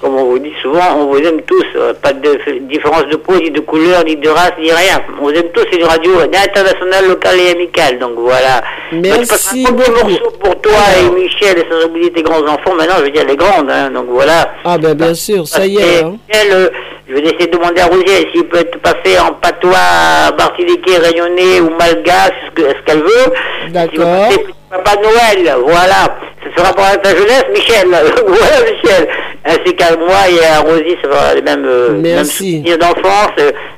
Comme 0.00 0.14
on 0.14 0.24
vous 0.26 0.38
dit 0.38 0.52
souvent, 0.62 0.94
on 0.96 1.06
vous 1.06 1.18
aime 1.18 1.42
tous. 1.42 1.64
euh, 1.76 1.92
Pas 2.00 2.12
de 2.12 2.38
différence 2.68 3.06
de 3.10 3.16
peau, 3.16 3.34
ni 3.36 3.50
de 3.50 3.60
couleur, 3.60 4.04
ni 4.04 4.14
de 4.16 4.28
race, 4.28 4.52
ni 4.60 4.70
rien. 4.70 5.00
On 5.20 5.24
vous 5.24 5.30
aime 5.30 5.50
tous. 5.52 5.64
C'est 5.72 5.78
une 5.78 5.86
radio 5.86 6.12
internationale, 6.20 7.08
locale 7.08 7.40
et 7.40 7.50
amicale. 7.50 7.98
Donc 7.98 8.12
voilà. 8.16 8.62
Merci 8.92 9.64
beau 9.64 9.72
beaucoup. 9.72 9.90
morceau 10.08 10.30
pour 10.40 10.60
toi 10.60 10.72
et 11.00 11.10
Michel, 11.20 11.58
et 11.58 11.66
sans 11.70 11.86
oublier 11.88 12.12
tes 12.12 12.22
grands 12.22 12.42
enfants. 12.46 12.74
Maintenant, 12.76 12.96
je 12.98 13.04
veux 13.04 13.10
dire 13.10 13.24
les 13.26 13.36
grandes. 13.36 13.70
hein. 13.70 13.90
donc 13.90 14.06
voilà. 14.08 14.52
Ah 14.64 14.78
ben 14.78 14.94
bien 14.94 15.14
sûr, 15.14 15.46
ça 15.48 15.66
y 15.66 15.76
est. 15.76 16.02
Hein. 16.04 16.16
Michel, 16.28 16.48
euh, 16.52 16.68
je 17.08 17.14
vais 17.14 17.20
essayer 17.22 17.46
de 17.48 17.56
demander 17.56 17.80
à 17.80 17.86
Rosier 17.86 18.28
s'il 18.32 18.44
peut 18.44 18.62
te 18.64 18.78
passer 18.78 19.18
en 19.18 19.32
patois 19.32 20.30
martiniquais, 20.38 20.98
rayonné 20.98 21.60
ou 21.60 21.70
malgache, 21.70 22.32
ce 22.56 22.62
qu'elle 22.84 23.02
veut. 23.02 23.32
D'accord. 23.70 24.28
Papa 24.70 24.96
Noël, 24.96 25.54
voilà. 25.64 26.18
Ce 26.44 26.60
sera 26.62 26.72
pour 26.72 26.84
ta 27.02 27.10
jeunesse, 27.10 27.44
Michel. 27.52 27.88
voilà, 28.26 28.70
Michel. 28.70 29.08
Ainsi 29.44 29.74
qu'à 29.74 29.96
moi 29.96 30.28
et 30.30 30.44
à 30.44 30.60
Rosie, 30.60 30.96
ça 31.02 31.08
va 31.08 31.34
les 31.34 31.42
mêmes, 31.42 31.64
euh, 31.64 31.92
mêmes 32.00 32.24
souvenirs 32.24 32.78
d'enfance. 32.78 33.30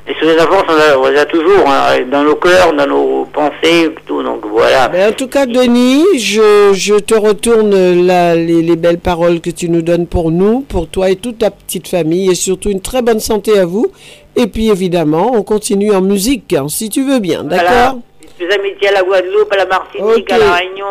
Les 0.07 0.13
souvenirs 0.15 0.37
d'enfance, 0.45 0.63
on, 0.67 0.73
a- 0.73 0.97
on 0.97 1.09
les 1.09 1.19
a 1.19 1.25
toujours, 1.25 1.65
hein, 1.67 1.99
dans 2.11 2.23
nos 2.23 2.35
cœurs, 2.35 2.73
dans 2.73 2.87
nos 2.87 3.25
pensées, 3.25 3.89
tout. 4.05 4.21
Donc 4.21 4.41
voilà. 4.49 4.89
Ben, 4.89 5.09
en 5.11 5.13
tout 5.13 5.27
cas, 5.27 5.45
Denis, 5.45 6.03
je, 6.17 6.71
je 6.73 6.95
te 6.95 7.15
retourne 7.15 7.73
les, 7.73 8.61
les 8.61 8.75
belles 8.75 8.99
paroles 8.99 9.39
que 9.39 9.49
tu 9.49 9.69
nous 9.69 9.81
donnes 9.81 10.07
pour 10.07 10.29
nous, 10.31 10.61
pour 10.61 10.87
toi 10.87 11.09
et 11.09 11.15
toute 11.15 11.39
ta 11.39 11.51
petite 11.51 11.87
famille, 11.87 12.29
et 12.31 12.35
surtout 12.35 12.69
une 12.69 12.81
très 12.81 13.01
bonne 13.01 13.19
santé 13.19 13.57
à 13.57 13.65
vous. 13.65 13.87
Et 14.35 14.47
puis 14.47 14.69
évidemment, 14.69 15.31
on 15.35 15.43
continue 15.43 15.93
en 15.93 16.01
musique, 16.01 16.53
hein, 16.53 16.65
si 16.69 16.89
tu 16.89 17.03
veux 17.03 17.19
bien, 17.19 17.43
Voilà. 17.47 17.95
Mes 18.41 18.53
amitiés 18.55 18.87
à 18.87 18.91
la 18.93 19.03
Guadeloupe, 19.03 19.51
à 19.53 19.57
la 19.57 19.65
Martinique, 19.67 20.25
Ok. 20.27 20.31
à 20.31 20.37
la 20.39 20.51
Réunion, 20.53 20.85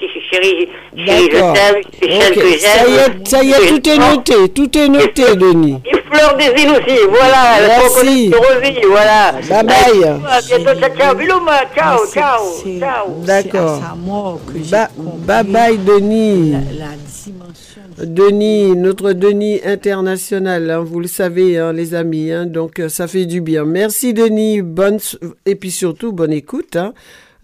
chérie, 0.00 0.22
chérie, 0.32 0.68
je 0.96 1.04
t'aime, 1.04 1.82
Michel 2.02 2.32
Ok, 2.32 2.34
que 2.34 2.48
j'aime. 2.48 2.60
Ça 2.60 2.88
y 2.88 2.94
est, 2.94 3.28
ça 3.28 3.42
y 3.42 3.50
est, 3.50 3.66
tout 3.68 3.88
est 3.90 3.98
noté, 3.98 4.48
tout 4.54 4.78
est 4.78 4.88
noté, 4.88 5.36
Denis. 5.36 5.80
Et 5.84 5.96
Fleur 6.10 6.36
des 6.36 6.62
îles 6.62 6.70
aussi, 6.70 6.98
voilà. 7.10 7.60
la 7.60 7.66
Merci. 7.68 8.30
reconnaissance 8.30 8.30
de 8.30 8.36
Rosie, 8.36 8.86
voilà. 8.88 9.32
Bye 9.32 9.64
bye. 9.64 10.04
À 10.30 10.40
bientôt, 10.40 10.80
ciao, 10.80 10.96
ciao, 10.96 11.14
Bilouma, 11.14 11.60
ciao, 11.76 11.98
c'est- 12.06 12.20
ciao, 12.20 12.40
ciao. 12.80 13.06
D'accord. 13.18 13.78
C'est 13.78 13.84
à 13.84 13.88
sa 13.90 13.94
mort 13.96 14.38
que 14.46 14.52
j'ai 14.62 14.70
Ba- 14.70 14.88
compris 14.96 15.18
bye 15.26 15.44
bye, 15.44 15.78
Denis. 15.78 16.52
La, 16.52 16.58
la 16.86 16.92
dimension 16.96 17.63
Denis, 17.98 18.74
notre 18.74 19.12
Denis 19.12 19.60
international, 19.64 20.68
hein, 20.68 20.80
vous 20.80 20.98
le 20.98 21.06
savez, 21.06 21.58
hein, 21.58 21.72
les 21.72 21.94
amis, 21.94 22.32
hein, 22.32 22.44
donc 22.44 22.80
euh, 22.80 22.88
ça 22.88 23.06
fait 23.06 23.24
du 23.24 23.40
bien. 23.40 23.64
Merci 23.64 24.12
Denis, 24.12 24.62
bonne 24.62 24.98
et 25.46 25.54
puis 25.54 25.70
surtout 25.70 26.12
bonne 26.12 26.32
écoute. 26.32 26.76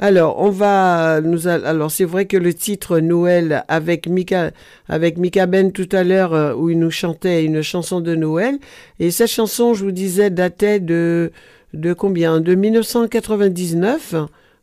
Alors, 0.01 0.41
on 0.41 0.51
va 0.51 1.21
nous 1.21 1.47
alors 1.47 1.91
c'est 1.93 2.05
vrai 2.05 2.25
que 2.25 2.37
le 2.37 2.53
titre 2.53 2.99
Noël 2.99 3.65
avec 3.69 4.09
Mika 4.09 4.51
avec 4.89 5.19
Mika 5.19 5.47
Ben 5.47 5.71
tout 5.71 5.89
à 5.93 6.03
l'heure 6.03 6.35
euh, 6.35 6.55
où 6.55 6.69
il 6.69 6.81
nous 6.81 6.91
chantait 6.91 7.45
une 7.45 7.63
chanson 7.63 8.01
de 8.01 8.17
Noël 8.17 8.59
et 8.99 9.13
cette 9.13 9.31
chanson, 9.31 9.75
je 9.75 9.85
vous 9.85 9.93
disais, 9.93 10.31
datait 10.31 10.81
de 10.81 11.31
de 11.75 11.93
combien? 11.93 12.41
De 12.41 12.57
1999. 12.57 14.17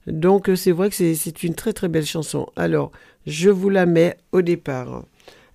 Donc 0.07 0.49
euh, 0.49 0.55
c'est 0.57 0.71
vrai 0.71 0.89
que 0.89 0.95
c'est 0.95 1.43
une 1.43 1.55
très 1.55 1.71
très 1.71 1.87
belle 1.87 2.05
chanson. 2.05 2.47
Alors, 2.57 2.91
je 3.25 3.49
vous 3.49 3.69
la 3.69 3.85
mets 3.85 4.17
au 4.33 4.41
départ. 4.41 5.03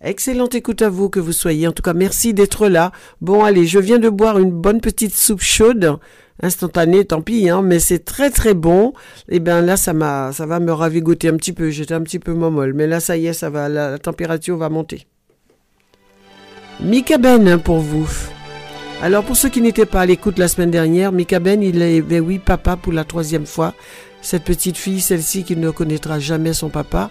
Excellente 0.05 0.57
écoute 0.57 0.83
à 0.83 0.89
vous, 0.89 1.09
que 1.09 1.21
vous 1.21 1.31
soyez. 1.31 1.69
En 1.69 1.73
tout 1.73 1.83
cas, 1.83 1.93
merci 1.93 2.35
d'être 2.35 2.67
là. 2.67 2.91
Bon, 3.21 3.45
allez, 3.45 3.67
je 3.67 3.79
viens 3.79 4.01
de 4.01 4.09
boire 4.09 4.37
une 4.41 4.51
bonne 4.51 4.81
petite 4.81 5.15
soupe 5.15 5.43
chaude, 5.43 5.97
instantanée, 6.43 7.05
tant 7.05 7.23
pis, 7.23 7.49
hein, 7.49 7.63
mais 7.63 7.79
c'est 7.79 8.01
très 8.01 8.31
très 8.31 8.55
bon. 8.55 8.95
Et 9.29 9.39
bien 9.39 9.61
là, 9.61 9.77
ça 9.77 9.93
m'a, 9.93 10.33
ça 10.33 10.45
va 10.45 10.59
me 10.59 10.73
ravigoter 10.73 11.29
un 11.29 11.37
petit 11.37 11.53
peu. 11.53 11.71
J'étais 11.71 11.95
un 11.95 12.03
petit 12.03 12.19
peu 12.19 12.35
momolle, 12.35 12.73
mais 12.75 12.89
là, 12.89 12.99
ça 12.99 13.17
y 13.17 13.29
est, 13.29 13.33
ça 13.33 13.49
va, 13.49 13.69
la, 13.69 13.93
la 13.93 13.99
température 13.99 14.57
va 14.57 14.69
monter. 14.69 15.07
Mika 16.81 17.17
Ben 17.17 17.47
hein, 17.47 17.59
pour 17.59 17.79
vous. 17.79 18.09
Alors 19.03 19.23
pour 19.23 19.37
ceux 19.37 19.51
qui 19.51 19.61
n'étaient 19.61 19.87
pas 19.87 20.01
à 20.01 20.07
l'écoute 20.07 20.37
la 20.37 20.49
semaine 20.49 20.73
dernière, 20.73 21.13
Mika 21.13 21.39
Ben, 21.39 21.63
il 21.63 21.81
est, 21.81 22.01
ben 22.01 22.21
oui, 22.21 22.41
papa 22.41 22.75
pour 22.77 22.93
la 22.93 23.05
troisième 23.05 23.47
fois. 23.47 23.73
Cette 24.21 24.43
petite 24.43 24.77
fille, 24.77 25.01
celle-ci 25.01 25.45
qui 25.45 25.57
ne 25.57 25.71
connaîtra 25.71 26.19
jamais 26.19 26.55
son 26.55 26.71
papa. 26.71 27.11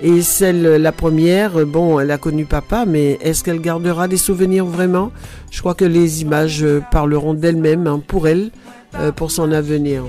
Et 0.00 0.22
celle, 0.22 0.62
la 0.62 0.92
première, 0.92 1.64
bon, 1.66 2.00
elle 2.00 2.10
a 2.10 2.18
connu 2.18 2.44
papa, 2.44 2.84
mais 2.86 3.18
est-ce 3.20 3.44
qu'elle 3.44 3.60
gardera 3.60 4.08
des 4.08 4.16
souvenirs 4.16 4.66
vraiment? 4.66 5.12
Je 5.50 5.60
crois 5.60 5.74
que 5.74 5.84
les 5.84 6.22
images 6.22 6.64
euh, 6.64 6.80
parleront 6.90 7.34
d'elles-mêmes 7.34 7.86
hein, 7.86 8.02
pour 8.04 8.26
elle, 8.26 8.50
euh, 8.98 9.12
pour 9.12 9.30
son 9.30 9.52
avenir. 9.52 10.02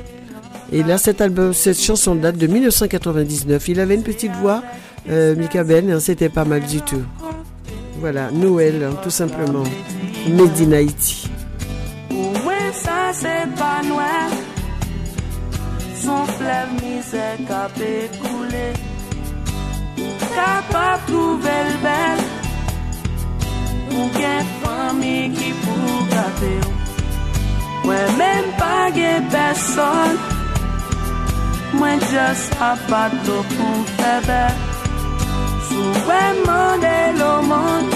Et 0.72 0.82
là, 0.82 0.98
cet 0.98 1.22
album, 1.22 1.54
cette 1.54 1.80
chanson 1.80 2.16
date 2.16 2.38
de 2.38 2.48
1999. 2.48 3.68
Il 3.68 3.80
avait 3.80 3.96
une 3.96 4.04
petite 4.04 4.34
voix, 4.34 4.64
euh, 5.10 5.36
Mika 5.36 5.64
Ben, 5.64 6.00
c'était 6.00 6.30
pas 6.30 6.46
mal 6.46 6.62
du 6.62 6.82
tout. 6.82 7.04
Voilà, 8.00 8.32
Noël, 8.32 8.84
hein, 8.84 8.96
tout 9.04 9.12
simplement. 9.12 9.64
Made 10.28 10.60
in 10.60 10.72
Haïti. 10.72 11.30
C'est 13.14 13.56
pas. 13.58 13.82
Son 16.02 16.26
fleuve 16.26 16.84
misère. 16.84 17.38
kapap 20.38 21.00
touvel 21.10 21.76
bel. 21.88 22.24
Ou 23.94 24.10
gen 24.18 24.46
fami 24.62 25.18
ki 25.38 25.50
pou 25.64 26.06
gade 26.14 26.54
ou 26.66 26.74
Mwen 27.84 28.16
men 28.18 28.48
pa 28.58 28.90
gen 28.96 29.28
beson 29.34 30.18
Mwen 31.78 32.02
jes 32.10 32.48
apat 32.70 33.14
do 33.28 33.38
pou 33.52 33.86
febe 34.00 34.42
Sou 35.70 35.94
mwen 36.08 36.42
mande 36.48 36.98
lo 37.20 37.32
man 37.52 37.94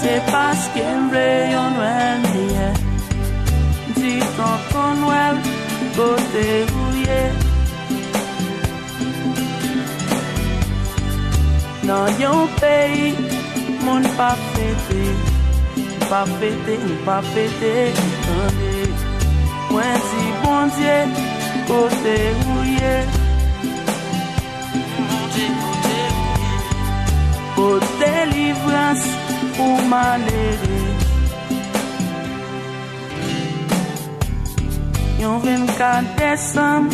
Se 0.00 0.16
paske 0.32 0.88
mble 1.04 1.28
yon 1.52 1.80
wen 1.82 2.28
miye 2.32 2.68
Di 4.00 4.18
ton 4.36 4.68
kon 4.72 5.08
wel 5.12 5.42
kote 5.96 6.50
ou 6.72 6.92
ye 7.04 7.51
Nan 11.88 12.20
yon 12.22 12.48
peyi, 12.60 13.14
moun 13.84 14.06
pa 14.18 14.30
fete, 14.52 15.02
pa 16.10 16.22
fete, 16.38 16.76
pa 17.06 17.18
fete, 17.32 17.72
kande. 18.26 18.74
Mwen 19.72 19.98
si 20.08 20.22
bondye, 20.44 20.96
kote 21.68 22.16
ouye, 22.54 22.94
bondye 24.98 25.48
kote 25.64 26.00
ouye, 26.22 26.54
kote 27.56 28.14
livrans 28.34 29.04
Ou 29.58 29.82
malere. 29.88 30.80
Yon 35.20 35.38
24 35.38 36.16
Desem, 36.16 36.88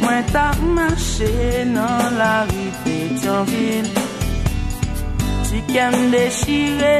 Mwen 0.00 0.24
tap 0.32 0.56
mache 0.76 1.64
nan 1.74 2.16
la 2.20 2.34
ri 2.50 2.66
Petionville 2.82 4.04
Ti 5.48 5.58
kem 5.72 5.94
dechire 6.12 6.94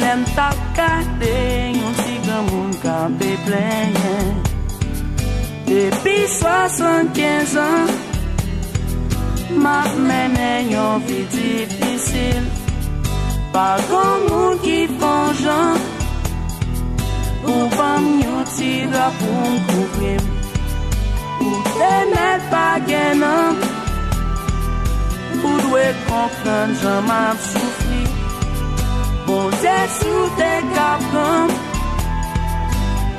Lem 0.00 0.24
tap 0.36 0.58
kate 0.76 1.36
Yon 1.78 1.94
ti 2.02 2.14
gen 2.26 2.42
moun 2.50 2.72
kampe 2.84 3.30
plenye 3.46 4.16
Depi 5.68 6.16
75 6.34 7.56
an 7.68 7.88
Mak 9.64 9.96
menen 10.08 10.70
yon 10.74 11.08
vi 11.08 11.22
difisil 11.36 12.44
Pa 13.56 13.70
kon 13.88 14.28
moun 14.28 14.60
ki 14.66 14.78
fon 14.98 15.42
jan 15.46 15.82
Ou 17.48 17.66
bam 17.78 18.14
yon 18.26 18.46
ti 18.56 18.72
la 18.92 19.08
pou 19.18 19.50
m 19.56 19.58
kouvrim 19.72 20.41
Se 21.72 21.92
net 22.12 22.42
pa 22.52 22.66
genan 22.88 23.56
Ou 25.42 25.56
dwe 25.64 25.86
kompren 26.06 26.74
Jaman 26.82 27.36
soufri. 27.48 28.02
Bon 29.26 29.50
zè 29.62 29.76
sou 29.98 30.28
te 30.38 30.52
kapran 30.76 31.52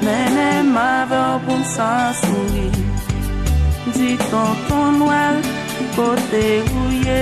Mene 0.03 0.49
mave 0.71 1.23
pou 1.45 1.59
msa 1.61 1.91
souri. 2.21 2.69
Di 3.95 4.15
ton 4.29 4.65
ton 4.69 4.99
noel 5.03 5.41
Kote 5.97 6.47
ouye 6.81 7.21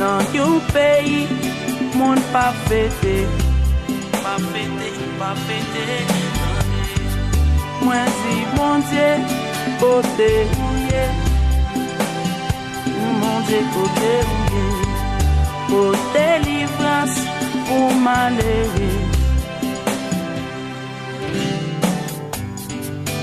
Nan 0.00 0.34
yon 0.36 0.58
peyi 0.72 1.26
Moun 1.96 2.20
pa 2.32 2.52
fete. 2.68 3.16
Pa 4.22 4.36
fete, 4.52 4.90
pa 5.18 5.34
fete. 5.46 6.35
Mwen 7.84 8.08
si 8.18 8.34
bondye, 8.56 9.08
kote 9.80 10.30
ouye. 10.68 11.04
Bondye 13.20 13.60
kote 13.74 14.12
ouye. 14.36 14.66
Kote 15.66 16.26
livras 16.44 17.14
pou 17.66 17.90
malere 18.04 18.90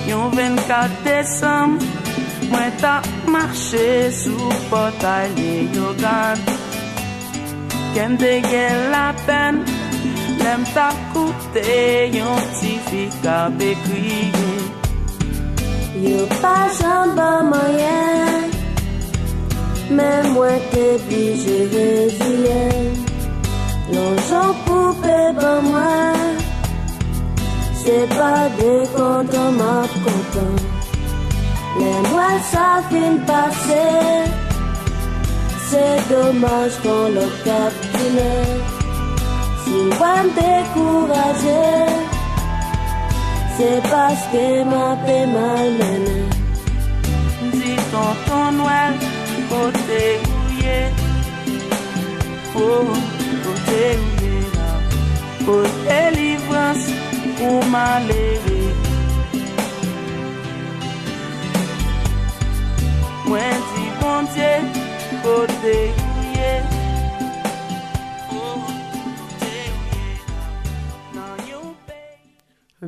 Yon 0.10 0.36
24 0.36 0.98
Desem 1.06 1.78
Mwen 2.52 2.76
ta 2.82 2.98
marche 3.32 4.12
sou 4.12 4.52
potay 4.70 5.32
le 5.38 5.54
yogan. 5.74 6.44
Ken 7.96 8.18
dege 8.20 8.66
la 8.92 9.08
pen 9.26 9.64
lem 10.44 10.64
ta 10.76 10.88
koute 11.14 11.78
yon 12.18 12.42
ti 12.58 12.72
fi 12.88 13.04
ka 13.24 13.38
bekriye. 13.58 14.50
Yo 16.06 16.22
pa 16.42 16.58
jamba 16.80 17.30
moyen, 17.52 18.52
men 19.98 20.22
mwen 20.34 20.60
te 20.72 20.88
bi 21.08 21.24
je 21.44 21.58
rezilyen. 21.74 22.86
Lon 23.94 24.16
jan 24.28 24.52
poupe 24.66 25.18
ban 25.40 25.60
mwen, 25.70 26.38
se 27.82 27.98
pa 28.18 28.36
de 28.60 28.74
kontan 28.96 29.50
ma 29.62 29.76
kontan. 30.04 30.54
Le 31.80 31.94
mwen 32.12 32.38
sa 32.52 32.68
fin 32.90 33.16
pase, 33.28 33.90
c'est 35.70 36.00
dommage 36.14 36.76
qu'on 36.84 37.04
le 37.18 37.28
captine. 37.46 38.73
Si 39.64 39.72
on 39.72 40.24
découragé, 40.42 41.64
c'est 43.58 43.82
parce 43.90 44.24
que 44.32 44.64
m'a 44.66 44.98
fait 45.06 45.26
mal 45.26 45.72
mené. 45.80 46.20
Dis 47.54 47.78
tonton 47.92 48.52
Noël, 48.58 48.94
côté 49.50 50.20
ouillé. 50.34 50.80
Oh, 52.56 52.86
côté 53.46 53.82
ouillé 54.04 54.36
là. 54.58 54.72
Côté 55.46 55.98
livrance 56.20 56.88
ou 57.42 57.66
maléré. 57.70 58.64
Moi, 63.26 63.40
dis 63.76 63.92
bon 64.02 64.24
Dieu. 64.34 64.56
Côté. 65.24 65.94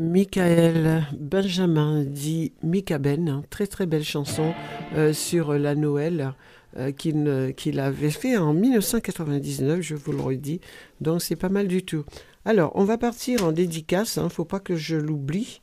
Michael 0.06 1.04
Benjamin 1.18 2.04
dit 2.04 2.54
Mika 2.64 3.00
Ben, 3.00 3.28
hein, 3.28 3.44
très 3.50 3.68
très 3.68 3.86
belle 3.86 4.04
chanson 4.04 4.54
euh, 4.94 5.14
sur 5.14 5.54
la 5.54 5.76
Noël 5.76 6.34
euh, 6.78 6.92
qu'il 6.92 7.80
avait 7.80 8.12
fait 8.12 8.38
en 8.38 8.54
1999, 8.54 9.82
je 9.82 9.96
vous 9.96 10.12
le 10.12 10.22
redis. 10.22 10.62
Donc 11.02 11.22
c'est 11.22 11.36
pas 11.36 11.50
mal 11.50 11.68
du 11.68 11.84
tout. 11.84 12.06
Alors, 12.46 12.72
on 12.76 12.84
va 12.84 12.98
partir 12.98 13.44
en 13.44 13.52
dédicace, 13.52 14.18
hein, 14.18 14.30
faut 14.30 14.46
pas 14.46 14.60
que 14.60 14.76
je 14.76 14.96
l'oublie. 14.96 15.62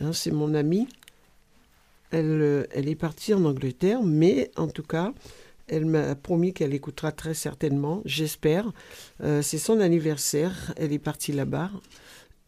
Hein, 0.00 0.12
c'est 0.12 0.30
mon 0.30 0.54
amie. 0.54 0.86
Elle, 2.10 2.26
euh, 2.42 2.66
elle 2.72 2.88
est 2.88 2.96
partie 2.96 3.32
en 3.32 3.44
Angleterre, 3.44 4.02
mais 4.02 4.50
en 4.56 4.68
tout 4.68 4.82
cas, 4.82 5.12
elle 5.68 5.86
m'a 5.86 6.14
promis 6.14 6.52
qu'elle 6.52 6.74
écoutera 6.74 7.12
très 7.12 7.34
certainement, 7.34 8.02
j'espère. 8.04 8.72
C'est 9.20 9.58
son 9.58 9.78
anniversaire, 9.78 10.74
elle 10.76 10.92
est 10.92 10.98
partie 10.98 11.30
là-bas. 11.30 11.70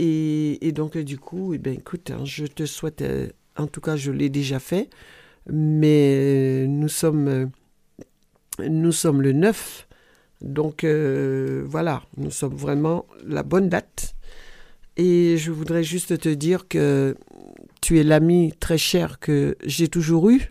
Et, 0.05 0.73
donc, 0.73 0.99
du 0.99 1.17
coup, 1.17 1.55
eh 1.55 1.59
ben, 1.59 1.75
écoute, 1.75 2.11
hein, 2.11 2.25
je 2.25 2.45
te 2.45 2.67
souhaite, 2.67 3.03
euh, 3.03 3.29
en 3.57 3.69
tout 3.69 3.81
cas, 3.81 3.95
je 3.95 4.11
l'ai 4.11 4.31
déjà 4.31 4.59
fait, 4.59 4.91
mais 5.49 6.17
euh, 6.17 6.67
nous 6.67 6.89
sommes, 6.89 7.29
euh, 7.29 7.47
nous 8.69 8.91
sommes 8.91 9.23
le 9.23 9.33
9. 9.33 9.87
Donc, 10.41 10.85
voilà, 10.85 12.03
nous 12.17 12.33
sommes 12.33 12.57
vraiment 12.57 13.07
la 13.25 13.45
bonne 13.45 13.69
date. 13.69 14.17
Et 14.97 15.37
je 15.37 15.53
voudrais 15.53 15.85
juste 15.85 16.19
te 16.19 16.29
dire 16.29 16.67
que 16.67 17.17
tu 17.81 18.01
es 18.01 18.03
l'ami 18.03 18.53
très 18.59 18.79
cher 18.79 19.21
que 19.21 19.57
j'ai 19.65 19.87
toujours 19.87 20.31
eu. 20.31 20.51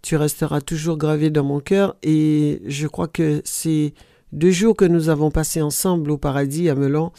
Tu 0.00 0.16
resteras 0.16 0.62
toujours 0.62 0.96
gravé 0.96 1.28
dans 1.28 1.44
mon 1.44 1.60
cœur 1.60 1.96
et 2.02 2.62
je 2.64 2.86
crois 2.86 3.08
que 3.08 3.42
c'est 3.44 3.92
deux 4.32 4.50
jours 4.50 4.74
que 4.74 4.86
nous 4.86 5.10
avons 5.10 5.30
passés 5.30 5.60
ensemble 5.60 6.10
au 6.10 6.16
paradis 6.16 6.70
à 6.70 6.74
Melun 6.74 7.12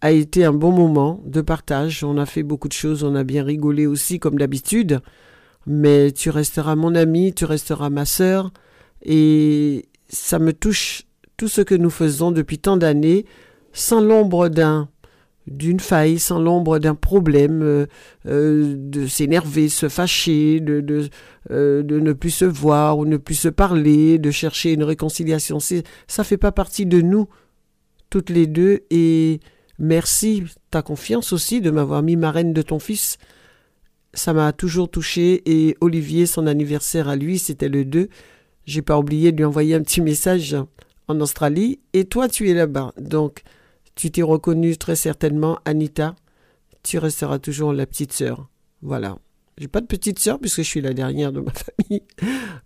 a 0.00 0.12
été 0.12 0.44
un 0.44 0.52
bon 0.52 0.72
moment 0.72 1.20
de 1.24 1.40
partage. 1.40 2.04
On 2.04 2.18
a 2.18 2.26
fait 2.26 2.42
beaucoup 2.42 2.68
de 2.68 2.72
choses, 2.72 3.04
on 3.04 3.14
a 3.14 3.24
bien 3.24 3.44
rigolé 3.44 3.86
aussi 3.86 4.18
comme 4.18 4.38
d'habitude. 4.38 5.00
Mais 5.66 6.12
tu 6.12 6.30
resteras 6.30 6.76
mon 6.76 6.94
ami, 6.94 7.34
tu 7.34 7.44
resteras 7.44 7.90
ma 7.90 8.04
sœur. 8.04 8.50
Et 9.04 9.86
ça 10.08 10.38
me 10.38 10.52
touche 10.52 11.04
tout 11.36 11.48
ce 11.48 11.60
que 11.60 11.74
nous 11.74 11.90
faisons 11.90 12.30
depuis 12.30 12.58
tant 12.58 12.76
d'années, 12.76 13.26
sans 13.72 14.00
l'ombre 14.00 14.48
d'un 14.48 14.88
d'une 15.46 15.80
faille, 15.80 16.18
sans 16.18 16.38
l'ombre 16.38 16.78
d'un 16.78 16.94
problème, 16.94 17.62
euh, 17.62 17.86
euh, 18.26 18.74
de 18.76 19.06
s'énerver, 19.06 19.68
se 19.68 19.88
fâcher, 19.88 20.60
de, 20.60 20.80
de, 20.80 21.08
euh, 21.50 21.82
ne 21.82 22.12
plus 22.12 22.30
se 22.30 22.44
voir 22.44 22.98
ou 22.98 23.06
ne 23.06 23.16
plus 23.16 23.34
se 23.34 23.48
parler, 23.48 24.18
de 24.18 24.30
chercher 24.30 24.72
une 24.72 24.84
réconciliation. 24.84 25.58
Ça 26.06 26.24
fait 26.24 26.36
pas 26.36 26.52
partie 26.52 26.86
de 26.86 27.00
nous, 27.00 27.28
toutes 28.10 28.28
les 28.30 28.46
deux. 28.46 28.80
Et 28.90 29.40
merci, 29.78 30.44
ta 30.70 30.82
confiance 30.82 31.32
aussi 31.32 31.60
de 31.60 31.70
m'avoir 31.70 32.02
mis 32.02 32.16
marraine 32.16 32.52
de 32.52 32.62
ton 32.62 32.78
fils. 32.78 33.18
Ça 34.14 34.32
m'a 34.32 34.52
toujours 34.52 34.90
touché. 34.90 35.42
Et 35.46 35.76
Olivier, 35.80 36.26
son 36.26 36.46
anniversaire 36.46 37.08
à 37.08 37.16
lui, 37.16 37.38
c'était 37.38 37.68
le 37.68 37.84
2. 37.84 38.08
J'ai 38.64 38.82
pas 38.82 38.98
oublié 38.98 39.32
de 39.32 39.38
lui 39.38 39.44
envoyer 39.44 39.74
un 39.74 39.82
petit 39.82 40.00
message 40.00 40.56
en 41.08 41.20
Australie. 41.20 41.80
Et 41.92 42.04
toi, 42.04 42.28
tu 42.28 42.50
es 42.50 42.54
là-bas. 42.54 42.92
Donc, 42.98 43.42
tu 43.94 44.10
t'es 44.10 44.22
reconnue 44.22 44.76
très 44.76 44.96
certainement, 44.96 45.58
Anita. 45.64 46.14
Tu 46.82 46.98
resteras 46.98 47.38
toujours 47.38 47.72
la 47.72 47.86
petite 47.86 48.12
sœur. 48.12 48.48
Voilà. 48.82 49.18
J'ai 49.58 49.66
pas 49.66 49.80
de 49.80 49.86
petite 49.86 50.20
sœur 50.20 50.38
puisque 50.38 50.58
je 50.58 50.68
suis 50.68 50.80
la 50.80 50.94
dernière 50.94 51.32
de 51.32 51.40
ma 51.40 51.50
famille, 51.52 52.02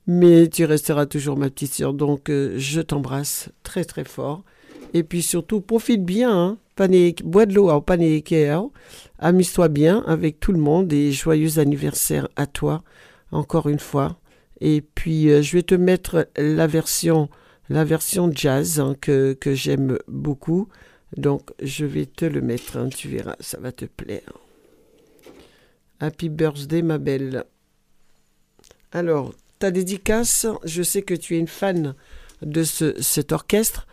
mais 0.07 0.49
tu 0.49 0.67
resteras 0.67 1.07
toujours 1.07 1.39
ma 1.39 1.49
petite 1.49 1.73
sœur. 1.73 1.95
Donc 1.95 2.29
euh, 2.29 2.55
je 2.59 2.83
t'embrasse 2.83 3.49
très 3.63 3.85
très 3.85 4.05
fort. 4.05 4.45
Et 4.93 5.03
puis 5.03 5.23
surtout, 5.23 5.63
profite 5.63 6.05
bien, 6.05 6.31
hein. 6.31 6.59
Bois 6.77 7.47
de 7.47 7.55
l'eau 7.55 7.71
au 7.71 7.85
hein. 7.91 8.71
Amuse-toi 9.19 9.69
bien 9.69 10.03
avec 10.07 10.41
tout 10.41 10.53
le 10.53 10.59
monde 10.59 10.93
et 10.93 11.13
joyeux 11.13 11.59
anniversaire 11.59 12.29
à 12.37 12.47
toi, 12.47 12.83
encore 13.31 13.69
une 13.69 13.79
fois. 13.79 14.19
Et 14.61 14.81
puis 14.81 15.31
euh, 15.31 15.43
je 15.43 15.57
vais 15.57 15.63
te 15.63 15.75
mettre 15.75 16.29
la 16.37 16.67
version, 16.67 17.29
la 17.69 17.85
version 17.85 18.31
jazz 18.33 18.81
hein, 18.81 18.95
que, 19.01 19.33
que 19.35 19.55
j'aime 19.55 19.99
beaucoup. 20.09 20.69
Donc, 21.17 21.51
je 21.63 21.85
vais 21.85 22.07
te 22.07 22.25
le 22.25 22.41
mettre, 22.41 22.79
hein, 22.79 22.89
tu 22.89 23.09
verras, 23.09 23.37
ça 23.41 23.61
va 23.61 23.71
te 23.71 23.85
plaire. 23.85 24.33
Happy 26.01 26.29
birthday, 26.31 26.83
ma 26.83 26.99
belle. 26.99 27.45
Alors, 28.93 29.35
ta 29.59 29.71
dédicace, 29.71 30.47
je 30.65 30.83
sais 30.83 31.03
que 31.03 31.15
tu 31.15 31.37
es 31.37 31.39
une 31.39 31.49
fan 31.49 31.95
de 32.41 32.65
ce, 32.65 33.01
cet 33.01 33.33
orchestre. 33.33 33.87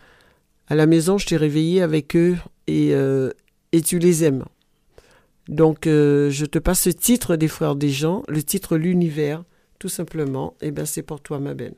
À 0.66 0.74
la 0.74 0.86
maison, 0.86 1.18
je 1.18 1.26
t'ai 1.26 1.36
réveillé 1.36 1.82
avec 1.82 2.16
eux 2.16 2.36
et, 2.70 2.94
euh, 2.94 3.30
et 3.72 3.82
tu 3.82 3.98
les 3.98 4.24
aimes. 4.24 4.44
Donc, 5.48 5.86
euh, 5.86 6.30
je 6.30 6.46
te 6.46 6.58
passe 6.58 6.82
ce 6.82 6.90
titre 6.90 7.36
des 7.36 7.48
Frères 7.48 7.74
des 7.74 7.90
gens, 7.90 8.22
le 8.28 8.42
titre 8.42 8.76
L'univers, 8.76 9.44
tout 9.80 9.88
simplement. 9.88 10.54
Et 10.60 10.68
eh 10.68 10.70
bien, 10.70 10.84
c'est 10.84 11.02
pour 11.02 11.20
toi, 11.20 11.40
ma 11.40 11.54
belle. 11.54 11.74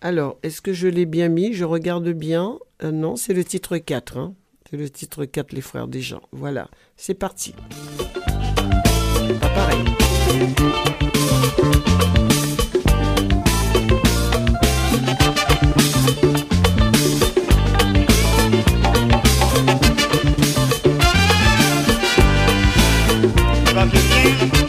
Alors, 0.00 0.38
est-ce 0.42 0.60
que 0.60 0.72
je 0.72 0.88
l'ai 0.88 1.06
bien 1.06 1.28
mis? 1.28 1.52
Je 1.52 1.64
regarde 1.64 2.08
bien. 2.08 2.58
Euh, 2.82 2.90
non, 2.90 3.14
c'est 3.14 3.34
le 3.34 3.44
titre 3.44 3.78
4. 3.78 4.16
Hein. 4.16 4.34
C'est 4.68 4.76
le 4.76 4.90
titre 4.90 5.24
4, 5.24 5.52
Les 5.52 5.60
Frères 5.60 5.86
des 5.86 6.00
gens. 6.00 6.22
Voilà, 6.32 6.68
c'est 6.96 7.14
parti. 7.14 7.54
Pas 9.40 9.48
pareil. 9.50 9.78
Thank 24.22 24.61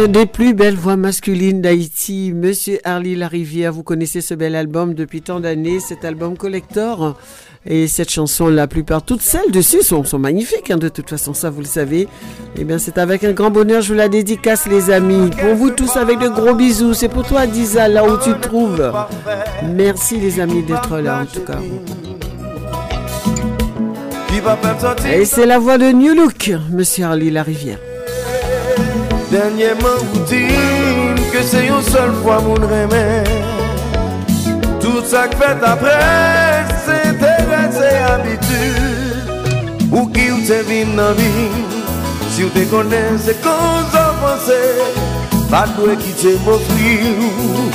L'une 0.00 0.12
des 0.12 0.24
plus 0.24 0.54
belles 0.54 0.76
voix 0.76 0.96
masculines 0.96 1.60
d'Haïti, 1.60 2.32
Monsieur 2.34 2.78
Harley 2.84 3.14
Larivière. 3.16 3.70
Vous 3.70 3.82
connaissez 3.82 4.22
ce 4.22 4.32
bel 4.32 4.56
album 4.56 4.94
depuis 4.94 5.20
tant 5.20 5.40
d'années, 5.40 5.78
cet 5.78 6.06
album 6.06 6.38
collector. 6.38 7.18
Et 7.66 7.86
cette 7.86 8.08
chanson, 8.08 8.48
la 8.48 8.66
plupart, 8.66 9.02
toutes 9.02 9.20
celles 9.20 9.50
dessus 9.50 9.82
sont, 9.82 10.02
sont 10.04 10.18
magnifiques, 10.18 10.70
hein, 10.70 10.78
de 10.78 10.88
toute 10.88 11.10
façon, 11.10 11.34
ça 11.34 11.50
vous 11.50 11.60
le 11.60 11.66
savez. 11.66 12.08
Eh 12.56 12.64
bien, 12.64 12.78
c'est 12.78 12.96
avec 12.96 13.24
un 13.24 13.32
grand 13.32 13.50
bonheur, 13.50 13.82
je 13.82 13.88
vous 13.88 13.98
la 13.98 14.08
dédicace, 14.08 14.66
les 14.66 14.90
amis. 14.90 15.28
Pour 15.38 15.54
vous 15.54 15.68
tous, 15.68 15.94
avec 15.98 16.18
de 16.18 16.28
gros 16.28 16.54
bisous. 16.54 16.94
C'est 16.94 17.10
pour 17.10 17.26
toi, 17.26 17.46
Disa, 17.46 17.86
là 17.86 18.02
où 18.02 18.16
tu 18.16 18.32
te 18.32 18.40
trouves. 18.40 18.90
Merci, 19.74 20.18
les 20.18 20.40
amis, 20.40 20.62
d'être 20.62 20.96
là, 20.96 21.24
en 21.24 21.26
tout 21.26 21.44
cas. 21.44 21.58
Et 25.12 25.26
c'est 25.26 25.44
la 25.44 25.58
voix 25.58 25.76
de 25.76 25.92
New 25.92 26.14
Look, 26.14 26.52
Monsieur 26.72 27.04
Harley 27.04 27.30
Larivière. 27.30 27.78
Danyeman 29.30 30.00
ou 30.10 30.24
din 30.26 31.14
Ke 31.30 31.42
se 31.46 31.62
yon 31.62 31.82
sol 31.86 32.10
fwa 32.18 32.40
moun 32.42 32.64
reme 32.66 33.22
Tout 34.82 35.06
sa 35.06 35.28
kvet 35.30 35.62
apre 35.62 35.94
Se 36.82 36.96
tere 37.20 37.60
se 37.76 37.90
abitur 38.10 39.92
Ou 39.92 40.08
ki 40.10 40.24
ou 40.34 40.42
te 40.48 40.58
vin 40.66 40.96
nan 40.98 41.14
vin 41.14 41.62
Si 42.34 42.42
ou 42.42 42.50
te 42.56 42.64
konen 42.72 43.20
se 43.22 43.36
kon 43.44 43.86
zan 43.94 44.18
panse 44.18 44.58
Pa 45.52 45.62
dwe 45.76 45.94
ki 46.02 46.16
te 46.24 46.34
mofri 46.48 46.96
ou 47.28 47.68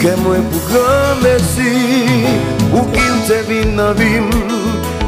Ke 0.00 0.16
mwen 0.24 0.42
pou 0.50 0.64
gran 0.72 1.22
mersi 1.22 1.70
Ou 2.72 2.82
ki 2.90 3.06
ou 3.12 3.22
te 3.30 3.38
vin 3.52 3.78
nan 3.78 3.94
vim 4.02 4.26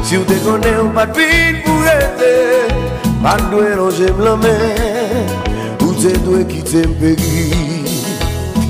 Si 0.07 0.15
ou 0.15 0.23
te 0.31 0.39
konen 0.47 0.79
ou 0.85 0.95
pat 0.95 1.11
vin 1.19 1.59
pou 1.67 1.83
rete 1.83 2.33
Pa 3.19 3.35
dwe 3.51 3.75
lonje 3.75 4.15
mlamen 4.15 4.98
te 5.99 6.11
dwe 6.23 6.45
ki 6.47 6.61
te 6.63 6.81
mpegi 6.87 7.47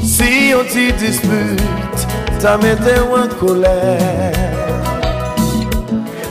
Si 0.09 0.49
yon 0.49 0.65
ti 0.71 0.89
dispute, 0.97 2.07
ta 2.41 2.55
mette 2.57 2.95
wan 3.11 3.29
kolè. 3.39 4.29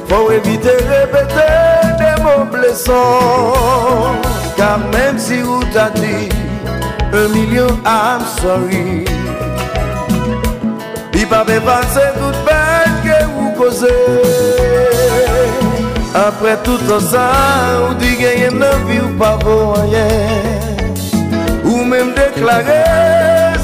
Fò 0.09 0.19
evite 0.35 0.75
repete 0.91 1.47
de 2.01 2.11
mou 2.25 2.47
blesan 2.53 4.19
Kar 4.59 4.83
menm 4.93 5.21
si 5.23 5.39
ou 5.45 5.63
ta 5.75 5.89
di, 5.95 6.27
un 7.13 7.29
milyon 7.35 7.79
I'm 7.87 8.25
sorry. 8.41 9.05
Bi 11.13 11.27
pa 11.31 11.45
pe 11.47 11.61
pase 11.63 12.09
tout 12.19 12.43
ben 12.49 12.99
ke 13.05 13.21
ou 13.37 13.53
kose 13.61 13.95
Apre 16.19 16.57
tout 16.67 16.91
an 16.91 17.05
sa, 17.05 17.29
ou 17.87 17.95
di 18.01 18.17
genye 18.19 18.51
nan 18.51 18.85
vi 18.89 18.99
ou 19.05 19.15
pa 19.21 19.37
bo 19.45 19.61
anyen 19.79 20.78
mèm 21.89 22.13
deklare 22.17 22.83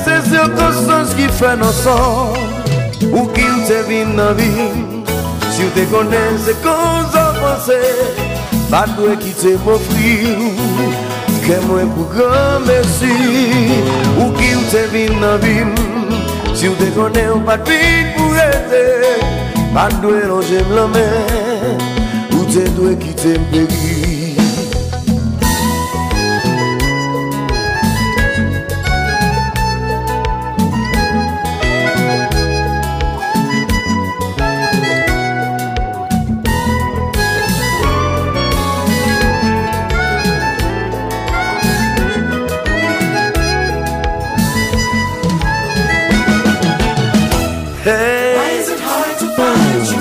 Se 0.04 0.16
sirkonsans 0.28 1.14
ki 1.18 1.28
fè 1.38 1.54
nan 1.60 1.72
son 1.76 2.34
Ou 3.10 3.24
ki 3.36 3.44
ou 3.44 3.64
te 3.68 3.80
vin 3.88 4.14
nan 4.18 4.36
vin 4.38 5.02
Si 5.54 5.64
ou 5.66 5.72
te 5.76 5.84
konen 5.92 6.38
se 6.44 6.56
kon 6.64 7.08
zan 7.14 7.40
panse 7.40 7.80
Bat 8.72 8.94
wè 9.00 9.16
ki 9.22 9.34
te 9.42 9.54
mou 9.64 9.80
fri 9.88 10.14
Ke 11.44 11.60
mwen 11.68 11.92
pou 11.96 12.08
gran 12.14 12.64
mersi 12.68 13.12
Ou 14.18 14.30
ki 14.38 14.52
ou 14.56 14.64
te 14.72 14.86
vin 14.94 15.18
nan 15.22 15.36
vin 15.44 15.74
Si 16.54 16.70
ou 16.70 16.78
te 16.80 16.88
konen 16.96 17.34
ou 17.36 17.44
pat 17.48 17.68
vin 17.68 18.14
pou 18.16 18.40
ete 18.48 18.86
Bat 19.76 20.00
wè 20.04 20.24
nan 20.30 20.48
jem 20.48 20.74
la 20.78 20.88
men 20.96 21.84
Ou 22.32 22.48
te 22.48 22.66
dwe 22.78 22.96
ki 23.04 23.14
te 23.20 23.38
mperi 23.44 24.03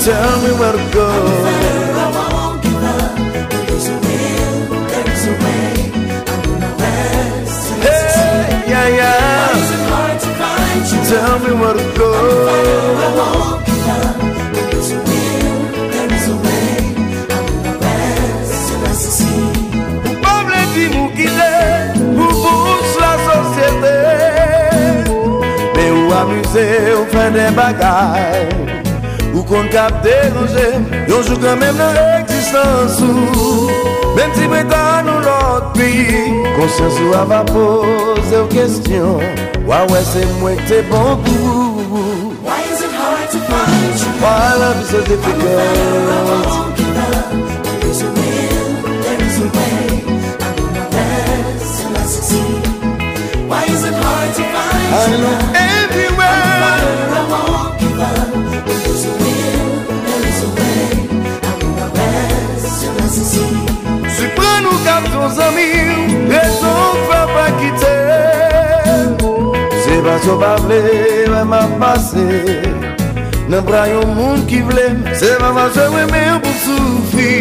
tell 0.04 0.36
me 0.42 0.52
where 0.60 0.74
to 0.74 0.84
go. 0.92 1.08
I 1.08 2.08
won't 2.16 2.62
give 2.62 2.84
up. 2.84 3.16
There 3.16 3.72
a 3.72 3.96
will, 4.04 4.58
there 4.92 5.08
is 5.14 5.24
a 5.28 5.36
way. 5.44 5.72
I 6.28 6.36
do 6.44 6.52
my 6.60 6.72
best 6.82 7.56
to 7.68 7.74
hey, 7.86 8.68
yeah, 8.72 8.88
yeah. 9.00 9.58
Is 9.60 9.72
it 9.76 9.84
hard 9.92 10.18
to 10.24 10.30
find 10.40 10.84
you? 10.92 11.00
Tell 11.12 11.36
me 11.44 11.52
where 11.62 11.76
to 11.80 11.86
go. 11.98 12.12
I 12.14 13.10
won't 13.20 13.60
give 13.66 13.88
up. 13.96 14.18
There 14.56 14.76
a 14.76 15.00
will, 15.08 15.60
there 15.94 16.12
is 16.18 16.26
a 16.28 16.38
way. 16.46 16.72
I 17.32 17.40
do 17.48 17.56
my 17.64 17.74
best 17.84 18.54
till 18.68 18.84
I 18.84 18.94
succeed. 19.04 19.56
Pobre 20.24 20.62
di 20.76 20.86
mou 20.96 21.08
guide, 21.16 21.96
mou 22.18 22.28
pousse 22.44 22.98
la 23.06 23.14
société. 23.30 23.98
Mais 25.76 25.92
où 25.92 26.12
amuser, 26.12 26.94
on 27.00 27.06
fait 27.06 27.32
des 27.32 27.52
bagailles. 27.56 28.73
Ou 29.34 29.44
kon 29.44 29.66
kap 29.74 30.04
deranje 30.06 30.68
Yonjou 31.10 31.38
kan 31.42 31.58
men 31.58 31.74
nan 31.78 31.98
eksistans 32.20 33.00
eksistansou 33.02 33.70
Men 34.14 34.30
ti 34.36 34.46
bretan 34.50 35.08
nou 35.08 35.24
lot 35.26 35.72
pi 35.78 35.90
Konsyans 36.54 37.00
ou 37.02 37.16
ava 37.18 37.42
pose 37.50 38.36
ou 38.38 38.50
kestyon 38.54 39.24
Wawe 39.66 40.04
se 40.06 40.22
mwen 40.38 40.62
te 40.70 40.84
bon 40.92 41.18
kou 41.26 42.38
Why 42.46 42.62
is 42.70 42.86
it 42.86 42.94
hard 42.94 43.28
to 43.34 43.40
find 43.50 43.98
you? 44.04 44.14
Why 44.22 44.54
love 44.62 44.82
is 44.84 44.90
so 44.94 45.02
difficult? 45.02 45.50
I'm 45.50 45.74
a 45.74 45.90
fighter, 45.90 46.14
I 46.14 46.46
won't 46.46 46.78
give 46.78 46.98
up 47.02 47.26
There 47.66 47.90
is 47.90 48.02
a 48.04 48.10
will, 48.14 48.70
there 49.02 49.22
is 49.26 49.38
a 49.42 49.48
way 49.58 49.82
I 50.46 50.56
do 50.56 50.66
my 50.78 50.86
best 50.94 51.86
and 51.86 51.98
I 51.98 52.06
succeed 52.06 53.50
Why 53.50 53.64
is 53.66 53.84
it 53.84 53.96
hard 53.98 54.30
to 54.38 54.44
find 54.54 54.94
I 54.94 55.08
you? 55.10 55.26
I 55.26 55.58
know 55.58 55.73
bon 65.24 65.30
zami 65.32 65.68
Rezon 66.30 67.00
fè 67.08 67.22
pa 67.32 67.46
kite 67.60 67.96
Se 69.84 70.00
pa 70.06 70.16
so 70.26 70.38
pa 70.42 70.56
vle 70.64 70.80
Wè 71.32 71.44
ma 71.48 71.62
pase 71.80 72.28
Nan 73.52 73.64
bra 73.68 73.86
yon 73.92 74.16
moun 74.18 74.46
ki 74.50 74.64
vle 74.68 74.88
Se 75.20 75.34
pa 75.40 75.52
ma 75.56 75.68
se 75.76 75.88
wè 75.96 76.06
mè 76.12 76.24
pou 76.44 76.60
soufi 76.66 77.32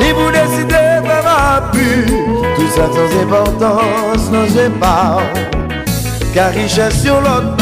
Ni 0.00 0.12
pou 0.16 0.32
deside 0.34 0.82
fè 1.06 1.20
ma 1.26 1.38
pu 1.72 1.88
Tout 2.56 2.70
sa 2.76 2.90
sans 2.96 3.16
importance 3.22 4.28
Non 4.34 4.48
jè 4.56 4.68
pa 4.82 4.96
Ka 6.34 6.50
richesse 6.56 7.08
yon 7.08 7.24
lot 7.24 7.57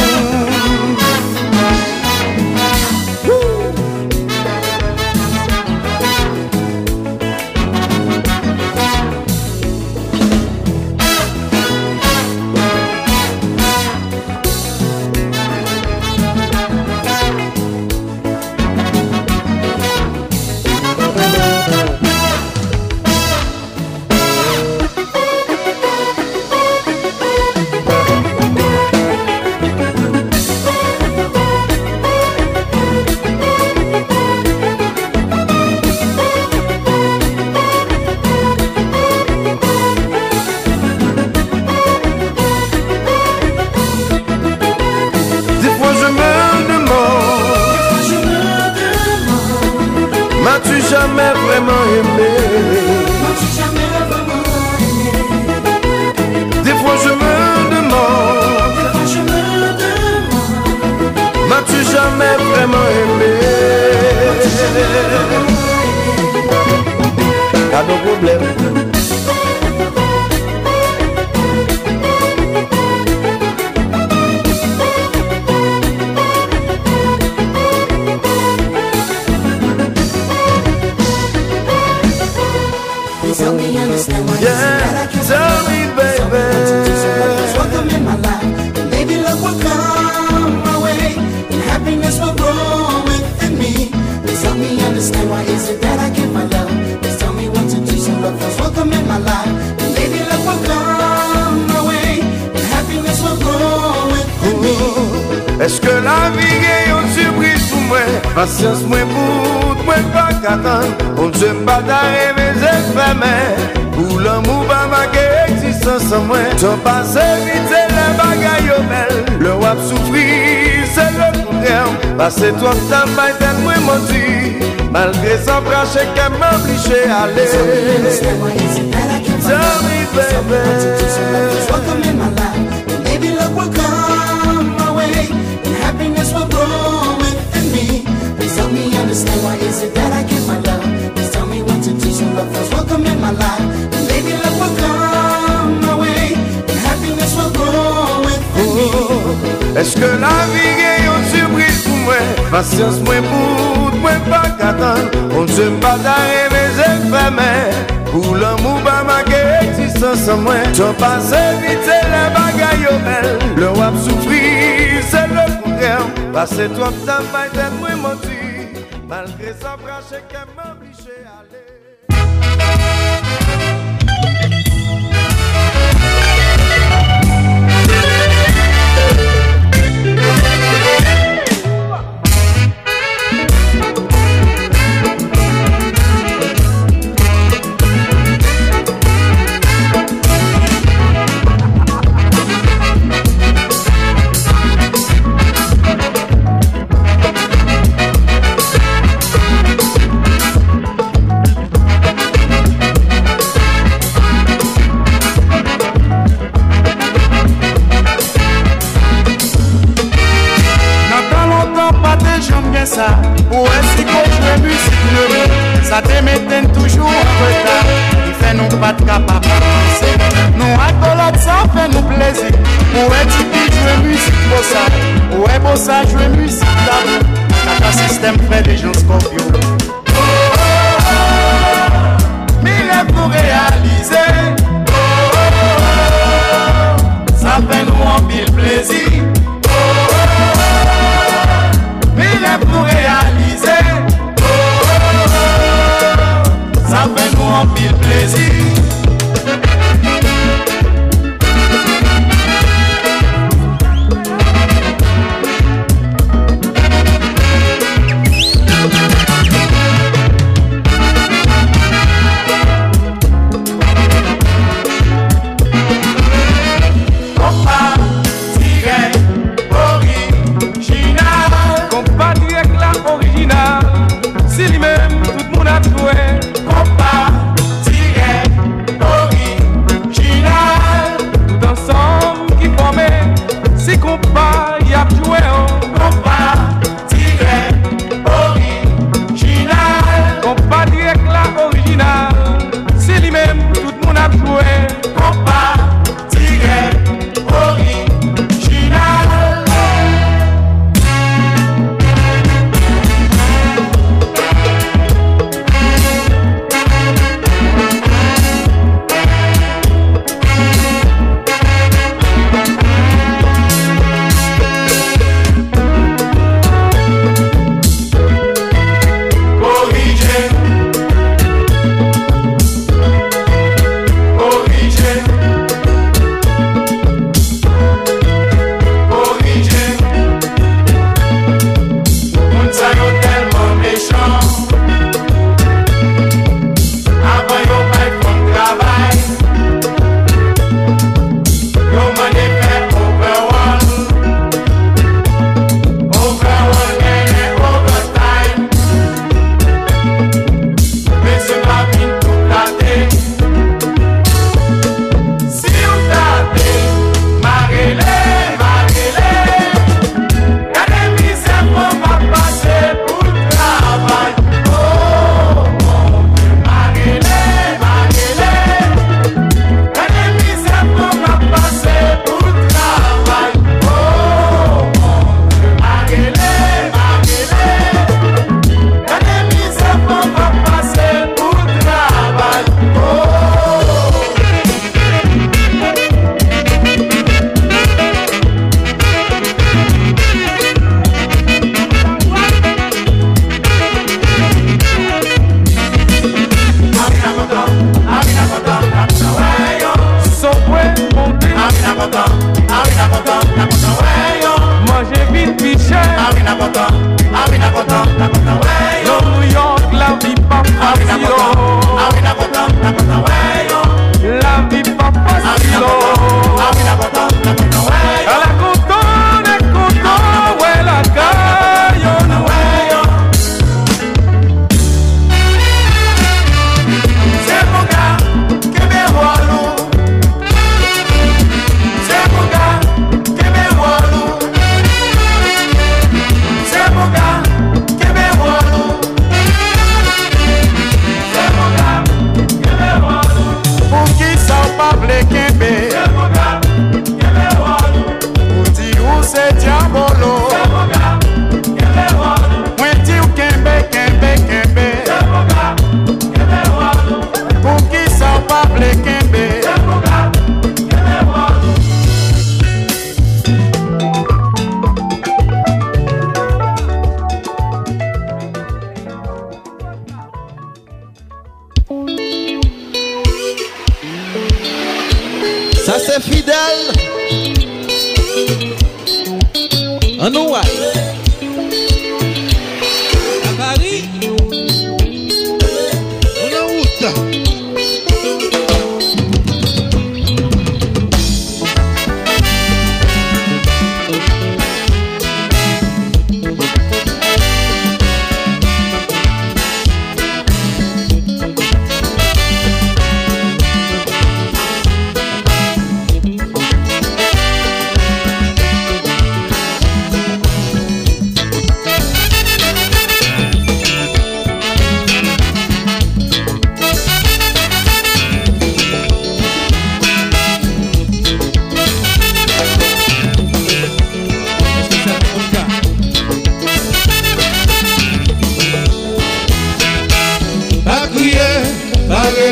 kontrem 166.57 166.75
Pase 166.75 166.75
to 166.75 167.46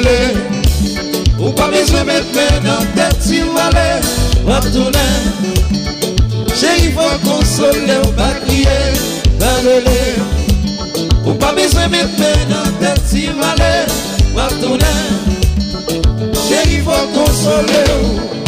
rele 0.05 0.55
Ou 1.39 1.53
pa 1.53 1.69
bezwe 1.69 2.05
met 2.05 2.25
men 2.35 2.63
nan 2.65 2.87
tet 2.95 3.17
si 3.23 3.43
wale. 3.43 4.01
Waptoune 4.47 5.07
Che 6.55 6.73
yi 6.81 6.93
fò 6.95 7.09
konsole 7.25 7.99
ou 8.05 8.13
pa 8.17 8.31
kriye. 8.45 8.79
Valele 9.41 10.01
Ou 11.25 11.35
pa 11.35 11.53
bezwe 11.57 11.89
met 11.89 12.19
men 12.19 12.49
nan 12.49 12.71
tet 12.81 13.03
si 13.09 13.29
wale. 13.41 13.73
Waptoune 14.37 14.95
Che 16.47 16.63
yi 16.71 16.81
fò 16.87 17.01
konsole 17.15 17.85
ou 17.99 18.44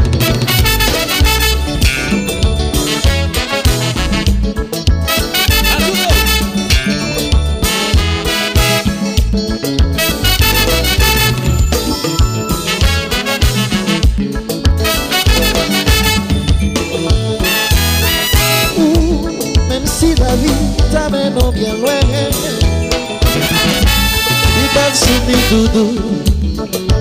Sini 24.95 25.37
doudou 25.51 25.95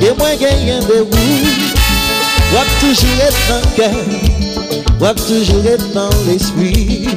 Gen 0.02 0.14
mwen 0.18 0.38
gen 0.40 0.68
yon 0.68 0.86
de 0.90 1.02
wou. 1.06 1.74
Wap 2.54 2.68
toujou 2.80 3.10
et 3.26 3.38
nan 3.50 3.64
kè 3.76 3.90
Wap 5.02 5.18
toujou 5.28 5.62
et 5.68 5.82
nan 5.96 6.10
l'esprit 6.28 7.10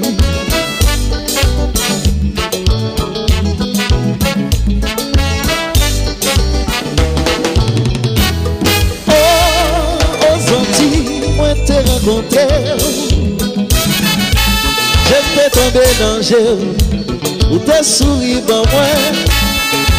Oh, 9.07 10.33
os 10.33 10.51
anti 10.59 10.91
mwen 11.37 11.65
te 11.69 11.81
rakonte 11.87 12.47
Je 15.09 15.25
te 15.33 15.49
tombe 15.55 15.89
nan 16.01 16.23
jè 16.33 16.45
Ou 17.49 17.63
te 17.63 17.83
souri 17.95 18.41
ban 18.49 18.65
mwen 18.73 19.38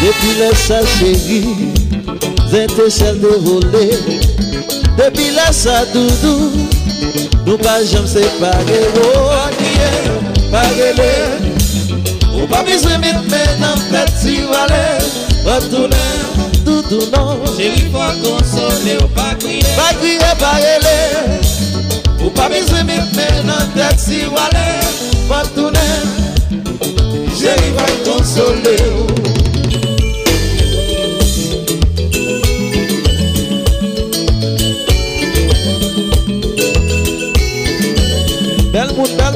Depi 0.00 0.30
lè 0.38 0.48
sa 0.56 0.78
chéri, 0.96 1.40
zè 2.48 2.62
te 2.72 2.86
chèl 2.88 3.18
de 3.20 3.34
volè 3.44 3.82
Depi 4.96 5.26
lè 5.36 5.44
sa 5.52 5.82
doudou, 5.92 6.62
nou 7.44 7.58
pa 7.60 7.74
jèm 7.84 8.06
se 8.08 8.22
pare 8.38 8.78
Ou 9.02 9.26
akye, 9.42 9.90
pare 10.54 10.88
lè, 10.96 11.10
ou 12.32 12.48
pa 12.48 12.62
bizwe 12.64 12.96
mit 13.04 13.28
men 13.28 13.66
an 13.68 13.76
pet 13.90 14.14
si 14.22 14.38
valè 14.48 14.80
Retounè, 15.44 16.06
doudou 16.64 17.04
nan, 17.12 17.44
chéri 17.58 17.84
fwa 17.92 18.08
konsole 18.24 18.96
ou 19.02 19.12
pa 19.18 19.34
kriye 19.36 19.76
Pa 19.76 19.90
kriye, 20.00 20.32
pare 20.40 20.78
lè, 20.86 20.98
ou 22.22 22.32
pa 22.40 22.48
bizwe 22.48 22.86
mit 22.88 23.12
men 23.20 23.52
an 23.52 23.68
pet 23.76 24.00
si 24.00 24.24
valè 24.32 24.70
Retounè, 25.28 25.88
chéri 27.36 27.74
fwa 27.76 27.90
konsole 28.08 28.78
ou 28.94 29.29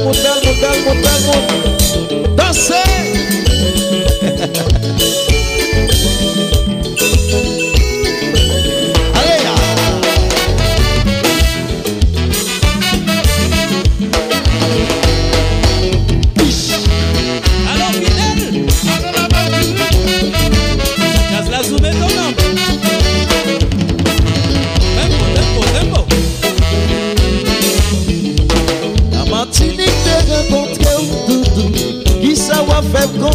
moun 0.04 0.16
bel 0.22 0.38
moun 0.44 0.56
bel 0.60 0.78
moun 0.84 0.98
bel 1.02 1.20
moun 1.26 1.44
Dansè 2.36 2.82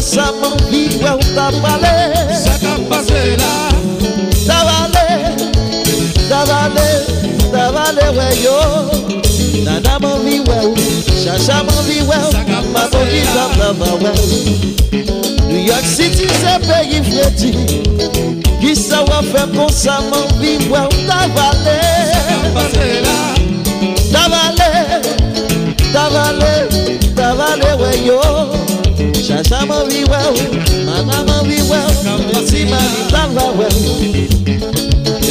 sa 0.01 0.31
manpli 0.31 0.87
wè 1.01 1.11
ou 1.11 1.23
ta 1.35 1.49
pale. 1.61 1.93
Sa 2.43 2.55
ka 2.61 2.75
pase 2.89 3.35
la. 3.39 3.53
Ta 4.47 4.63
vale, 4.65 5.35
ta 6.29 6.43
vale, 6.49 6.87
ta 7.51 7.71
vale 7.71 8.05
wè 8.17 8.29
yo. 8.43 8.59
Nana 9.65 9.99
manpli 9.99 10.39
wè 10.47 10.59
ou, 10.65 10.75
chacha 11.23 11.63
manpli 11.63 12.01
wè 12.07 12.19
ou. 12.25 12.33
Mato 12.73 13.03
ki 13.11 13.21
tam 13.33 13.51
lava 13.59 13.91
wè. 14.03 14.13
New 15.49 15.61
York 15.65 15.85
City 15.85 16.27
se 16.29 16.53
peyi 16.67 16.99
fleti 17.03 17.51
Ki 18.59 18.75
sa 18.75 19.01
wè 19.07 19.21
fè 19.31 19.47
kon 19.55 19.71
sa 19.73 19.99
manpli 20.09 20.57
wè 20.71 20.85
ou. 20.87 21.05
Ta 21.09 21.25
vale 21.35 21.77
Sa 22.11 22.21
ka 22.29 22.39
pase 22.57 22.89
la. 23.05 23.17
Ta 24.09 24.27
vale, 24.31 25.01
ta 25.93 26.09
vale, 26.09 26.53
ta 27.15 27.33
vale 27.35 27.75
wè 27.83 27.93
yo. 28.05 28.38
Machama 29.39 29.83
wiwa 29.83 30.17
ou, 30.29 30.85
manama 30.85 31.41
wiwa 31.41 31.77
ou, 31.77 32.41
Mesima 32.41 32.77
lala 33.11 33.43
ou 33.43 33.63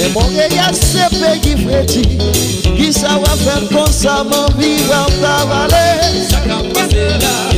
E 0.04 0.08
monge 0.14 0.56
ya 0.56 0.72
sepe 0.72 1.38
ki 1.40 1.56
freti 1.56 2.02
Ki 2.76 2.92
sa 2.92 3.18
wafel 3.18 3.68
konsa 3.68 4.24
man 4.24 4.48
wiwa 4.56 5.04
ou 5.04 5.20
ta 5.20 5.44
vale 5.44 6.24
Saka 6.30 6.56
pasela 6.72 7.57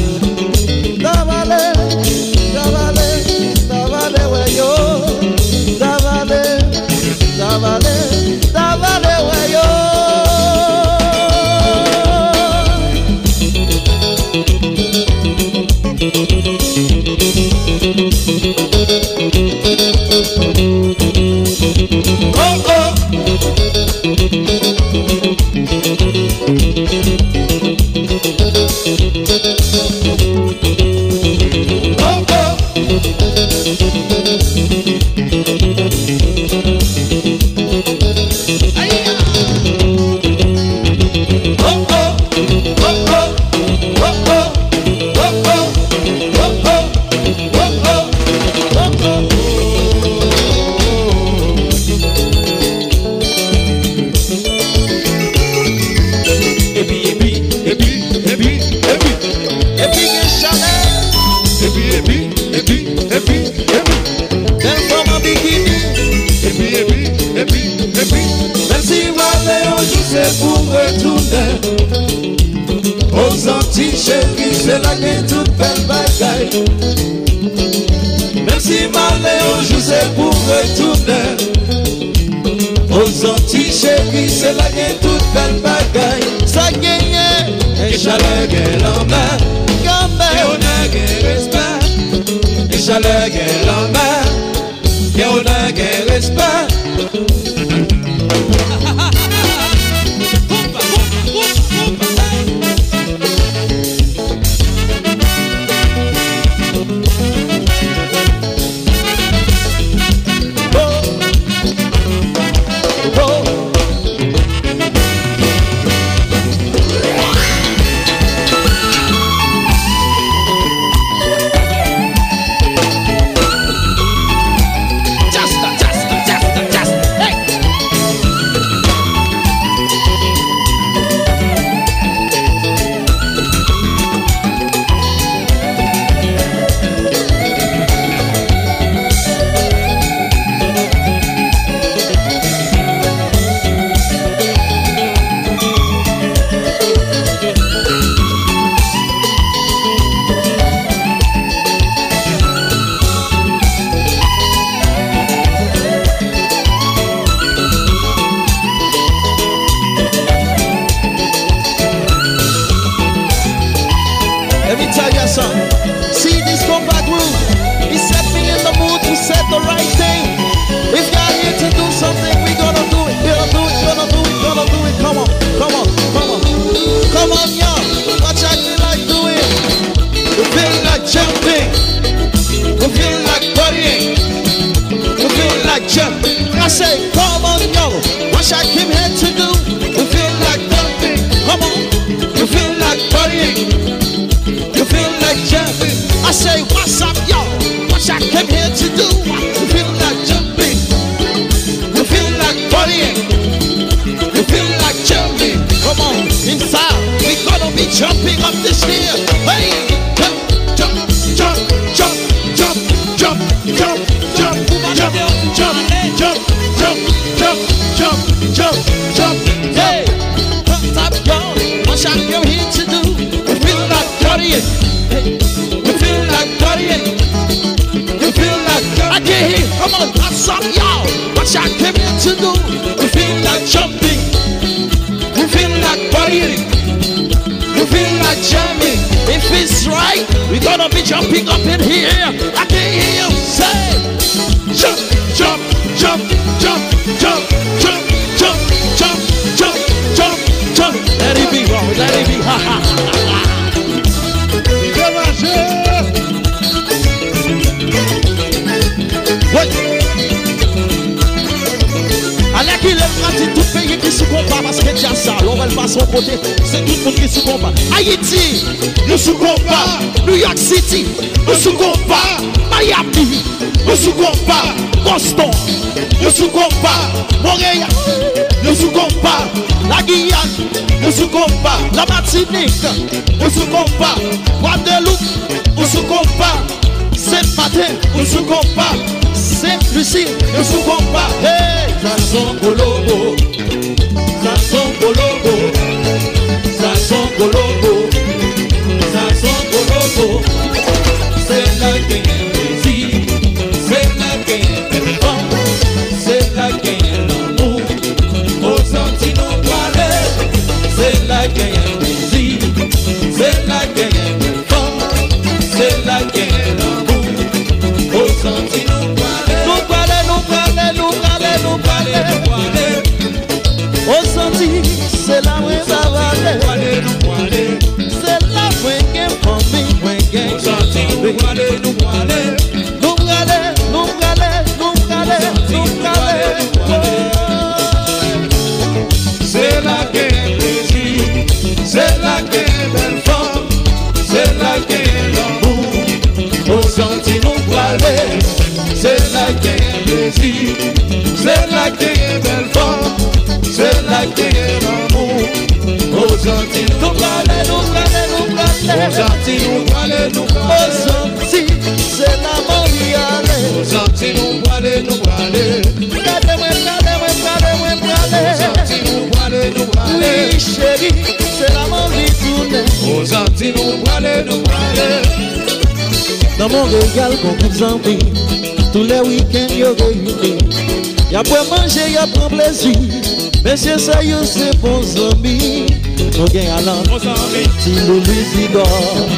Ti 387.81 387.95
loulou 388.07 388.43
si 388.53 388.69
do 388.69 388.83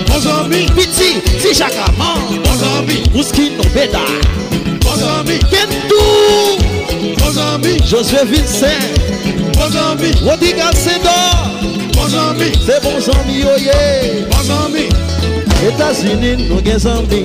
Bon 0.08 0.20
zami 0.20 0.66
Piti 0.74 1.22
si 1.38 1.54
chakaman 1.54 2.18
Bon 2.42 2.56
zami 2.58 3.02
Kouski 3.12 3.52
nou 3.54 3.68
beda 3.74 4.02
Bon 4.82 4.96
zami 4.98 5.38
Kentou 5.46 6.58
Bon 7.18 7.30
zami 7.30 7.78
Josue 7.86 8.24
Vincent. 8.26 8.98
Bon 9.54 9.70
zami 9.70 10.10
Rodiga 10.26 10.72
Sedor 10.74 11.54
Bon 11.94 12.08
zami 12.08 12.50
Se 12.66 12.80
bon 12.82 12.98
zami 12.98 13.44
oye 13.46 14.26
Bon 14.30 14.42
zami 14.42 14.88
Etasini 15.62 16.48
nou 16.48 16.58
gen 16.66 16.82
zami 16.82 17.22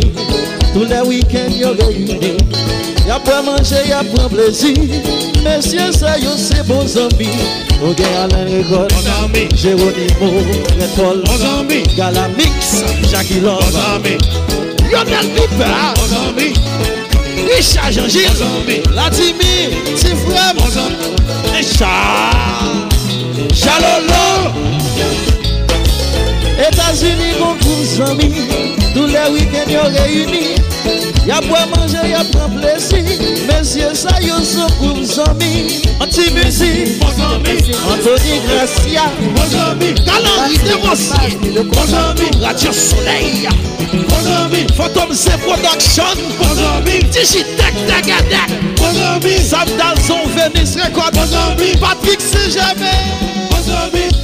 Tou 0.73 0.85
le 0.85 1.01
week-end 1.09 1.57
yo 1.57 1.73
reyouni 1.73 2.37
Ya 3.07 3.17
pou 3.19 3.43
manje, 3.43 3.79
ya 3.87 4.03
pou 4.03 4.27
plezi 4.27 4.73
Mesye 5.43 5.93
sa 5.95 6.17
yo 6.19 6.33
se 6.35 6.59
bon 6.67 6.83
zambi 6.87 7.29
O 7.79 7.93
gen 7.95 8.11
Alain 8.19 8.49
Rekot 8.51 8.91
Jeronimo 9.55 10.43
Retol. 10.75 11.23
Galamix 11.95 12.83
Jakilov 13.07 13.63
Yonel 14.91 15.27
Piper 15.37 15.71
Richard 17.47 17.93
Jean-Gilles. 17.93 18.43
Latimi 18.93 19.71
Tifrem 19.95 20.57
Richard 21.55 22.91
Chalolo 23.55 24.51
Etasini 26.59 27.31
kon 27.39 27.55
koum 27.63 27.85
zami 27.95 28.33
Tou 28.93 29.07
le 29.07 29.29
wikend 29.31 29.71
yo 29.71 29.87
reyuni 29.95 30.56
Ya 31.27 31.41
pou 31.41 31.57
a 31.59 31.65
manje, 31.67 31.99
ya 32.07 32.23
pou 32.31 32.39
a 32.39 32.47
plesi 32.47 33.01
Mesye 33.49 33.89
sa 33.99 34.13
yo 34.23 34.37
sou 34.47 34.69
koum 34.79 35.01
zomi 35.03 35.81
Anti-musi, 35.99 36.95
bon 37.01 37.11
zomi 37.17 37.55
Anthony 37.91 38.37
Gracia, 38.45 39.09
bon 39.35 39.49
zomi 39.51 39.89
Kalangri 40.07 40.55
Demosye, 40.63 41.35
bon 41.67 41.85
zomi 41.91 42.29
Radio 42.39 42.71
Soleil, 42.71 43.49
bon 44.07 44.23
zomi 44.23 44.63
Fantom 44.77 45.11
Se 45.11 45.35
Production, 45.43 46.23
bon 46.39 46.55
zomi 46.55 47.03
Digitech 47.11 47.75
Dagadek, 47.91 48.55
bon 48.79 48.95
zomi 48.95 49.35
Sam 49.43 49.67
Dalzon 49.75 50.23
Venice 50.31 50.79
Record, 50.79 51.11
bon 51.11 51.27
zomi 51.27 51.75
Patrick 51.83 52.23
Sejame, 52.23 52.95
bon 53.51 53.67
zomi 53.67 54.16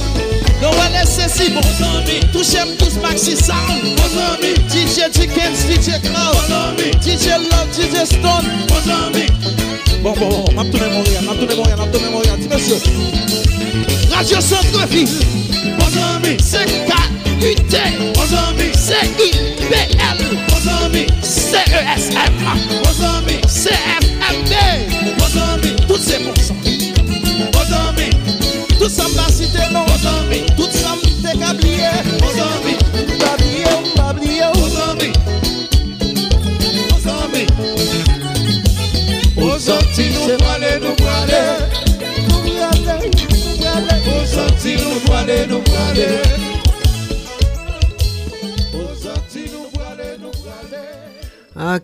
Non 0.64 0.72
wale 0.76 1.04
sesi 1.04 1.50
bon 1.50 1.60
zami. 1.78 2.20
Touchem 2.32 2.68
tous 2.78 2.96
maxi 3.02 3.36
sound. 3.36 3.82
Bon 3.96 4.08
zami. 4.16 4.54
DJ 4.72 5.10
Dickens, 5.12 5.60
DJ 5.68 6.00
Kraus 6.00 6.32
Bon 6.32 6.46
zami. 6.48 6.90
DJ 7.04 7.36
Love, 7.36 7.68
DJ 7.76 8.06
Stone. 8.06 8.48
Bon 8.68 8.80
zami. 8.86 9.26
Bon 10.02 10.14
bon 10.18 10.28
bon, 10.28 10.44
map 10.54 10.64
toune 10.70 10.88
Montréal, 10.90 11.24
map 11.24 11.34
toune 11.34 11.54
Montréal, 11.54 11.78
map 11.78 11.92
toune 11.92 12.10
Montréal 12.10 12.38
Ti 12.40 12.48
monsye 12.48 12.76
Radio 14.10 14.40
Centreville. 14.40 15.08
Bon 15.78 15.88
zami. 15.90 16.38
C-K-U-T 16.40 17.76
Bon 18.14 18.26
zami. 18.26 18.72
C-I-B-L 18.72 20.18
Bon 20.48 20.60
zami. 20.64 21.06
C-E-S-M 21.20 22.32
Bon 22.82 22.92
zami. 22.92 23.36
C-E-S-M 23.46 23.93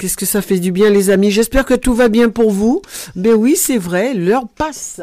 qu'est-ce 0.01 0.16
que 0.16 0.24
ça 0.24 0.40
fait 0.40 0.59
du 0.59 0.72
bien, 0.72 0.89
les 0.89 1.10
amis? 1.10 1.31
J'espère 1.31 1.66
que 1.66 1.74
tout 1.74 1.94
va 1.94 2.09
bien 2.09 2.31
pour 2.31 2.51
vous. 2.51 2.81
Ben 3.16 3.35
oui, 3.35 3.55
c'est 3.55 3.77
vrai, 3.77 4.14
l'heure 4.14 4.48
passe. 4.48 5.02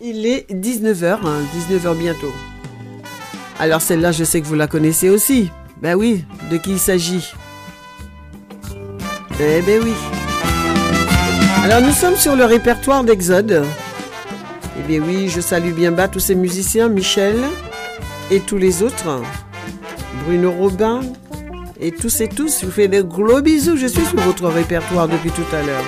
Il 0.00 0.26
est 0.26 0.48
19h, 0.48 1.18
19h 1.20 1.98
bientôt. 1.98 2.32
Alors 3.58 3.82
celle-là, 3.82 4.12
je 4.12 4.22
sais 4.22 4.40
que 4.40 4.46
vous 4.46 4.54
la 4.54 4.68
connaissez 4.68 5.10
aussi. 5.10 5.50
Ben 5.82 5.96
oui, 5.96 6.24
de 6.52 6.56
qui 6.56 6.70
il 6.70 6.78
s'agit? 6.78 7.32
Eh 9.40 9.60
ben 9.62 9.82
oui. 9.82 9.92
Alors 11.64 11.80
nous 11.80 11.92
sommes 11.92 12.16
sur 12.16 12.36
le 12.36 12.44
répertoire 12.44 13.02
d'Exode. 13.02 13.64
Eh 14.78 14.82
bien 14.86 15.00
oui, 15.04 15.28
je 15.28 15.40
salue 15.40 15.72
bien 15.72 15.90
bas 15.90 16.06
tous 16.06 16.20
ces 16.20 16.36
musiciens, 16.36 16.88
Michel 16.88 17.36
et 18.30 18.38
tous 18.38 18.56
les 18.56 18.84
autres. 18.84 19.20
Bruno 20.24 20.52
Robin 20.52 21.00
et 21.80 21.92
tous 21.92 22.20
et 22.20 22.28
tous, 22.28 22.60
je 22.60 22.66
vous 22.66 22.72
fais 22.72 22.88
de 22.88 23.02
gros 23.02 23.40
bisous. 23.40 23.76
Je 23.76 23.86
suis 23.86 24.04
sur 24.04 24.18
votre 24.20 24.46
répertoire 24.48 25.08
depuis 25.08 25.30
tout 25.30 25.44
à 25.52 25.62
l'heure. 25.62 25.84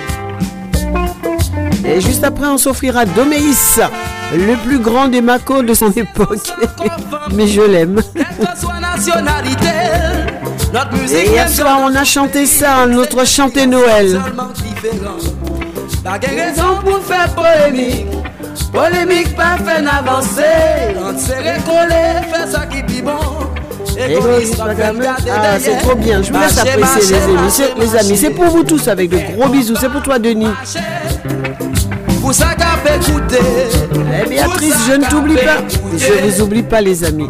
Et 1.85 2.01
juste 2.01 2.23
après, 2.23 2.47
on 2.47 2.57
s'offrira 2.57 3.05
Doméis, 3.05 3.79
le 4.33 4.55
plus 4.65 4.79
grand 4.79 5.07
des 5.07 5.21
macos 5.21 5.63
de 5.63 5.73
son 5.73 5.91
époque. 5.91 6.53
Mais 7.33 7.47
je 7.47 7.61
l'aime. 7.61 8.01
Et 11.11 11.29
hier 11.29 11.49
soir, 11.49 11.79
on 11.81 11.95
a 11.95 12.03
chanté 12.03 12.45
ça, 12.45 12.85
notre 12.85 13.25
chanté 13.25 13.65
Noël. 13.65 14.21
Pas 16.03 16.19
raison 16.21 16.77
pour 16.83 17.03
faire 17.03 17.33
polémique. 17.33 18.07
Polémique 18.71 19.35
pas 19.35 19.57
fait 19.57 19.85
avancer. 19.85 20.95
On 21.03 21.17
s'est 21.17 21.39
récollé, 21.39 22.27
faire 22.31 22.47
ça 22.47 22.65
qui 22.67 22.83
dit 22.83 23.01
bon. 23.01 23.58
Eh, 24.01 24.45
c'est 25.59 25.73
ah, 25.73 25.81
trop 25.81 25.95
bien. 25.95 26.21
Je 26.23 26.31
vous 26.31 26.39
laisse 26.39 26.57
apprécier 26.57 27.17
les 27.17 27.33
émissions. 27.33 27.65
Les 27.77 27.95
amis, 27.95 28.17
c'est 28.17 28.29
pour 28.29 28.45
vous 28.45 28.63
tous 28.63 28.87
avec 28.87 29.09
de 29.09 29.17
gros 29.35 29.49
bisous. 29.49 29.75
C'est 29.79 29.89
pour 29.89 30.01
toi, 30.01 30.17
Denis. 30.19 30.47
Eh, 34.23 34.29
Béatrice, 34.29 34.75
je 34.87 34.93
ne 34.93 35.05
t'oublie 35.05 35.35
pas. 35.35 35.57
Je 35.97 36.13
ne 36.13 36.29
vous 36.29 36.41
oublie 36.41 36.63
pas, 36.63 36.81
les 36.81 37.03
amis. 37.03 37.27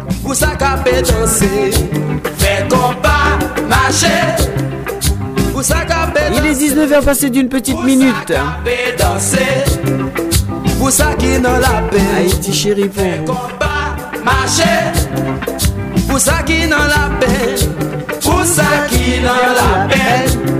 Il 6.32 6.46
est 6.46 6.54
19h 6.54 7.04
passé 7.04 7.30
d'une 7.30 7.48
petite 7.48 7.82
minute. 7.82 8.32
Haïti 12.16 12.52
chérie 12.52 12.88
pour. 12.88 13.50
Pousa 16.10 16.42
ki 16.42 16.66
nan 16.66 16.88
la 16.90 17.02
pej 17.22 17.60
Pousa 18.24 18.66
ki 18.90 19.20
nan 19.22 19.44
la 19.58 19.68
pej 19.92 20.59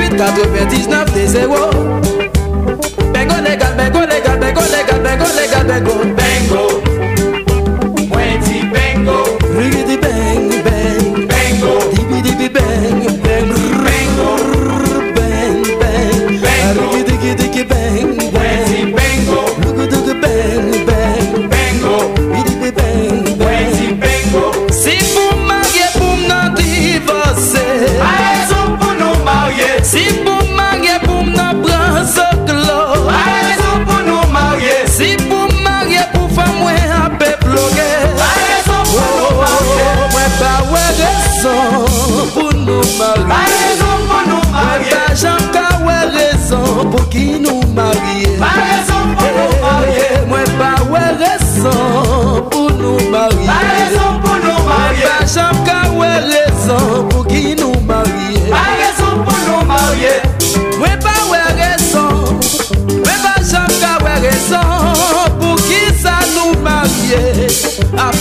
98, 0.00 0.16
99, 0.16 1.12
des 1.12 1.26
zéros. 1.26 1.99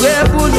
Where 0.02 0.24
would 0.38 0.59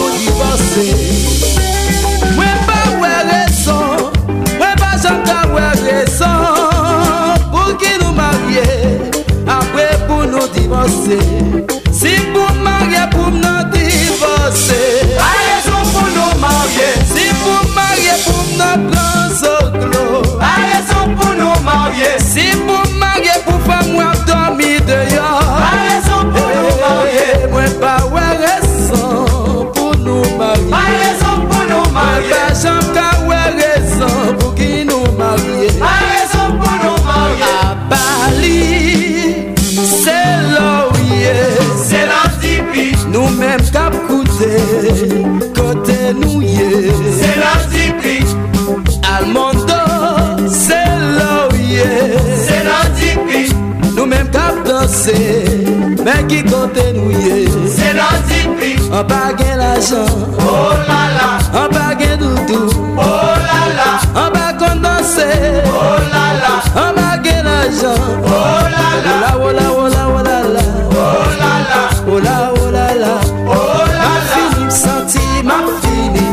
l'antipique. 59.00 59.00
On 59.00 59.04
baguette 59.04 59.56
l'argent, 59.56 60.06
Oh 60.38 60.72
là 60.88 61.02
là, 61.16 61.28
on 61.54 61.68
baguette 61.74 62.18
doudou, 62.18 62.68
oh 62.96 63.00
là 63.00 63.62
là, 63.76 63.90
on 64.14 64.30
baguette 64.30 64.80
danser, 64.82 65.62
oh 65.66 65.98
là 66.12 66.26
là, 66.42 66.54
on 66.76 66.92
baguette 66.94 67.44
l'argent. 67.44 68.00
oh 68.24 68.28
là 68.28 68.88
là, 69.04 69.16
Oh 69.36 69.50
la, 69.52 69.52
oh 69.52 69.52
la, 69.52 69.66
oh 69.72 69.88
la, 69.88 70.02
oh 70.08 70.22
la 70.22 70.38
la. 70.42 70.64
oh 70.90 71.02
là 71.40 71.52
là, 71.70 71.82
Oh 72.06 72.18
la, 72.18 72.52
oh 72.52 72.70
la 72.70 72.94
la. 72.94 73.14
oh 73.46 73.52
là 73.86 74.02
Ma 74.02 74.14
là. 74.16 74.20
fini, 74.32 74.70
senti 74.70 75.24
ma 75.44 75.58
fini. 75.80 76.26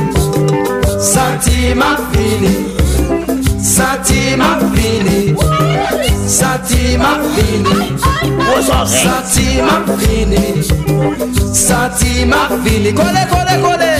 Senti 0.99 1.73
ma 1.76 1.89
fini. 2.11 2.53
Senti 3.61 4.35
ma 4.35 4.49
fini. 4.73 5.35
Senti 6.27 6.98
ma 6.98 7.11
fini. 7.34 7.76
Senti 8.88 9.61
ma 9.61 9.76
fini. 9.98 10.86
Sati 11.52 12.26
ma 12.26 12.49
fini. 12.64 12.91
Kole, 12.94 13.28
kole, 13.30 13.60
kole. 13.61 13.97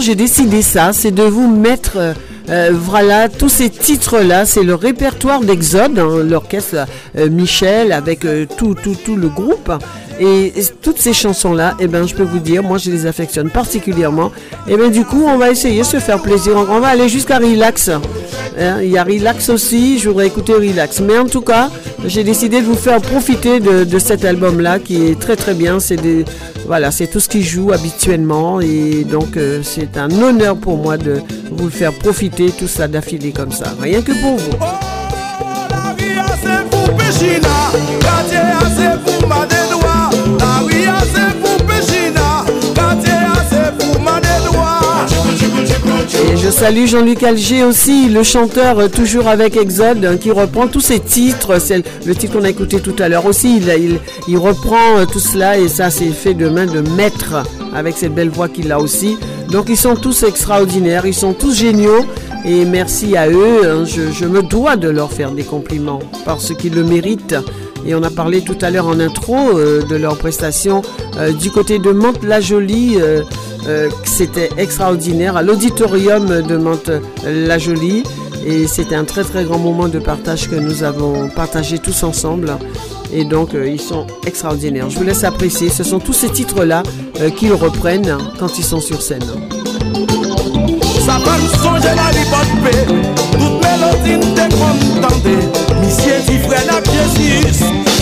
J'ai 0.00 0.14
décidé 0.14 0.62
ça, 0.62 0.92
c'est 0.92 1.10
de 1.10 1.24
vous 1.24 1.48
mettre, 1.48 1.96
euh, 1.96 2.12
euh, 2.50 2.70
voilà, 2.72 3.28
tous 3.28 3.48
ces 3.48 3.68
titres-là. 3.68 4.44
C'est 4.44 4.62
le 4.62 4.74
répertoire 4.74 5.40
d'Exode, 5.40 5.98
hein, 5.98 6.22
l'orchestre 6.24 6.86
euh, 7.16 7.28
Michel 7.28 7.92
avec 7.92 8.20
tout, 8.56 8.74
tout, 8.74 8.96
tout 9.04 9.16
le 9.16 9.28
groupe. 9.28 9.72
Et, 10.20 10.52
toutes 10.80 10.98
ces 10.98 11.12
chansons-là, 11.12 11.74
eh 11.78 11.86
ben, 11.86 12.06
je 12.06 12.14
peux 12.14 12.22
vous 12.22 12.38
dire, 12.38 12.62
moi, 12.62 12.78
je 12.78 12.90
les 12.90 13.06
affectionne 13.06 13.50
particulièrement. 13.50 14.30
Et 14.68 14.76
ben, 14.76 14.90
du 14.90 15.04
coup, 15.04 15.24
on 15.26 15.38
va 15.38 15.50
essayer 15.50 15.80
de 15.80 15.86
se 15.86 15.98
faire 15.98 16.20
plaisir. 16.20 16.56
On 16.56 16.80
va 16.80 16.88
aller 16.88 17.08
jusqu'à 17.08 17.38
Relax. 17.38 17.90
Hein, 18.58 18.82
il 18.82 18.90
y 18.90 18.98
a 18.98 19.04
Relax 19.04 19.48
aussi. 19.48 19.98
Je 19.98 20.08
voudrais 20.08 20.26
écouter 20.26 20.54
Relax. 20.54 21.00
Mais 21.00 21.18
en 21.18 21.26
tout 21.26 21.40
cas, 21.40 21.70
j'ai 22.06 22.24
décidé 22.24 22.60
de 22.60 22.66
vous 22.66 22.74
faire 22.74 23.00
profiter 23.00 23.60
de, 23.60 23.98
cet 23.98 24.24
album-là 24.24 24.78
qui 24.78 25.06
est 25.06 25.18
très 25.18 25.36
très 25.36 25.54
bien. 25.54 25.80
C'est 25.80 25.98
voilà, 26.66 26.90
c'est 26.90 27.08
tout 27.08 27.20
ce 27.20 27.28
qui 27.28 27.42
joue 27.42 27.72
habituellement. 27.72 28.60
Et 28.60 29.04
donc, 29.04 29.36
euh, 29.36 29.60
c'est 29.62 29.96
un 29.96 30.10
honneur 30.10 30.56
pour 30.56 30.76
moi 30.76 30.96
de 30.96 31.20
vous 31.50 31.70
faire 31.70 31.92
profiter 31.92 32.50
tout 32.50 32.68
ça 32.68 32.88
d'affilée 32.88 33.32
comme 33.32 33.52
ça. 33.52 33.74
Rien 33.80 34.02
que 34.02 34.12
pour 34.12 34.36
vous. 34.36 34.56
Ria 38.82 39.11
Je 46.12 46.50
salue 46.50 46.86
Jean-Luc 46.86 47.22
Alger 47.22 47.64
aussi, 47.64 48.08
le 48.08 48.22
chanteur 48.22 48.78
euh, 48.78 48.88
toujours 48.88 49.28
avec 49.28 49.56
Exode, 49.56 50.04
hein, 50.04 50.16
qui 50.16 50.30
reprend 50.30 50.66
tous 50.66 50.80
ses 50.80 51.00
titres. 51.00 51.58
C'est 51.58 51.82
le 52.04 52.14
titre 52.14 52.34
qu'on 52.34 52.44
a 52.44 52.50
écouté 52.50 52.80
tout 52.80 52.94
à 52.98 53.08
l'heure 53.08 53.26
aussi. 53.26 53.62
Il, 54.28 54.38
reprend 54.38 54.98
euh, 54.98 55.06
tout 55.06 55.20
cela 55.20 55.58
et 55.58 55.68
ça, 55.68 55.90
c'est 55.90 56.10
fait 56.10 56.34
de 56.34 56.48
main 56.48 56.66
de 56.66 56.80
maître 56.80 57.42
avec 57.74 57.96
cette 57.96 58.14
belle 58.14 58.28
voix 58.28 58.48
qu'il 58.48 58.72
a 58.72 58.78
aussi. 58.78 59.16
Donc 59.50 59.66
ils 59.68 59.76
sont 59.76 59.94
tous 59.94 60.22
extraordinaires, 60.24 61.06
ils 61.06 61.14
sont 61.14 61.32
tous 61.32 61.54
géniaux. 61.56 62.04
Et 62.44 62.64
merci 62.64 63.16
à 63.16 63.28
eux, 63.28 63.62
hein, 63.64 63.84
je 63.84 64.26
me 64.26 64.42
dois 64.42 64.76
de 64.76 64.88
leur 64.88 65.12
faire 65.12 65.30
des 65.30 65.44
compliments 65.44 66.00
parce 66.24 66.54
qu'ils 66.54 66.74
le 66.74 66.82
méritent. 66.82 67.36
Et 67.86 67.94
on 67.94 68.02
a 68.02 68.10
parlé 68.10 68.42
tout 68.42 68.56
à 68.60 68.70
l'heure 68.70 68.86
en 68.86 69.00
intro 69.00 69.36
euh, 69.36 69.82
de 69.82 69.96
leurs 69.96 70.16
prestations 70.16 70.82
euh, 71.16 71.32
du 71.32 71.50
côté 71.50 71.78
de 71.78 71.90
Mantes-la-Jolie. 71.90 72.96
euh, 73.00 73.22
c'était 74.04 74.50
extraordinaire 74.56 75.36
à 75.36 75.42
l'auditorium 75.42 76.42
de 76.42 76.56
Mantes-la-Jolie. 76.56 78.02
Et 78.44 78.66
c'était 78.66 78.96
un 78.96 79.04
très 79.04 79.22
très 79.22 79.44
grand 79.44 79.58
moment 79.58 79.88
de 79.88 80.00
partage 80.00 80.50
que 80.50 80.56
nous 80.56 80.82
avons 80.82 81.28
partagé 81.28 81.78
tous 81.78 82.02
ensemble. 82.02 82.56
Et 83.12 83.24
donc 83.24 83.50
ils 83.54 83.80
sont 83.80 84.06
extraordinaires. 84.26 84.90
Je 84.90 84.98
vous 84.98 85.04
laisse 85.04 85.22
apprécier. 85.22 85.68
Ce 85.68 85.84
sont 85.84 86.00
tous 86.00 86.12
ces 86.12 86.30
titres-là 86.30 86.82
qu'ils 87.36 87.52
reprennent 87.52 88.16
quand 88.40 88.58
ils 88.58 88.64
sont 88.64 88.80
sur 88.80 89.00
scène. 89.00 89.22
La 91.06 92.10
li 92.10 92.24
pot 92.30 92.50
pe 92.62 92.72
Tout 93.32 93.60
mélodie 93.60 94.91
mande 95.22 95.50
Misye 95.80 96.20
di 96.26 96.38
fren 96.38 96.68
ap 96.70 96.84
piesis 96.84 97.58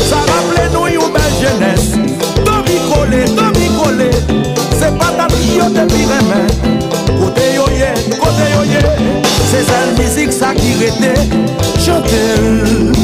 Sa 0.08 0.16
raple 0.16 0.68
nou 0.72 0.88
yon 0.88 1.12
bel 1.12 1.32
jenes 1.40 1.92
Domi 2.44 2.78
kole, 2.88 3.24
domi 3.36 3.68
kole 3.76 4.10
Se 4.78 4.90
patat 4.98 5.32
yo 5.56 5.68
te 5.68 5.86
depi 5.86 6.06
remen 6.06 6.48
Kote 7.20 7.54
yo 7.54 7.66
ye, 7.74 7.92
kote 8.18 8.46
yo 8.54 8.62
ye. 8.64 8.80
Se 9.50 9.64
zel 9.64 9.94
mizik 9.98 10.32
sa 10.32 10.54
ki 10.54 10.74
rete 10.80 11.14
Chante 11.84 12.99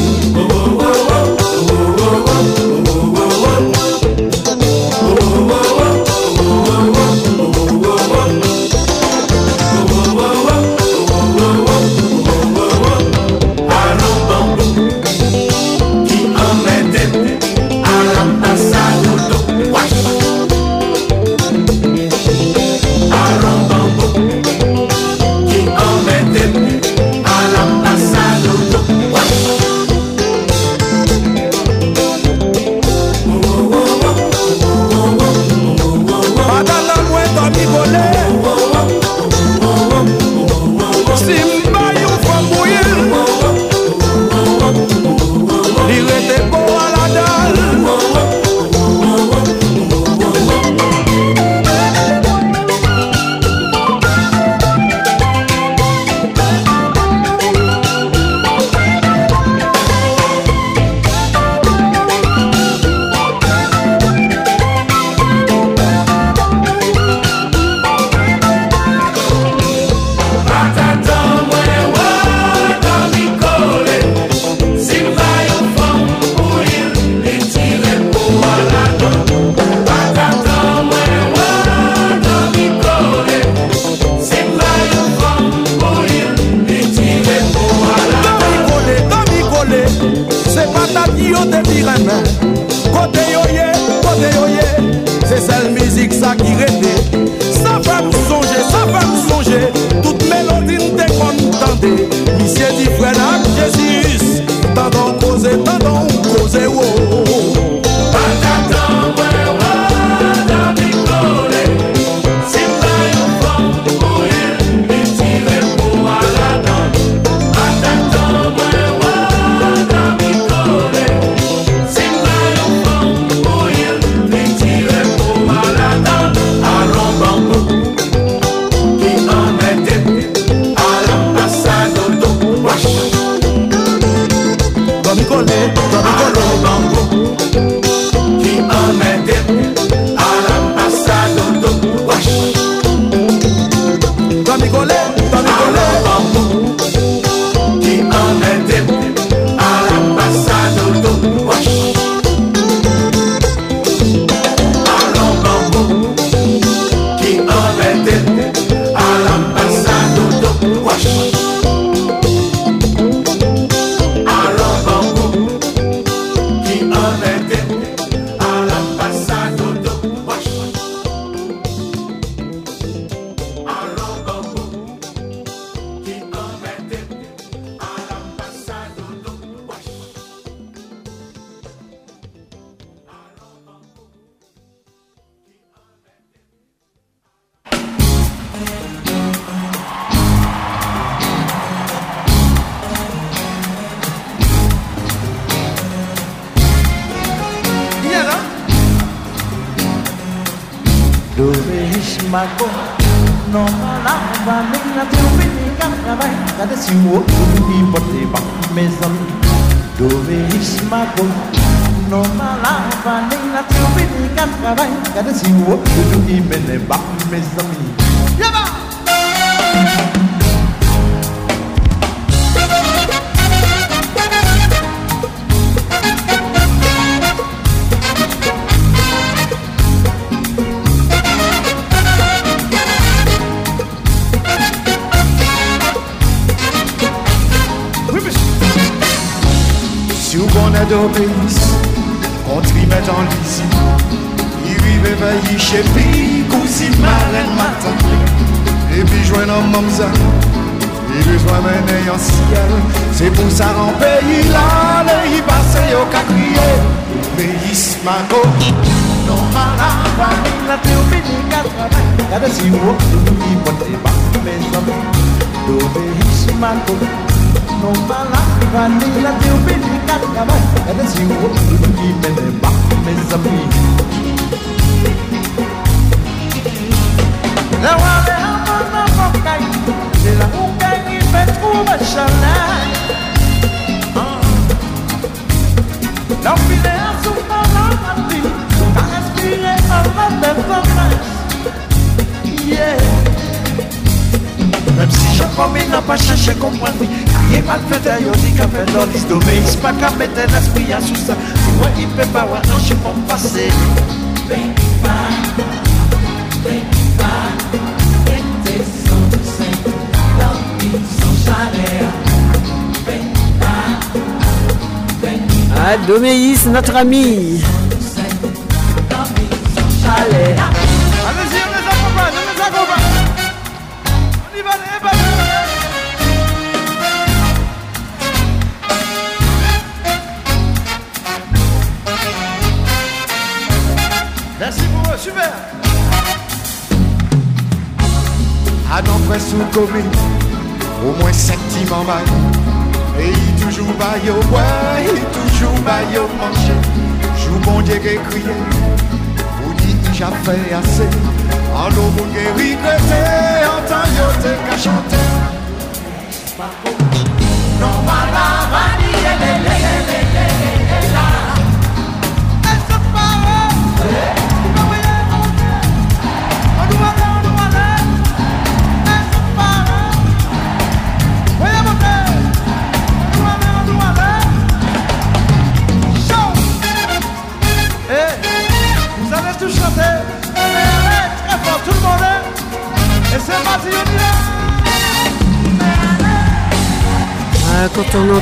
Ami 316.97 317.46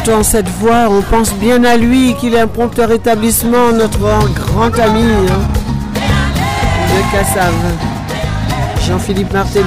entend 0.08 0.24
cette 0.24 0.50
voix, 0.60 0.88
on 0.90 1.02
pense 1.02 1.34
bien 1.34 1.64
à 1.64 1.78
lui, 1.78 2.16
qu'il 2.20 2.36
est 2.36 2.40
un 2.40 2.48
prompt 2.48 2.78
rétablissement, 2.78 3.72
notre 3.72 4.00
grand 4.00 4.80
ami 4.80 5.04
hein, 5.04 5.42
de 5.96 7.12
Cassave, 7.12 7.54
Jean-Philippe 8.88 9.34
Martelly. 9.34 9.66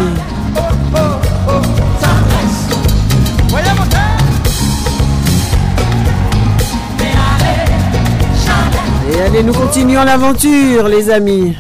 Et 9.10 9.23
allez, 9.23 9.43
nous 9.43 9.55
continuons 9.55 10.05
l'aventure, 10.05 10.89
les 10.89 11.10
amis. 11.10 11.56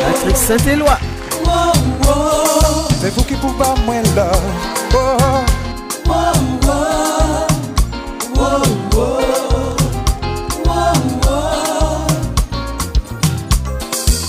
Patrick 0.00 0.36
Saint-Éloi. 0.36 0.98
C'est 3.08 3.14
vous 3.14 3.24
qui 3.24 3.36
pouvez 3.36 3.80
moins 3.86 4.02
là. 4.14 4.30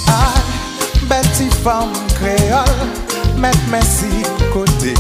Ah, 0.08 0.34
Betty 1.10 1.50
femme 1.62 1.90
créole, 2.16 2.64
mettre 3.38 3.58
merci 3.70 4.06
côté. 4.54 4.94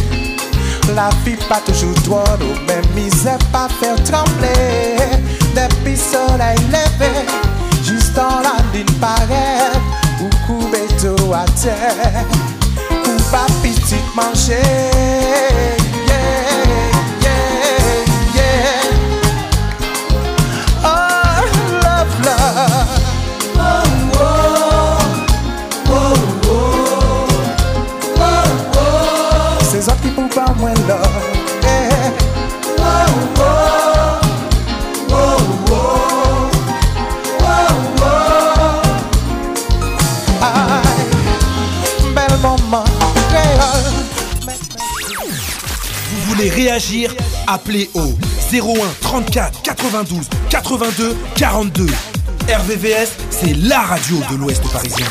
La 0.94 1.10
vie 1.24 1.38
pas 1.48 1.62
toujours 1.66 1.94
droit, 2.04 2.26
mais 2.68 2.82
misère 3.02 3.38
pas 3.54 3.70
faire 3.80 3.96
trembler. 4.04 5.22
Depuis 5.56 5.96
soleil 5.96 6.58
levé, 6.68 7.26
juste 7.86 8.18
en 8.18 8.42
la 8.42 8.62
ligne 8.74 8.94
paraît, 9.00 9.72
ou 10.22 10.28
couper 10.46 10.86
tout 11.00 11.34
à 11.34 11.46
terre. 11.46 12.26
pa 13.32 13.46
pitit 13.62 14.06
manje 14.16 14.62
réagir 46.48 47.14
Appelez 47.48 47.90
au 47.96 48.14
01 48.54 48.88
34 49.02 49.62
92 49.64 50.30
82 50.50 51.18
42. 51.36 51.88
RVVS, 52.48 53.10
c'est 53.30 53.54
la 53.54 53.80
radio 53.82 54.18
de 54.32 54.36
l'Ouest 54.38 54.64
parisien. 54.72 55.06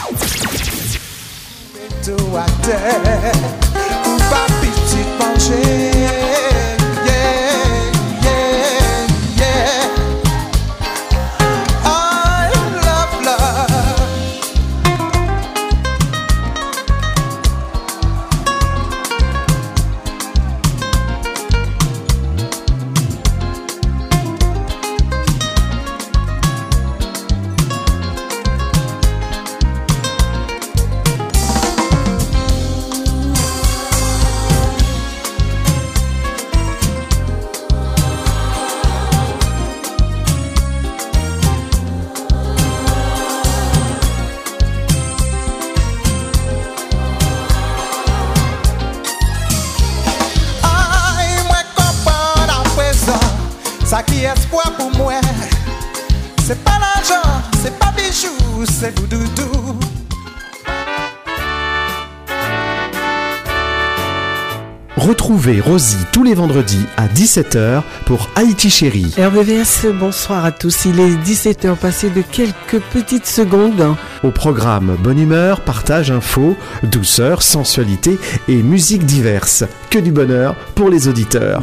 Retrouvez 65.49 65.71
Rosie 65.73 65.97
tous 66.13 66.25
les 66.25 66.35
vendredis 66.35 66.85
à 66.99 67.07
17h 67.07 67.83
pour 68.05 68.29
Haïti 68.35 68.69
Chérie. 68.69 69.15
RVVS, 69.17 69.87
bonsoir 69.99 70.45
à 70.45 70.53
tous. 70.53 70.85
Il 70.85 71.01
est 71.01 71.15
17h 71.25 71.75
passé 71.77 72.11
de 72.11 72.21
quelques 72.21 72.83
petites 72.93 73.25
secondes. 73.25 73.97
Au 74.23 74.31
programme 74.31 74.99
Bonne 75.03 75.19
humeur, 75.19 75.63
partage, 75.63 76.11
info, 76.11 76.55
douceur, 76.83 77.41
sensualité 77.41 78.19
et 78.47 78.63
musique 78.63 79.07
diverse. 79.07 79.65
Que 79.89 79.99
du 79.99 80.13
bonheur 80.13 80.55
pour 80.75 80.91
les 80.91 81.09
auditeurs. 81.09 81.63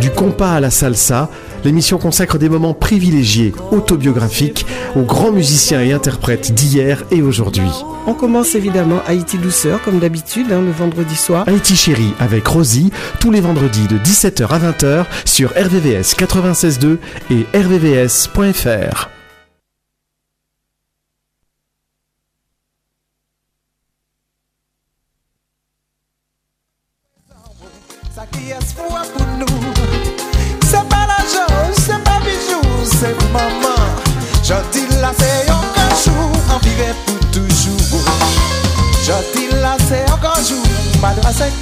Du 0.00 0.10
compas 0.10 0.52
à 0.52 0.60
la 0.60 0.70
salsa, 0.70 1.30
l'émission 1.66 1.98
consacre 1.98 2.38
des 2.38 2.48
moments 2.48 2.74
privilégiés, 2.74 3.52
autobiographiques, 3.72 4.64
aux 4.94 5.02
grands 5.02 5.32
musiciens 5.32 5.82
et 5.82 5.92
interprètes 5.92 6.54
d'hier 6.54 7.02
et 7.10 7.22
aujourd'hui. 7.22 7.68
On 8.06 8.14
commence 8.14 8.54
évidemment 8.54 9.00
Haïti 9.06 9.36
Douceur, 9.36 9.82
comme 9.82 9.98
d'habitude, 9.98 10.52
hein, 10.52 10.62
le 10.62 10.70
vendredi 10.70 11.16
soir. 11.16 11.44
Haïti 11.48 11.76
Chérie 11.76 12.14
avec 12.20 12.46
Rosie, 12.46 12.92
tous 13.20 13.32
les 13.32 13.40
vendredis 13.40 13.88
de 13.88 13.98
17h 13.98 14.46
à 14.48 14.58
20h 14.58 15.04
sur 15.24 15.50
RVVS 15.50 16.14
96.2 16.16 16.98
et 17.30 17.46
rvvs.fr. 17.58 19.15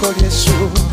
malgré 0.05 0.29
c'est 0.31 0.84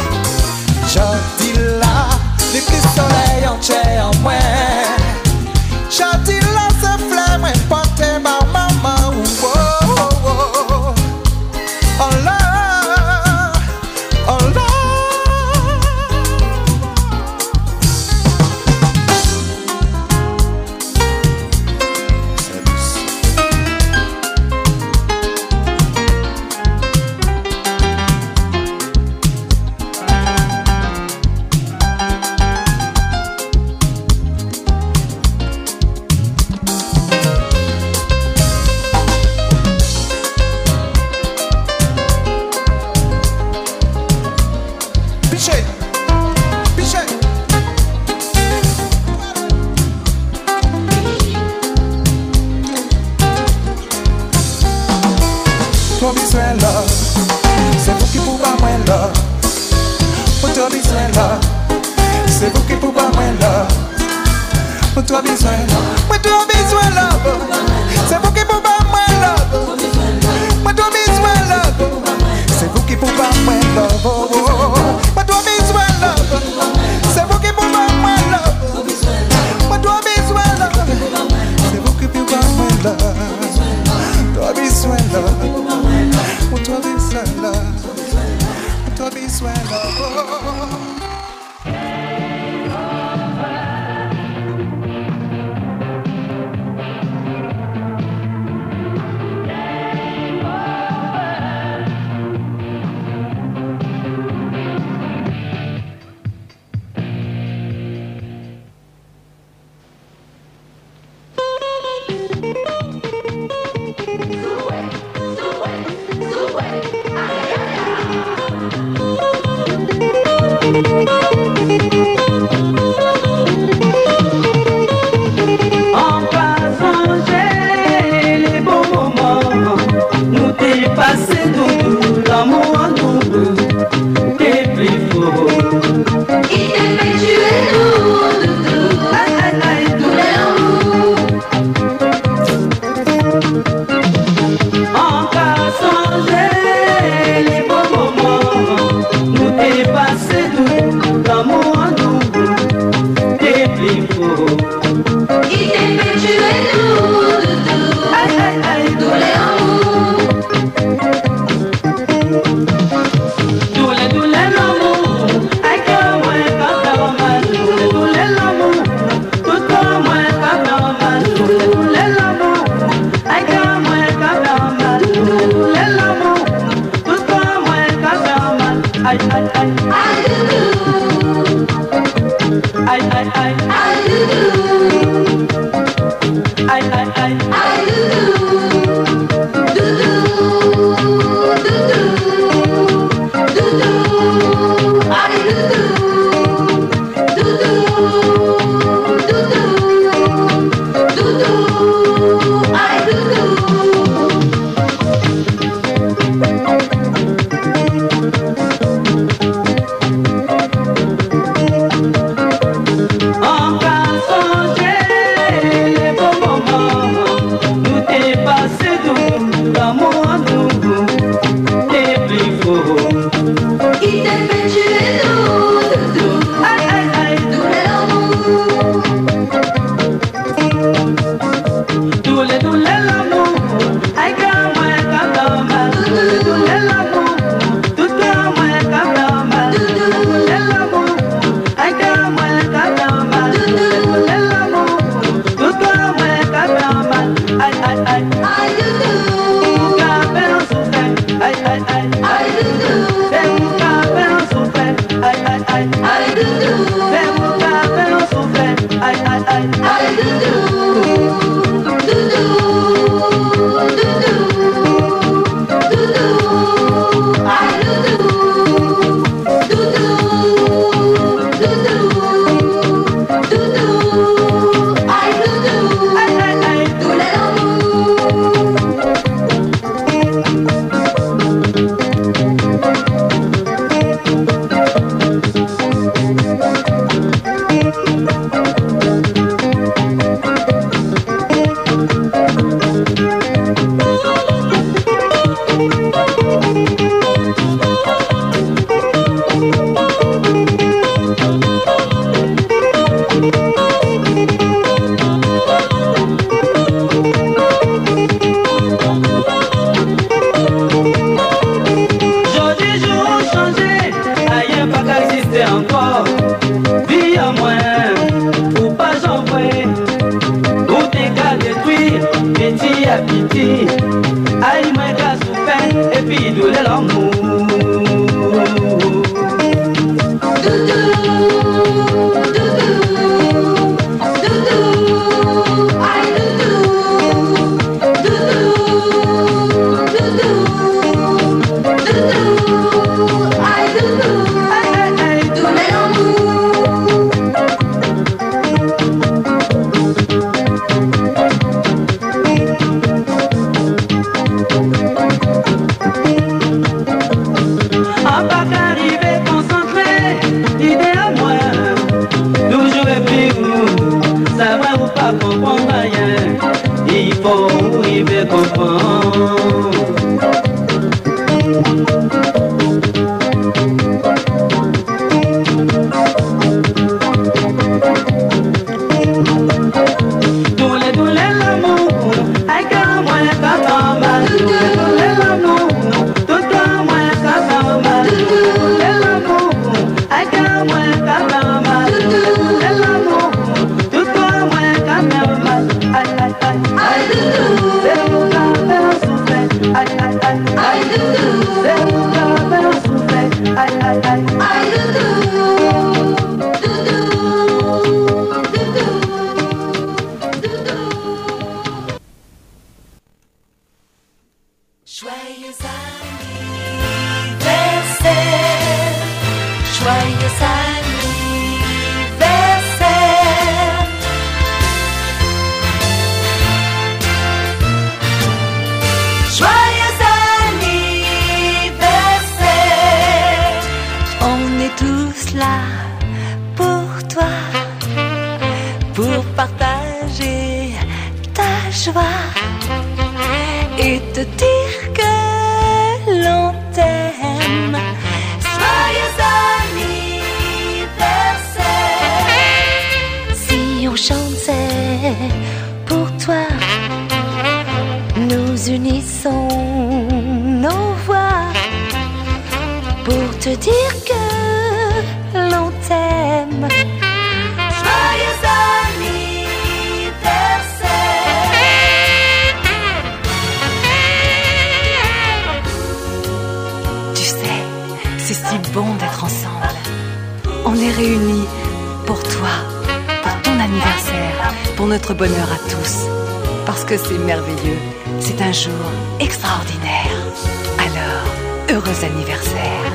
anniversaire. 492.24 493.12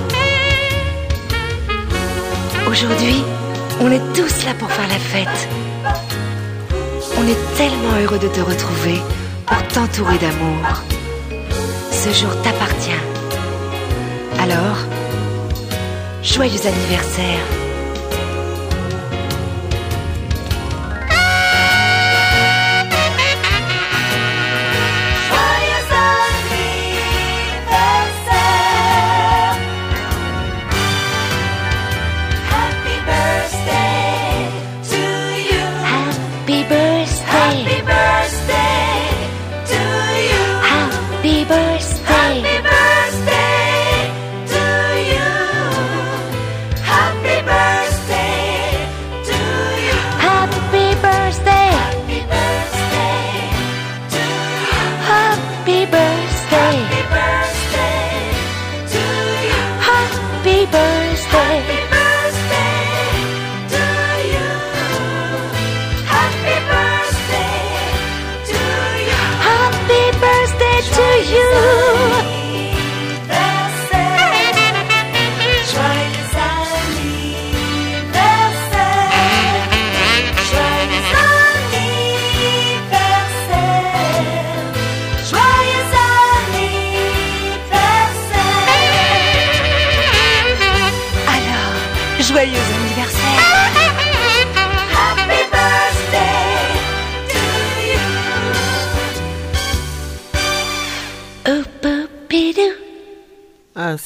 Aujourd'hui, 2.68 3.22
on 3.80 3.90
est 3.90 4.12
tous 4.14 4.44
là 4.44 4.54
pour 4.58 4.70
faire 4.70 4.88
la 4.88 4.98
fête. 4.98 5.48
On 7.18 7.26
est 7.26 7.56
tellement 7.56 7.96
heureux 8.02 8.18
de 8.18 8.28
te 8.28 8.40
retrouver 8.40 9.00
pour 9.46 9.62
t'entourer 9.68 10.18
d'amour. 10.18 10.82
Ce 11.90 12.10
jour 12.12 12.30
t'appartient. 12.42 13.02
Alors, 14.38 14.78
joyeux 16.22 16.66
anniversaire. 16.66 17.55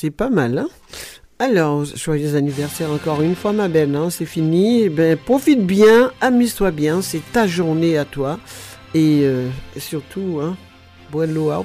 C'est 0.00 0.10
pas 0.10 0.30
mal, 0.30 0.56
hein 0.56 0.68
Alors, 1.38 1.84
joyeux 1.84 2.34
anniversaire 2.34 2.90
encore 2.90 3.20
une 3.20 3.34
fois, 3.34 3.52
ma 3.52 3.68
belle, 3.68 3.94
hein, 3.94 4.08
c'est 4.08 4.24
fini. 4.24 4.84
Eh 4.84 4.88
ben, 4.88 5.14
profite 5.18 5.66
bien, 5.66 6.10
amuse-toi 6.22 6.70
bien, 6.70 7.02
c'est 7.02 7.20
ta 7.32 7.46
journée 7.46 7.98
à 7.98 8.06
toi. 8.06 8.40
Et 8.94 9.20
euh, 9.24 9.48
surtout, 9.76 10.40
hein, 10.42 10.56
de 11.12 11.26
l'eau 11.26 11.52
au 11.52 11.64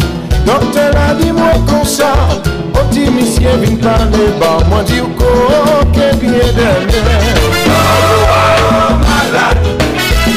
Dokte 0.45 0.89
la 0.93 1.13
di 1.13 1.31
mwen 1.31 1.65
konsa 1.65 2.11
Oti 2.73 3.09
misye 3.11 3.57
vin 3.61 3.77
pande 3.77 4.25
ba 4.39 4.57
Mwen 4.69 4.85
di 4.85 4.99
ou 5.01 5.09
ko 5.19 5.31
ke 5.93 6.11
biye 6.19 6.47
denye 6.57 7.01
Ko 7.65 7.81
a 8.35 8.43
yo 8.59 8.79
malade 9.03 9.69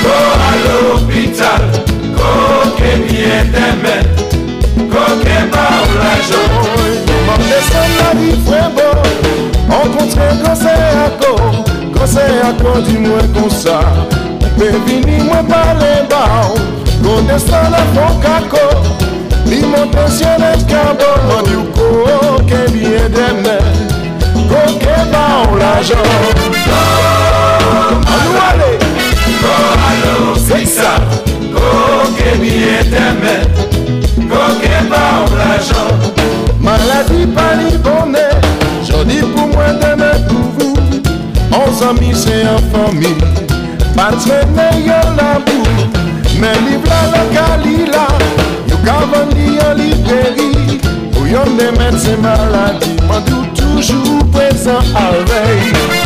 Ko 0.03 0.17
a 0.49 0.51
yo 0.65 0.77
hospital 0.93 1.63
Ko 2.19 2.31
ke 2.79 2.91
biye 3.05 3.41
denye 3.55 3.97
Ko 4.93 5.05
ke 5.25 5.39
ba 5.53 5.65
ou 5.81 5.97
la 6.01 6.13
joy 6.29 6.93
Mwen 7.27 7.47
desan 7.49 7.97
la 8.01 8.11
di 8.21 8.31
fwebo 8.45 8.91
An 9.73 9.97
kontre 9.97 10.29
kose 10.45 10.77
ako 11.07 11.33
Kose 11.97 12.27
ako 12.51 12.77
di 12.87 12.99
mwen 13.07 13.33
konsa 13.33 13.81
Pe 14.59 14.71
vini 14.87 15.23
mwen 15.25 15.49
pale 15.49 15.97
ba 16.13 16.25
Ko 17.01 17.21
desan 17.29 17.73
la 17.73 17.83
fokako 17.97 18.69
Li 19.47 19.61
mwen 19.63 19.91
pensyone 19.91 20.51
kado 20.71 21.11
Mwen 21.27 21.45
di 21.49 21.55
ou 21.57 21.67
koke 21.77 22.61
liye 22.73 23.09
deme 23.15 23.57
Koke 24.49 24.97
ba 25.13 25.25
ou 25.49 25.57
la 25.59 25.83
jan. 25.83 25.99
Anou 28.15 28.41
ale? 28.49 28.71
Koralo 29.41 30.35
siksa 30.47 30.95
Koke 31.55 32.37
liye 32.43 32.83
deme 32.93 33.37
Koke 34.31 34.75
ba 34.91 35.05
ou 35.25 35.39
la 35.39 35.59
jan. 35.69 35.91
Maladi 36.61 37.27
pali 37.37 37.77
bonne 37.85 38.27
Jodi 38.85 39.21
pou 39.35 39.49
mwen 39.53 39.81
deme 39.81 40.13
pou 40.29 40.45
vou. 40.59 40.75
An 41.55 41.73
zami 41.79 42.15
se 42.15 42.43
an 42.49 42.63
fami 42.73 43.15
Patrene 43.95 44.69
yon 44.85 45.15
la 45.19 45.37
bou 45.47 45.63
Men 46.41 46.57
li 46.67 46.77
vla 46.83 47.01
la 47.13 47.23
kalila 47.35 48.07
Quand 48.85 49.09
à 49.15 49.35
dit 49.35 49.59
en 49.61 49.75
libéré, 49.75 50.81
où 51.19 51.27
il 51.27 51.33
y 51.33 51.37
a 51.37 51.45
des 51.45 51.73
médecins 51.79 52.19
malades, 52.21 52.85
on 53.05 53.21
doit 53.21 53.47
toujours 53.57 54.25
présent 54.31 54.85
à 54.95 55.13
la. 55.13 55.55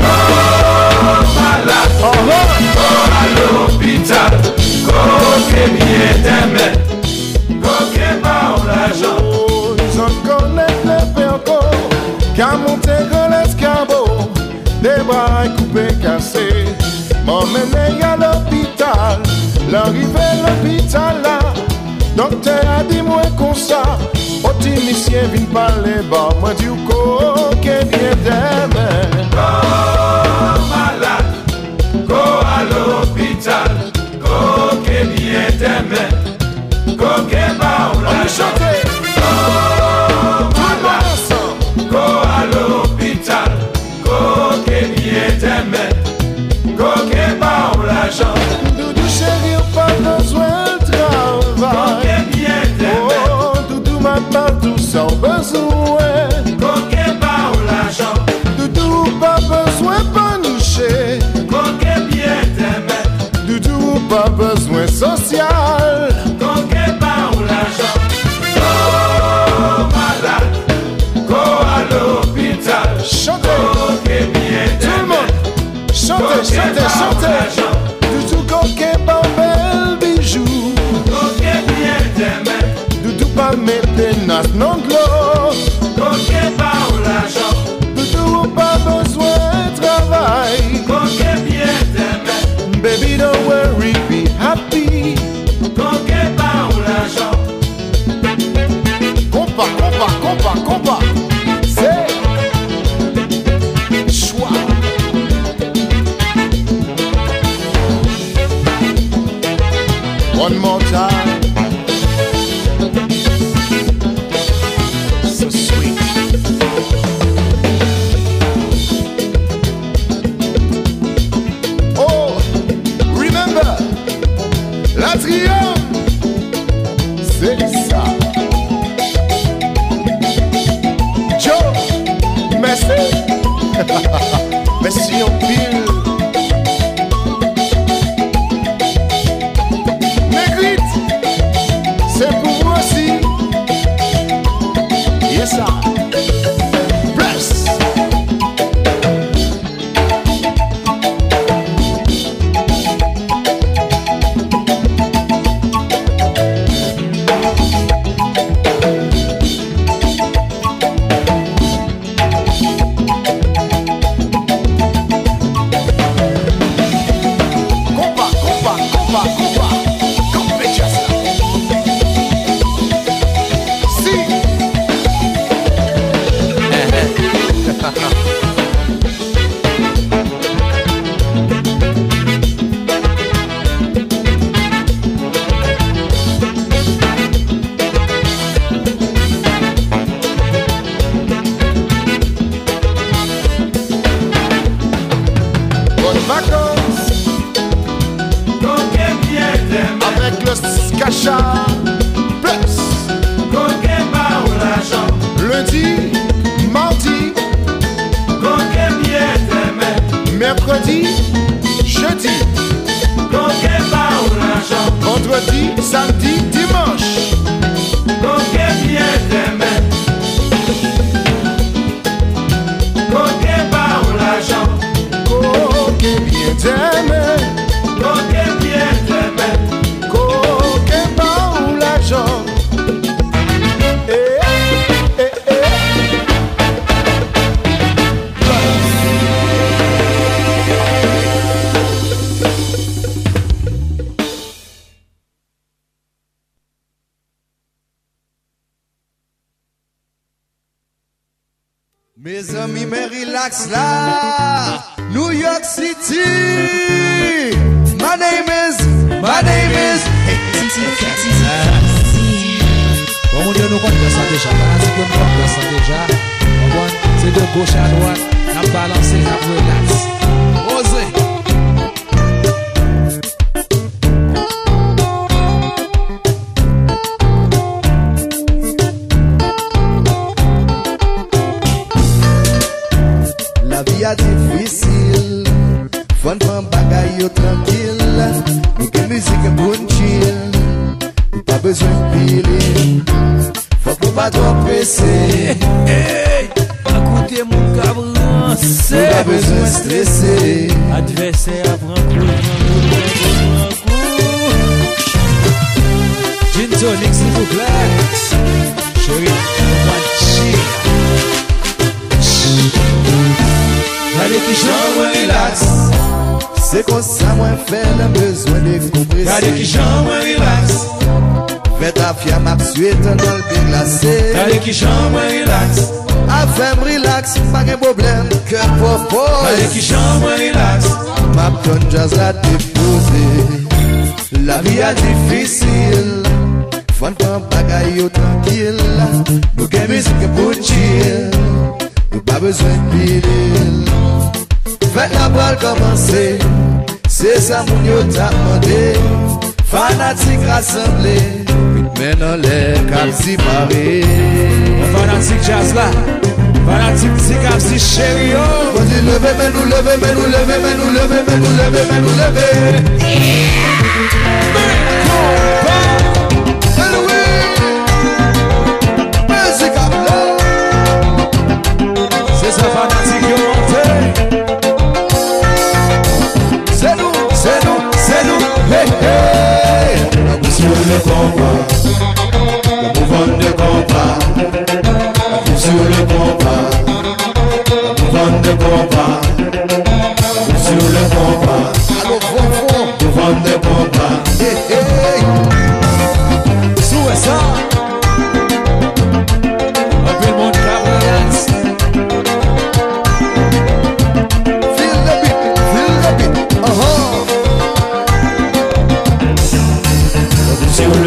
Oh, 0.00 1.24
malade! 1.34 1.88
Je 2.00 2.64
suis 2.64 2.70
mort 2.76 3.12
à 3.12 3.24
l'hôpital, 3.36 4.32
quand 4.86 5.18
je 5.34 5.42
suis 5.42 5.68
mis 5.72 5.92
l'argent. 6.22 6.72
J'en 7.48 7.60
quand 7.60 7.84
je 7.94 8.08
parle 8.22 8.70
à 8.70 8.92
Jean. 8.92 9.18
Je 9.92 10.06
connais 10.28 10.74
le 10.84 10.98
perpot, 11.14 11.68
quand 12.36 12.58
monter 12.58 13.00
dans 13.10 13.28
l'escabeau, 13.28 14.06
des 14.82 15.02
bras 15.02 15.48
coupées 15.56 15.88
couper, 15.88 16.02
casser. 16.02 16.54
M'emmène 17.26 18.02
à 18.02 18.16
l'hôpital, 18.16 19.18
l'arrivée 19.70 20.18
à 20.18 20.48
l'hôpital 20.48 21.14
là. 21.22 21.38
Dokte 22.18 22.50
a 22.50 22.82
di 22.82 23.02
mwen 23.02 23.34
konsa 23.36 23.82
Oti 24.42 24.70
misye 24.70 25.22
vin 25.30 25.46
pale 25.54 26.02
ba 26.10 26.34
mwen 26.40 26.56
di 26.58 26.66
ou 26.66 26.78
ko 26.88 27.47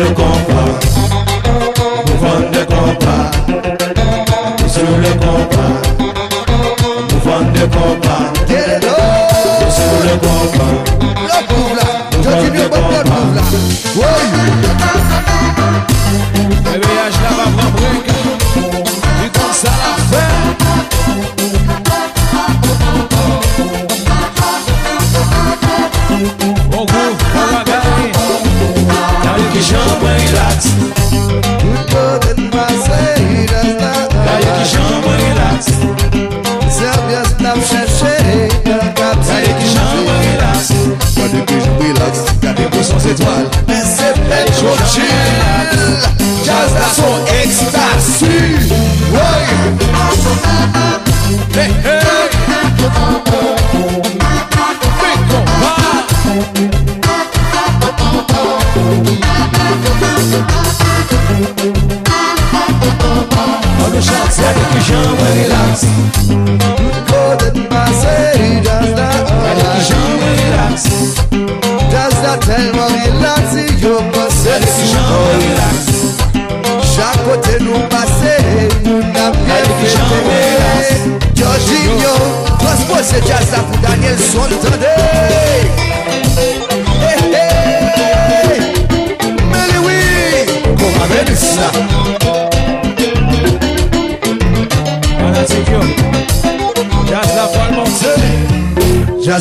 le 0.01 0.07
compas, 0.15 0.79
nous 2.07 2.17
vendons 2.17 2.49
des 2.51 2.65
compas, 2.65 3.31
nous 4.59 4.69
sommes 4.69 5.01
le 5.01 5.11
compas, 5.19 5.73
nous 7.09 7.19
vendons 7.19 7.51
des 7.51 7.67
compas, 7.67 8.33
nous 9.61 9.71
sommes 9.71 10.03
le 10.03 10.17
compas. 10.17 11.10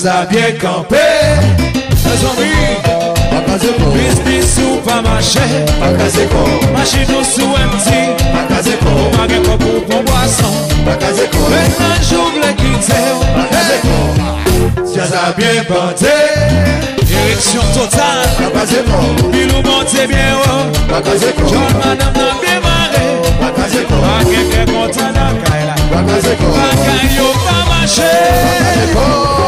Mas 0.03 0.07
a 0.07 0.25
bien 0.25 0.57
campé 0.59 0.97
Pas 3.31 3.43
casé 3.47 3.69
pour 3.79 3.93
Pas 5.79 5.93
casé 5.99 6.25
pour 6.25 6.49
Mache 6.73 7.07
nou 7.11 7.23
sou 7.23 7.49
emti 7.53 8.01
Pas 8.33 8.47
casé 8.49 8.79
pour 8.81 9.11
Pas 9.11 9.27
casé 9.29 9.41
pour 9.41 9.85
Pas 10.85 10.97
casé 10.97 11.25
pour 13.83 13.99
Si 14.87 14.99
a 14.99 15.33
bien 15.37 15.65
Direction 17.05 17.63
totale 17.75 18.29
Pas 18.39 18.61
casé 18.61 18.79
pour 18.87 19.29
Bilou 19.31 19.57
monte 19.57 20.09
bien 20.09 20.31
haut 20.39 20.65
Pas 20.89 21.03
casé 21.03 21.31
pour 21.37 21.49
John 21.49 21.73
madame 21.77 22.15
nan 22.15 22.37
bien 22.41 22.61
maré 22.63 23.05
Pas 23.39 23.53
casé 23.61 23.81
pour 23.81 24.01
Pas 24.01 24.21
casé 26.11 26.33
pour 26.37 26.57
yo 27.17 27.29
pa 27.45 27.57
mache 27.69 28.01
Pas 28.01 28.65
casé 28.65 28.87
pour 28.95 29.40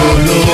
solo 0.00 0.49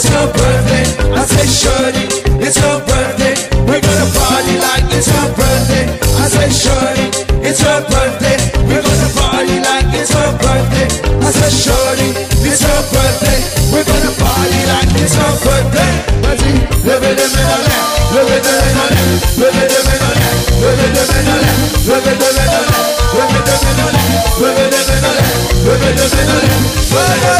It's 0.00 0.08
her 0.16 0.32
birthday. 0.32 1.12
I 1.12 1.28
say, 1.28 1.44
Shirley, 1.44 2.08
it's 2.40 2.56
her 2.56 2.80
birthday. 2.88 3.36
We're 3.68 3.84
gonna 3.84 4.08
party 4.16 4.56
like 4.56 4.88
it's 4.96 5.12
her 5.12 5.28
birthday. 5.36 5.92
I 6.16 6.24
say, 6.24 6.48
Shirley, 6.48 7.12
it's 7.44 7.60
her 7.60 7.84
birthday. 7.84 8.40
We're 8.64 8.80
gonna 8.80 9.10
party 9.12 9.60
like 9.60 9.92
it's 9.92 10.08
her 10.16 10.32
birthday. 10.40 10.88
I 11.20 11.28
say, 11.36 11.52
Shirley, 11.52 12.16
it's 12.48 12.64
her 12.64 12.80
birthday. 12.88 13.44
We're 13.76 13.84
gonna 13.84 14.16
party 14.16 14.60
like 14.72 14.88
it's 14.96 15.20
her 15.20 15.36
birthday. 15.44 15.92
Vas-y, 16.24 16.48
levez 16.80 17.20
les 17.20 17.28
mains 17.36 17.52
en 17.52 17.60
l'air, 17.60 17.84
levez 18.16 18.40
les 18.40 18.56
mains 18.56 18.80
en 18.80 18.88
l'air, 18.88 19.04
levez 19.36 19.68
les 19.68 19.84
mains 19.84 20.00
en 20.00 20.16
l'air, 20.16 20.32
levez 20.64 20.88
les 20.96 21.12
mains 21.12 21.28
en 21.28 21.44
l'air, 21.44 21.60
levez 21.84 22.08
les 22.08 22.24
mains 22.24 22.40
en 22.40 22.64
l'air, 22.64 23.04
levez 23.04 23.44
les 23.44 23.60
mains 23.60 23.76
en 23.76 23.92
l'air, 23.92 24.16
levez 24.40 24.64
les 24.64 24.64
mains 24.64 24.64
en 24.64 24.64
l'air, 24.64 24.64
levez 24.64 24.72
les 24.72 24.88
mains 24.88 25.04
en 25.04 25.20
l'air, 25.20 25.36
levez 25.68 25.92
les 25.92 26.08
mains 26.08 26.32
en 26.32 26.40
l'air. 26.40 27.39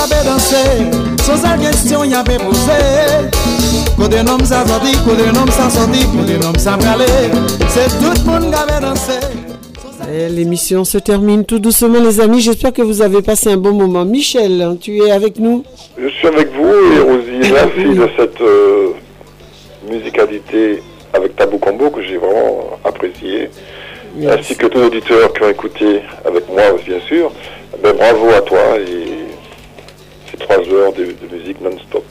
tout 0.00 0.06
le 0.06 0.08
monde 0.08 0.08
qui 0.08 0.14
avait 0.14 0.24
dansé 0.24 0.56
Sans 1.22 1.42
la 1.42 1.56
question 1.58 2.04
y 2.04 2.14
avait 2.14 2.38
posé 2.38 2.72
Côté 3.96 4.22
nom 4.22 4.38
ça 4.44 4.66
sorti, 4.66 4.92
côté 5.04 5.26
nom 5.32 5.46
ça 5.48 5.68
sorti, 5.70 6.06
côté 6.06 6.38
nom 6.38 6.52
ça 6.58 6.76
bralé 6.76 7.04
C'est 7.68 7.88
tout 7.98 8.12
le 8.24 8.30
monde 8.30 8.50
qui 8.50 8.58
avait 8.58 8.80
dansé 8.80 9.20
L'émission 10.30 10.84
se 10.84 10.98
termine 10.98 11.44
tout 11.44 11.60
doucement, 11.60 12.00
les 12.00 12.20
amis. 12.20 12.40
J'espère 12.40 12.72
que 12.72 12.82
vous 12.82 13.00
avez 13.00 13.22
passé 13.22 13.52
un 13.52 13.56
bon 13.56 13.72
moment. 13.72 14.04
Michel, 14.04 14.76
tu 14.80 14.96
es 14.98 15.12
avec 15.12 15.38
nous 15.38 15.62
Je 15.96 16.08
suis 16.08 16.26
avec 16.26 16.48
vous 16.52 16.66
et 16.66 16.98
Rosie, 16.98 17.52
merci 17.52 17.96
de 17.96 18.08
cette 18.18 18.40
euh, 18.40 18.88
musicalité 19.88 20.82
avec 21.12 21.36
Tabou 21.36 21.58
Combo 21.58 21.90
que 21.90 22.02
j'ai 22.02 22.16
vraiment 22.16 22.78
apprécié, 22.84 23.50
ainsi 24.26 24.56
que 24.56 24.66
tous 24.66 24.78
les 24.78 24.86
auditeurs 24.86 25.32
qui 25.32 25.42
ont 25.44 25.50
écouté 25.50 26.00
avec 26.24 26.48
moi 26.48 26.62
bien 26.84 26.98
sûr. 27.06 27.30
Ben, 27.82 27.94
bravo 27.96 28.28
à 28.36 28.40
toi 28.42 28.58
et 28.78 28.99
heures 30.80 30.92
de, 30.92 31.04
de 31.04 31.36
musique 31.36 31.60
non-stop. 31.60 32.04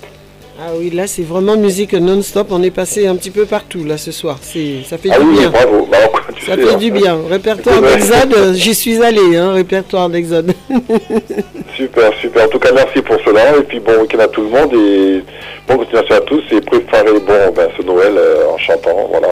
Ah 0.62 0.72
oui, 0.78 0.90
là, 0.90 1.08
c'est 1.08 1.22
vraiment 1.24 1.56
musique 1.56 1.94
non-stop. 1.94 2.48
On 2.52 2.62
est 2.62 2.70
passé 2.72 3.08
un 3.08 3.16
petit 3.16 3.32
peu 3.32 3.46
partout, 3.46 3.86
là, 3.86 3.98
ce 3.98 4.12
soir. 4.12 4.38
C'est, 4.42 4.84
ça 4.86 4.98
fait 4.98 5.10
Ah 5.14 5.20
du 5.20 5.26
oui, 5.26 5.38
bien. 5.40 5.50
bravo. 5.52 5.88
Bah, 5.90 5.98
tu 6.36 6.46
Ça 6.46 6.56
sais, 6.56 6.62
fait 6.62 6.74
hein. 6.74 6.78
du 6.78 6.92
bien. 6.92 7.18
Répertoire 7.30 7.82
d'Exode, 7.82 8.54
j'y 8.56 8.76
suis 8.76 9.02
allé, 9.02 9.38
hein, 9.38 9.54
répertoire 9.54 10.10
d'Exode. 10.10 10.54
Super, 11.78 12.12
super. 12.22 12.46
En 12.46 12.50
tout 12.50 12.60
cas, 12.60 12.72
merci 12.74 13.02
pour 13.02 13.16
cela. 13.26 13.56
Et 13.58 13.64
puis, 13.64 13.80
bon 13.80 14.02
week-end 14.02 14.20
à 14.20 14.28
tout 14.28 14.42
le 14.42 14.50
monde. 14.50 14.74
Et 14.74 15.24
bonne 15.66 15.78
continuation 15.78 16.16
à 16.16 16.22
tous. 16.22 16.44
Et 16.52 16.60
préparez 16.60 17.14
bon, 17.26 17.54
ben, 17.56 17.70
ce 17.78 17.82
Noël 17.84 18.14
euh, 18.18 18.50
en 18.54 18.58
chantant. 18.58 19.08
Voilà. 19.10 19.30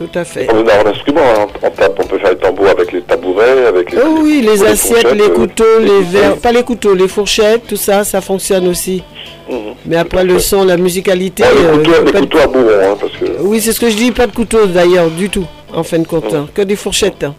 Tout 0.00 0.18
à 0.18 0.24
fait. 0.24 0.46
On 0.50 0.66
a 0.66 0.82
un 0.82 0.90
instrument. 0.90 1.20
hein. 1.20 1.46
On, 1.62 1.68
tape, 1.70 2.00
on 2.02 2.06
peut 2.06 2.18
faire 2.18 2.30
les 2.30 2.36
tambours 2.38 2.68
avec 2.68 2.90
les 2.90 3.02
tabourets, 3.02 3.66
avec 3.66 3.92
les. 3.92 3.98
Oh 4.02 4.20
oui, 4.22 4.40
les 4.42 4.64
assiettes, 4.64 5.12
les 5.12 5.24
euh, 5.24 5.28
couteaux, 5.28 5.78
les 5.78 6.00
verres, 6.00 6.36
pas 6.38 6.52
les 6.52 6.62
couteaux, 6.62 6.94
les 6.94 7.06
fourchettes, 7.06 7.66
tout 7.68 7.76
ça, 7.76 8.02
ça 8.02 8.22
fonctionne 8.22 8.66
aussi. 8.66 9.02
Mhm. 9.50 9.58
Mais 9.84 9.96
après 9.96 10.24
le 10.24 10.38
son, 10.38 10.64
la 10.64 10.78
musicalité. 10.78 11.42
Ouais, 11.42 11.48
les 11.54 11.66
euh, 11.66 11.72
couteaux, 11.76 11.90
les 12.06 12.12
pas 12.12 12.20
de- 12.20 12.24
couteaux 12.24 12.38
à 12.38 12.46
bourron, 12.46 12.70
hein, 12.82 12.96
parce 12.98 13.12
que. 13.12 13.26
Oui, 13.42 13.60
c'est 13.60 13.72
ce 13.74 13.80
que 13.80 13.90
je 13.90 13.96
dis, 13.96 14.10
pas 14.10 14.26
de 14.26 14.32
couteau 14.34 14.64
d'ailleurs, 14.64 15.10
du 15.10 15.28
tout, 15.28 15.44
en 15.74 15.82
fin 15.82 15.98
de 15.98 16.06
compte, 16.06 16.32
hein, 16.32 16.48
que 16.54 16.62
des 16.62 16.76
fourchettes. 16.76 17.22
hein. 17.24 17.34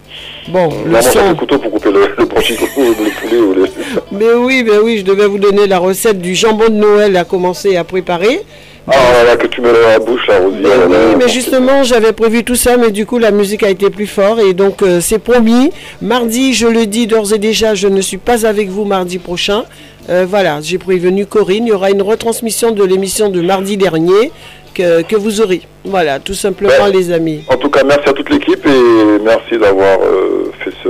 Bon, 0.46 0.68
le 0.68 0.92
Vraiment, 0.92 1.00
j'ai 1.00 1.18
son. 1.18 1.32
des 1.32 1.36
couteaux 1.38 1.58
pour 1.58 1.72
couper 1.72 1.90
le, 1.90 2.00
le 2.00 2.06
le 2.16 3.20
poulet 3.20 3.38
ou 3.40 3.54
les. 3.54 3.70
Mais 4.12 4.32
oui, 4.36 4.62
mais 4.64 4.78
oui, 4.78 4.98
je 4.98 5.04
devais 5.04 5.26
vous 5.26 5.38
donner 5.38 5.66
la 5.66 5.78
recette 5.78 6.20
du 6.20 6.36
jambon 6.36 6.66
de 6.68 6.74
Noël 6.76 7.16
à 7.16 7.24
commencer 7.24 7.76
à 7.76 7.82
préparer. 7.82 8.42
Ah 8.88 9.12
là 9.12 9.24
là, 9.24 9.36
que 9.36 9.46
tu 9.46 9.60
dans 9.60 9.70
la 9.72 9.98
bouche, 10.00 10.26
là, 10.26 10.38
Rosie. 10.40 10.56
ah. 10.64 10.86
Oui, 10.88 11.14
mais 11.16 11.28
justement, 11.28 11.84
j'avais 11.84 12.12
prévu 12.12 12.42
tout 12.42 12.56
ça, 12.56 12.76
mais 12.76 12.90
du 12.90 13.06
coup, 13.06 13.18
la 13.18 13.30
musique 13.30 13.62
a 13.62 13.68
été 13.70 13.90
plus 13.90 14.08
forte 14.08 14.40
et 14.40 14.54
donc 14.54 14.82
euh, 14.82 15.00
c'est 15.00 15.20
promis. 15.20 15.70
Mardi, 16.00 16.52
je 16.52 16.66
le 16.66 16.86
dis 16.86 17.06
d'ores 17.06 17.32
et 17.32 17.38
déjà, 17.38 17.74
je 17.74 17.86
ne 17.86 18.00
suis 18.00 18.16
pas 18.18 18.44
avec 18.46 18.68
vous 18.68 18.84
mardi 18.84 19.18
prochain. 19.18 19.64
Euh, 20.10 20.26
voilà, 20.28 20.58
j'ai 20.60 20.78
prévenu 20.78 21.26
Corinne. 21.26 21.66
Il 21.66 21.70
y 21.70 21.72
aura 21.72 21.90
une 21.90 22.02
retransmission 22.02 22.72
de 22.72 22.82
l'émission 22.82 23.28
de 23.28 23.40
mardi 23.40 23.76
dernier 23.76 24.32
que, 24.74 25.02
que 25.02 25.14
vous 25.14 25.40
aurez. 25.40 25.62
Voilà, 25.84 26.18
tout 26.18 26.34
simplement, 26.34 26.86
les 26.92 27.12
amis. 27.12 27.44
En 27.48 27.56
tout 27.56 27.70
cas, 27.70 27.84
merci 27.84 28.08
à 28.08 28.12
toute 28.12 28.30
l'équipe 28.30 28.66
et 28.66 29.18
merci 29.22 29.58
d'avoir 29.58 29.98
euh, 30.00 30.50
fait 30.64 30.72
ce 30.82 30.88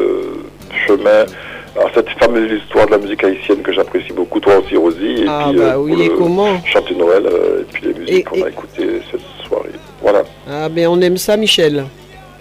chemin. 0.87 1.27
Alors, 1.77 1.91
cette 1.95 2.11
fameuse 2.21 2.61
histoire 2.63 2.87
de 2.87 2.91
la 2.93 2.99
musique 2.99 3.25
haïtienne 3.25 3.63
que 3.63 3.73
j'apprécie 3.73 4.13
beaucoup, 4.13 4.41
toi 4.41 4.59
aussi, 4.59 4.77
Rosie. 4.77 5.23
Et 5.23 5.27
Ah, 5.29 5.47
puis, 5.49 5.59
bah 5.59 5.73
pour 5.73 5.85
oui, 5.85 6.03
et 6.03 6.09
comment 6.11 6.63
Chanter 6.67 6.95
Noël, 6.95 7.25
euh, 7.27 7.61
et 7.63 7.65
puis 7.73 7.83
les 7.87 7.95
musiques 7.99 8.29
qu'on 8.29 8.43
a 8.43 8.49
écoutées 8.51 9.01
cette 9.11 9.21
soirée. 9.49 9.71
Voilà. 10.03 10.23
Ah, 10.51 10.69
ben 10.69 10.87
on 10.89 11.01
aime 11.01 11.17
ça, 11.17 11.37
Michel. 11.37 11.85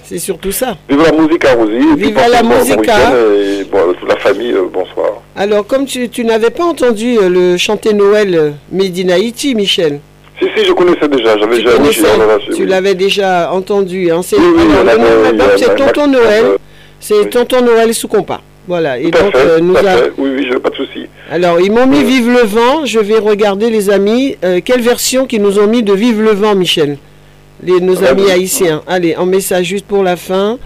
C'est 0.03 0.19
surtout 0.19 0.51
ça. 0.51 0.76
Vive 0.90 1.01
la 1.03 1.11
musique 1.14 1.45
à 1.45 1.53
Rosie. 1.53 1.76
et 1.76 1.95
puis 1.95 2.08
Vive 2.08 2.16
la 2.18 2.42
week-end 2.43 3.14
Et 3.34 3.64
bon, 3.64 3.93
toute 3.98 4.10
la 4.10 4.18
famille, 4.18 4.51
euh, 4.51 4.66
bonsoir. 4.72 5.22
Alors, 5.38 5.66
comme 5.66 5.85
tu, 5.85 6.10
tu 6.10 6.26
n'avais 6.26 6.50
pas 6.50 6.66
entendu 6.66 7.18
euh, 7.18 7.30
le 7.30 7.56
chanter 7.56 7.93
Noël 7.93 8.35
euh, 8.35 8.50
Made 8.69 8.98
in 9.00 9.08
Haïti, 9.10 9.56
Michel. 9.56 10.01
Si, 10.42 10.48
si, 10.58 10.66
je 10.66 10.74
connaissais 10.74 11.08
déjà. 11.08 11.38
J'avais 11.38 11.56
Tu 11.58 11.64
déjà 11.64 11.77
tu 12.53 12.64
oui. 12.64 12.66
l'avais 12.68 12.95
déjà 12.95 13.53
entendu. 13.53 14.11
Hein, 14.11 14.22
c'est, 14.24 14.35
Oui, 14.38 14.43
oui, 14.58 15.38
Tonton 15.77 16.08
Noël. 16.08 16.43
euh, 16.45 16.58
C'est 17.00 17.30
Tonton 17.30 17.61
Noël 17.61 17.93
sous 17.93 18.10
compas. 18.10 18.42
Voilà. 18.67 18.99
Et 18.99 19.09
Tout 19.11 19.19
donc, 19.23 19.31
fait, 19.35 19.38
euh, 19.49 19.59
nous 19.59 19.75
a- 19.75 19.81
fait. 19.83 20.11
Oui, 20.17 20.30
oui, 20.38 20.48
je 20.51 20.57
pas 20.57 20.69
de 20.69 20.75
souci. 20.75 21.07
Alors, 21.31 21.59
ils 21.59 21.72
m'ont 21.72 21.88
mis 21.88 22.03
Vive 22.03 22.30
le 22.30 22.43
vent. 22.45 22.85
Je 22.85 22.99
vais 22.99 23.17
regarder, 23.17 23.69
les 23.69 23.90
amis, 23.90 24.38
euh, 24.43 24.59
quelle 24.64 24.81
version 24.81 25.25
qu'ils 25.25 25.41
nous 25.41 25.59
ont 25.59 25.67
mis 25.67 25.83
de 25.83 25.93
Vive 25.93 26.22
le 26.22 26.31
vent, 26.31 26.56
Michel? 26.56 26.98
Les, 27.64 27.80
nos 27.80 28.03
Ah, 28.03 28.09
amis 28.09 28.23
oui. 28.25 28.31
haïtiens. 28.31 28.81
Allez, 28.88 29.15
on 29.17 29.25
met 29.25 29.41
ça 29.41 29.61
juste 29.64 29.85
pour 29.85 30.03
la 30.03 30.15
fin. 30.15 30.57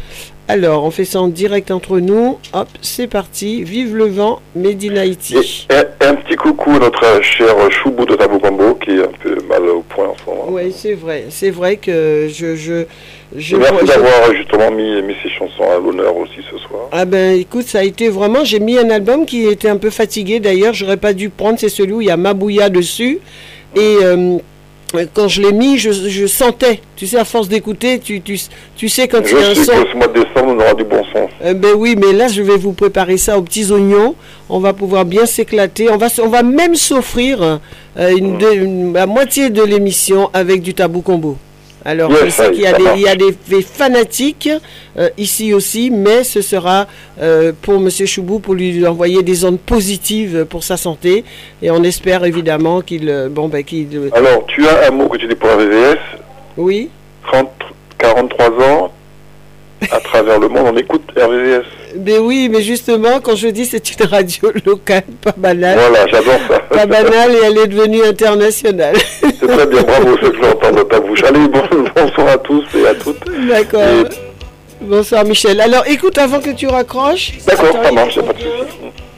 Alors, 0.47 0.83
on 0.83 0.91
fait 0.91 1.05
ça 1.05 1.19
en 1.21 1.27
direct 1.27 1.71
entre 1.71 1.99
nous. 1.99 2.37
Hop, 2.53 2.67
c'est 2.81 3.07
parti. 3.07 3.63
Vive 3.63 3.95
le 3.95 4.05
vent, 4.05 4.41
Made 4.55 4.83
in 4.83 4.95
Haïti. 4.95 5.65
Et, 5.71 5.73
et 5.73 6.05
un 6.07 6.13
petit 6.15 6.35
coucou 6.35 6.69
à 6.75 6.79
notre 6.79 7.21
cher 7.23 7.47
Choubou 7.71 8.05
de 8.05 8.15
Tabou 8.15 8.37
Combo 8.37 8.75
qui 8.75 8.91
est 8.91 9.03
un 9.03 9.09
peu 9.23 9.35
mal 9.49 9.63
au 9.67 9.81
point 9.81 10.09
en 10.09 10.15
ce 10.23 10.29
moment. 10.29 10.45
Oui, 10.49 10.71
c'est 10.71 10.93
vrai. 10.93 11.25
C'est 11.29 11.49
vrai 11.49 11.77
que 11.77 12.27
je. 12.31 12.55
je, 12.55 12.83
je 13.35 13.57
Merci 13.57 13.75
je- 13.81 13.87
d'avoir 13.87 14.35
justement 14.35 14.69
mis, 14.69 15.01
mis 15.01 15.15
ces 15.23 15.29
chansons 15.29 15.63
à 15.63 15.79
l'honneur 15.83 16.15
aussi 16.15 16.37
ce 16.51 16.59
soir. 16.59 16.89
Ah 16.91 17.05
ben 17.05 17.39
écoute, 17.39 17.65
ça 17.65 17.79
a 17.79 17.83
été 17.83 18.07
vraiment, 18.09 18.43
j'ai 18.43 18.59
mis 18.59 18.77
un 18.77 18.91
album 18.91 19.25
qui 19.25 19.47
était 19.47 19.67
un 19.69 19.77
peu 19.77 19.89
fatigué 19.89 20.39
d'ailleurs, 20.39 20.75
j'aurais 20.75 20.97
pas 20.97 21.13
dû 21.13 21.29
prendre, 21.29 21.57
c'est 21.59 21.69
celui 21.69 21.93
où 21.93 22.01
il 22.01 22.07
y 22.07 22.11
a 22.11 22.17
Mabouya 22.17 22.69
dessus. 22.69 23.17
Et 23.75 23.97
euh, 24.03 24.37
quand 25.13 25.27
je 25.27 25.41
l'ai 25.41 25.51
mis, 25.51 25.77
je, 25.77 25.91
je 25.91 26.25
sentais, 26.25 26.79
tu 26.95 27.05
sais, 27.07 27.17
à 27.17 27.25
force 27.25 27.49
d'écouter, 27.49 27.99
tu, 27.99 28.21
tu, 28.21 28.39
tu 28.77 28.87
sais 28.89 29.07
quand 29.07 29.19
il 29.29 29.37
y 29.37 29.43
a 29.43 29.47
un 29.47 29.53
Je 29.53 29.61
sais 29.61 29.75
son. 29.75 29.83
que 29.83 29.91
ce 29.91 29.97
mois 29.97 30.07
de 30.07 30.13
décembre, 30.13 30.53
on 30.55 30.59
aura 30.59 30.73
du 30.73 30.83
bon 30.83 31.01
son. 31.11 31.27
Euh, 31.43 31.53
ben 31.53 31.73
oui, 31.75 31.95
mais 31.97 32.13
là, 32.13 32.27
je 32.27 32.41
vais 32.41 32.55
vous 32.57 32.73
préparer 32.73 33.17
ça 33.17 33.37
aux 33.37 33.41
petits 33.41 33.71
oignons. 33.71 34.15
On 34.49 34.59
va 34.59 34.73
pouvoir 34.73 35.03
bien 35.05 35.25
s'éclater. 35.25 35.89
On 35.89 35.97
va, 35.97 36.05
s- 36.07 36.19
on 36.23 36.29
va 36.29 36.43
même 36.43 36.75
s'offrir 36.75 37.59
euh, 37.97 38.15
une, 38.15 38.37
de- 38.37 38.53
une- 38.53 38.93
la 38.93 39.05
moitié 39.05 39.49
de 39.49 39.63
l'émission 39.63 40.29
avec 40.33 40.61
du 40.61 40.73
tabou 40.73 41.01
combo. 41.01 41.37
Alors, 41.87 42.11
Yes, 42.11 42.25
je 42.25 42.29
sais 42.29 42.51
qu'il 42.51 42.61
y 42.61 42.67
a 42.67 42.73
des, 42.73 42.83
il 42.95 43.01
y 43.01 43.07
a 43.07 43.15
des, 43.15 43.31
des 43.47 43.61
fanatiques 43.61 44.49
euh, 44.97 45.09
ici 45.19 45.53
aussi, 45.53 45.91
mais 45.91 46.23
ce 46.23 46.41
sera 46.41 46.87
euh, 47.21 47.51
pour 47.61 47.79
Monsieur 47.79 48.07
Choubou 48.07 48.39
pour 48.39 48.55
lui 48.55 48.85
envoyer 48.87 49.21
des 49.21 49.45
ondes 49.45 49.59
positives 49.59 50.45
pour 50.45 50.63
sa 50.63 50.77
santé. 50.77 51.23
Et 51.61 51.69
on 51.69 51.83
espère 51.83 52.25
évidemment 52.25 52.81
qu'il, 52.81 53.07
euh, 53.07 53.29
bon 53.29 53.49
ben 53.49 53.63
qu'il, 53.63 53.87
Alors, 54.13 54.45
tu 54.47 54.67
as 54.67 54.87
un 54.87 54.91
mot 54.91 55.07
que 55.07 55.17
tu 55.17 55.27
dis 55.27 55.35
pour 55.35 55.47
la 55.49 55.57
VVS 55.57 55.99
oui. 56.57 56.89
30, 57.31 57.49
43 57.97 58.47
ans, 58.65 58.91
à 59.91 59.99
travers 59.99 60.39
le 60.39 60.47
monde, 60.49 60.67
on 60.73 60.77
écoute 60.77 61.03
RVVS. 61.17 61.63
Ben 61.97 62.19
oui, 62.19 62.49
mais 62.51 62.61
justement, 62.61 63.19
quand 63.21 63.35
je 63.35 63.47
dis 63.47 63.65
c'est 63.65 63.89
une 63.99 64.05
radio 64.05 64.51
locale, 64.65 65.03
pas 65.21 65.33
banale. 65.37 65.77
Voilà, 65.79 66.07
j'adore 66.07 66.39
ça. 66.49 66.59
Pas 66.59 66.85
banale 66.85 67.31
et 67.31 67.45
elle 67.45 67.57
est 67.57 67.67
devenue 67.67 68.03
internationale. 68.03 68.95
C'est 69.21 69.47
très 69.47 69.65
bien, 69.65 69.81
bravo, 69.81 70.17
c'est 70.19 70.25
ce 70.27 70.31
que 70.31 70.43
j'entends 70.43 70.71
de 70.71 70.81
ta 70.83 70.99
bouche. 70.99 71.23
Allez, 71.23 71.47
bon, 71.47 71.61
bonsoir 71.95 72.27
à 72.29 72.37
tous 72.37 72.63
et 72.77 72.87
à 72.87 72.95
toutes. 72.95 73.23
D'accord. 73.47 73.81
Bonsoir 74.81 75.23
Michel. 75.25 75.61
Alors 75.61 75.83
écoute, 75.87 76.17
avant 76.17 76.39
que 76.41 76.49
tu 76.51 76.67
raccroches. 76.67 77.31
D'accord, 77.47 77.71
ça 77.81 77.89
il- 77.89 77.95
marche, 77.95 78.15
y 78.17 78.19
a 78.19 78.23
pas 78.23 78.33
de 78.33 78.39
souci. 78.39 78.49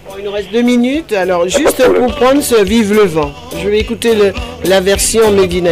Bon, 0.07 0.13
il 0.19 0.25
nous 0.25 0.31
reste 0.31 0.51
deux 0.53 0.61
minutes. 0.61 1.13
Alors 1.13 1.47
juste 1.49 1.83
pour 1.95 2.15
prendre 2.15 2.41
ce 2.43 2.63
Vive 2.63 2.93
le 2.93 3.01
vent. 3.05 3.31
Je 3.61 3.67
vais 3.67 3.79
écouter 3.79 4.13
le- 4.13 4.33
la 4.69 4.81
version 4.81 5.31
Made 5.31 5.53
in 5.53 5.65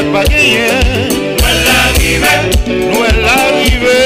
sak 0.00 0.08
pa 0.12 0.22
genyen 0.32 0.80
Nouel 1.36 1.60
arrive 1.84 2.32
Nouel 2.88 3.20
arrive 3.28 3.98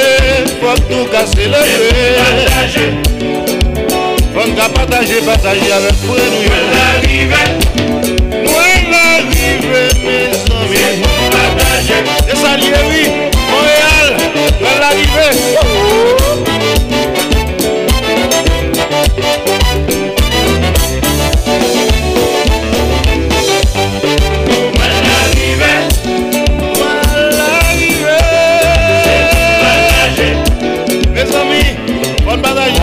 Fok 0.58 0.80
nou 0.90 1.06
kase 1.12 1.46
le 1.52 1.60
ve 1.70 2.06
Pataje 2.18 2.86
Fok 4.34 4.50
ka 4.58 4.66
pataje 4.74 5.22
pataje 5.28 5.70
avek 5.78 6.02
fwe 6.02 6.18
nou 6.32 6.42
Nouel 6.50 6.74
arrive 6.88 7.42
Nouel 8.42 8.98
arrive 9.04 9.84
Mes 10.02 10.42
ami 10.58 10.82
Pataje 11.30 12.02
Desalye 12.26 12.84
oui 12.90 12.90
wi, 12.90 13.30
Montreal 13.54 14.08
Nouel 14.34 14.86
arrive 14.90 15.26
Oh 15.62 16.18
oh 16.18 16.23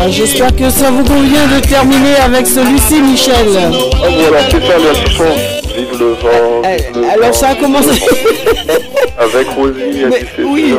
J'espère 0.10 0.56
que 0.56 0.70
ça 0.70 0.90
vous 0.92 1.04
convient 1.04 1.48
de 1.56 1.60
terminer 1.68 2.16
avec 2.26 2.48
celui-ci, 2.48 3.02
Michel. 3.02 3.36
Ah 3.58 3.70
voilà, 4.10 4.40
c'est 4.50 4.60
ça 4.60 4.78
la 4.78 4.94
chanson. 4.94 5.24
Vive 5.76 6.00
le 6.00 6.06
vent. 6.08 6.62
vive 6.64 7.02
le 7.02 7.10
Alors 7.10 7.28
vent, 7.28 7.34
ça 7.34 7.48
a 7.50 7.56
commencé. 7.56 7.90
Avec 9.20 9.48
Rosie, 9.50 10.06
oui. 10.44 10.74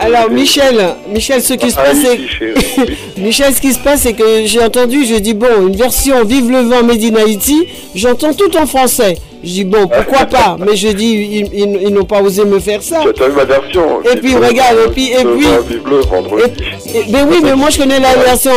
Alors 0.00 0.30
Michel, 0.30 0.76
Michel, 1.10 1.40
ce 1.42 1.54
qui 1.54 1.70
se 1.70 1.76
Ah 1.78 1.84
passe, 1.84 1.96
c'est 2.02 3.20
Michel, 3.20 3.54
ce 3.54 3.60
qui 3.60 3.72
se 3.72 3.78
passe, 3.78 4.02
c'est 4.02 4.12
que 4.12 4.44
j'ai 4.44 4.62
entendu, 4.62 5.06
je 5.06 5.14
dis 5.16 5.32
bon, 5.34 5.46
une 5.68 5.74
version 5.76 6.22
Vive 6.24 6.50
le 6.50 6.60
vent 6.60 6.82
Made 6.82 7.02
in 7.02 7.16
Haïti, 7.16 7.66
j'entends 7.94 8.34
tout 8.34 8.54
en 8.58 8.66
français. 8.66 9.16
Je 9.42 9.50
dis 9.50 9.64
bon, 9.64 9.86
pourquoi 9.88 10.26
pas? 10.30 10.56
Mais 10.58 10.76
je 10.76 10.88
dis 10.88 11.06
ils, 11.30 11.48
ils- 11.54 11.78
ils 11.86 11.94
n'ont 11.94 12.04
pas 12.04 12.20
osé 12.20 12.44
me 12.44 12.58
faire 12.60 12.82
ça. 12.82 13.00
Ma 13.34 13.44
version 13.44 14.02
Et 14.12 14.16
puis 14.18 14.34
regarde, 14.34 14.76
et 14.86 14.90
puis 14.90 15.10
et 15.12 15.24
puis. 15.24 15.46
Et- 15.46 16.77
mais 17.10 17.22
oui, 17.22 17.36
mais 17.42 17.54
moi 17.54 17.70
je 17.70 17.78
connais 17.78 18.00
la 18.00 18.14
version. 18.14 18.52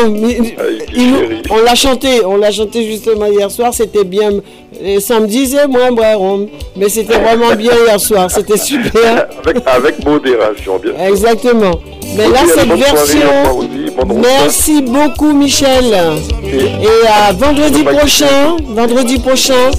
On 1.50 1.58
l'a 1.64 1.76
chanté, 1.76 2.26
on 2.26 2.38
l'a 2.38 2.52
chanté 2.52 2.86
justement 2.86 3.26
hier 3.28 3.52
soir. 3.52 3.74
C'était 3.74 4.04
bien. 4.04 4.32
Et 4.84 5.00
samedi 5.00 5.48
c'est 5.48 5.68
moins 5.68 5.92
bon, 5.92 6.50
mais 6.76 6.90
c'était 6.90 7.20
vraiment 7.20 7.54
bien 7.56 7.72
hier 7.86 8.00
soir. 8.00 8.32
C'était 8.32 8.58
super. 8.58 9.28
Avec, 9.46 9.64
avec 9.66 10.06
modération, 10.06 10.80
bien 10.80 10.94
sûr. 10.94 11.04
Exactement. 11.08 11.80
Mais 12.16 12.28
là, 12.28 12.40
cette 12.46 12.74
version. 12.74 13.70
Merci 14.22 14.82
beaucoup, 14.82 15.34
Michel. 15.34 15.94
Et 16.44 17.08
à 17.08 17.32
vendredi 17.34 17.84
prochain, 17.84 18.58
vendredi 18.70 19.20
prochain, 19.20 19.72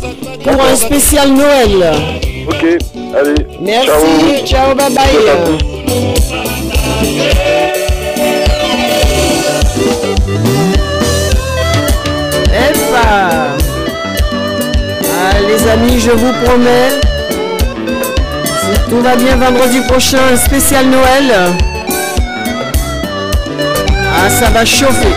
pour 0.42 0.62
un 0.62 0.76
spécial 0.76 1.30
Noël. 1.32 1.92
Ok, 2.48 2.64
allez. 3.16 3.34
Merci, 3.60 4.44
ciao, 4.46 4.74
bye 4.74 4.90
bye. 4.90 5.08
Les 15.52 15.68
amis, 15.68 16.00
je 16.00 16.10
vous 16.10 16.32
promets, 16.44 17.00
si 18.46 18.90
tout 18.90 19.00
va 19.00 19.16
bien 19.16 19.36
vendredi 19.36 19.80
prochain, 19.86 20.18
un 20.32 20.36
spécial 20.36 20.86
Noël. 20.86 21.32
Ah, 24.14 24.30
ça 24.30 24.50
va 24.50 24.64
chauffer. 24.64 25.14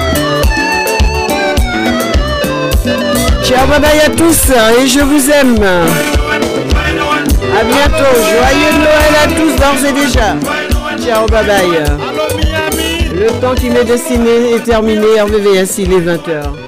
Ciao, 3.43 3.67
bye 3.67 3.79
bye 3.79 3.99
à 4.05 4.09
tous 4.09 4.51
et 4.81 4.87
je 4.87 4.99
vous 4.99 5.29
aime. 5.29 5.63
À 7.57 7.63
bientôt. 7.63 8.15
Joyeux 8.31 8.75
Noël 8.79 9.15
à 9.23 9.27
tous 9.27 9.55
d'ores 9.55 9.85
et 9.87 9.93
déjà. 9.93 10.35
Ciao, 11.05 11.25
bye 11.27 11.45
bye. 11.45 11.83
Le 13.13 13.27
temps 13.39 13.55
qui 13.55 13.69
m'est 13.69 13.85
destiné 13.85 14.55
est 14.55 14.63
terminé. 14.63 15.21
RVVS, 15.21 15.77
il 15.77 15.93
est 15.93 16.01
20h. 16.01 16.64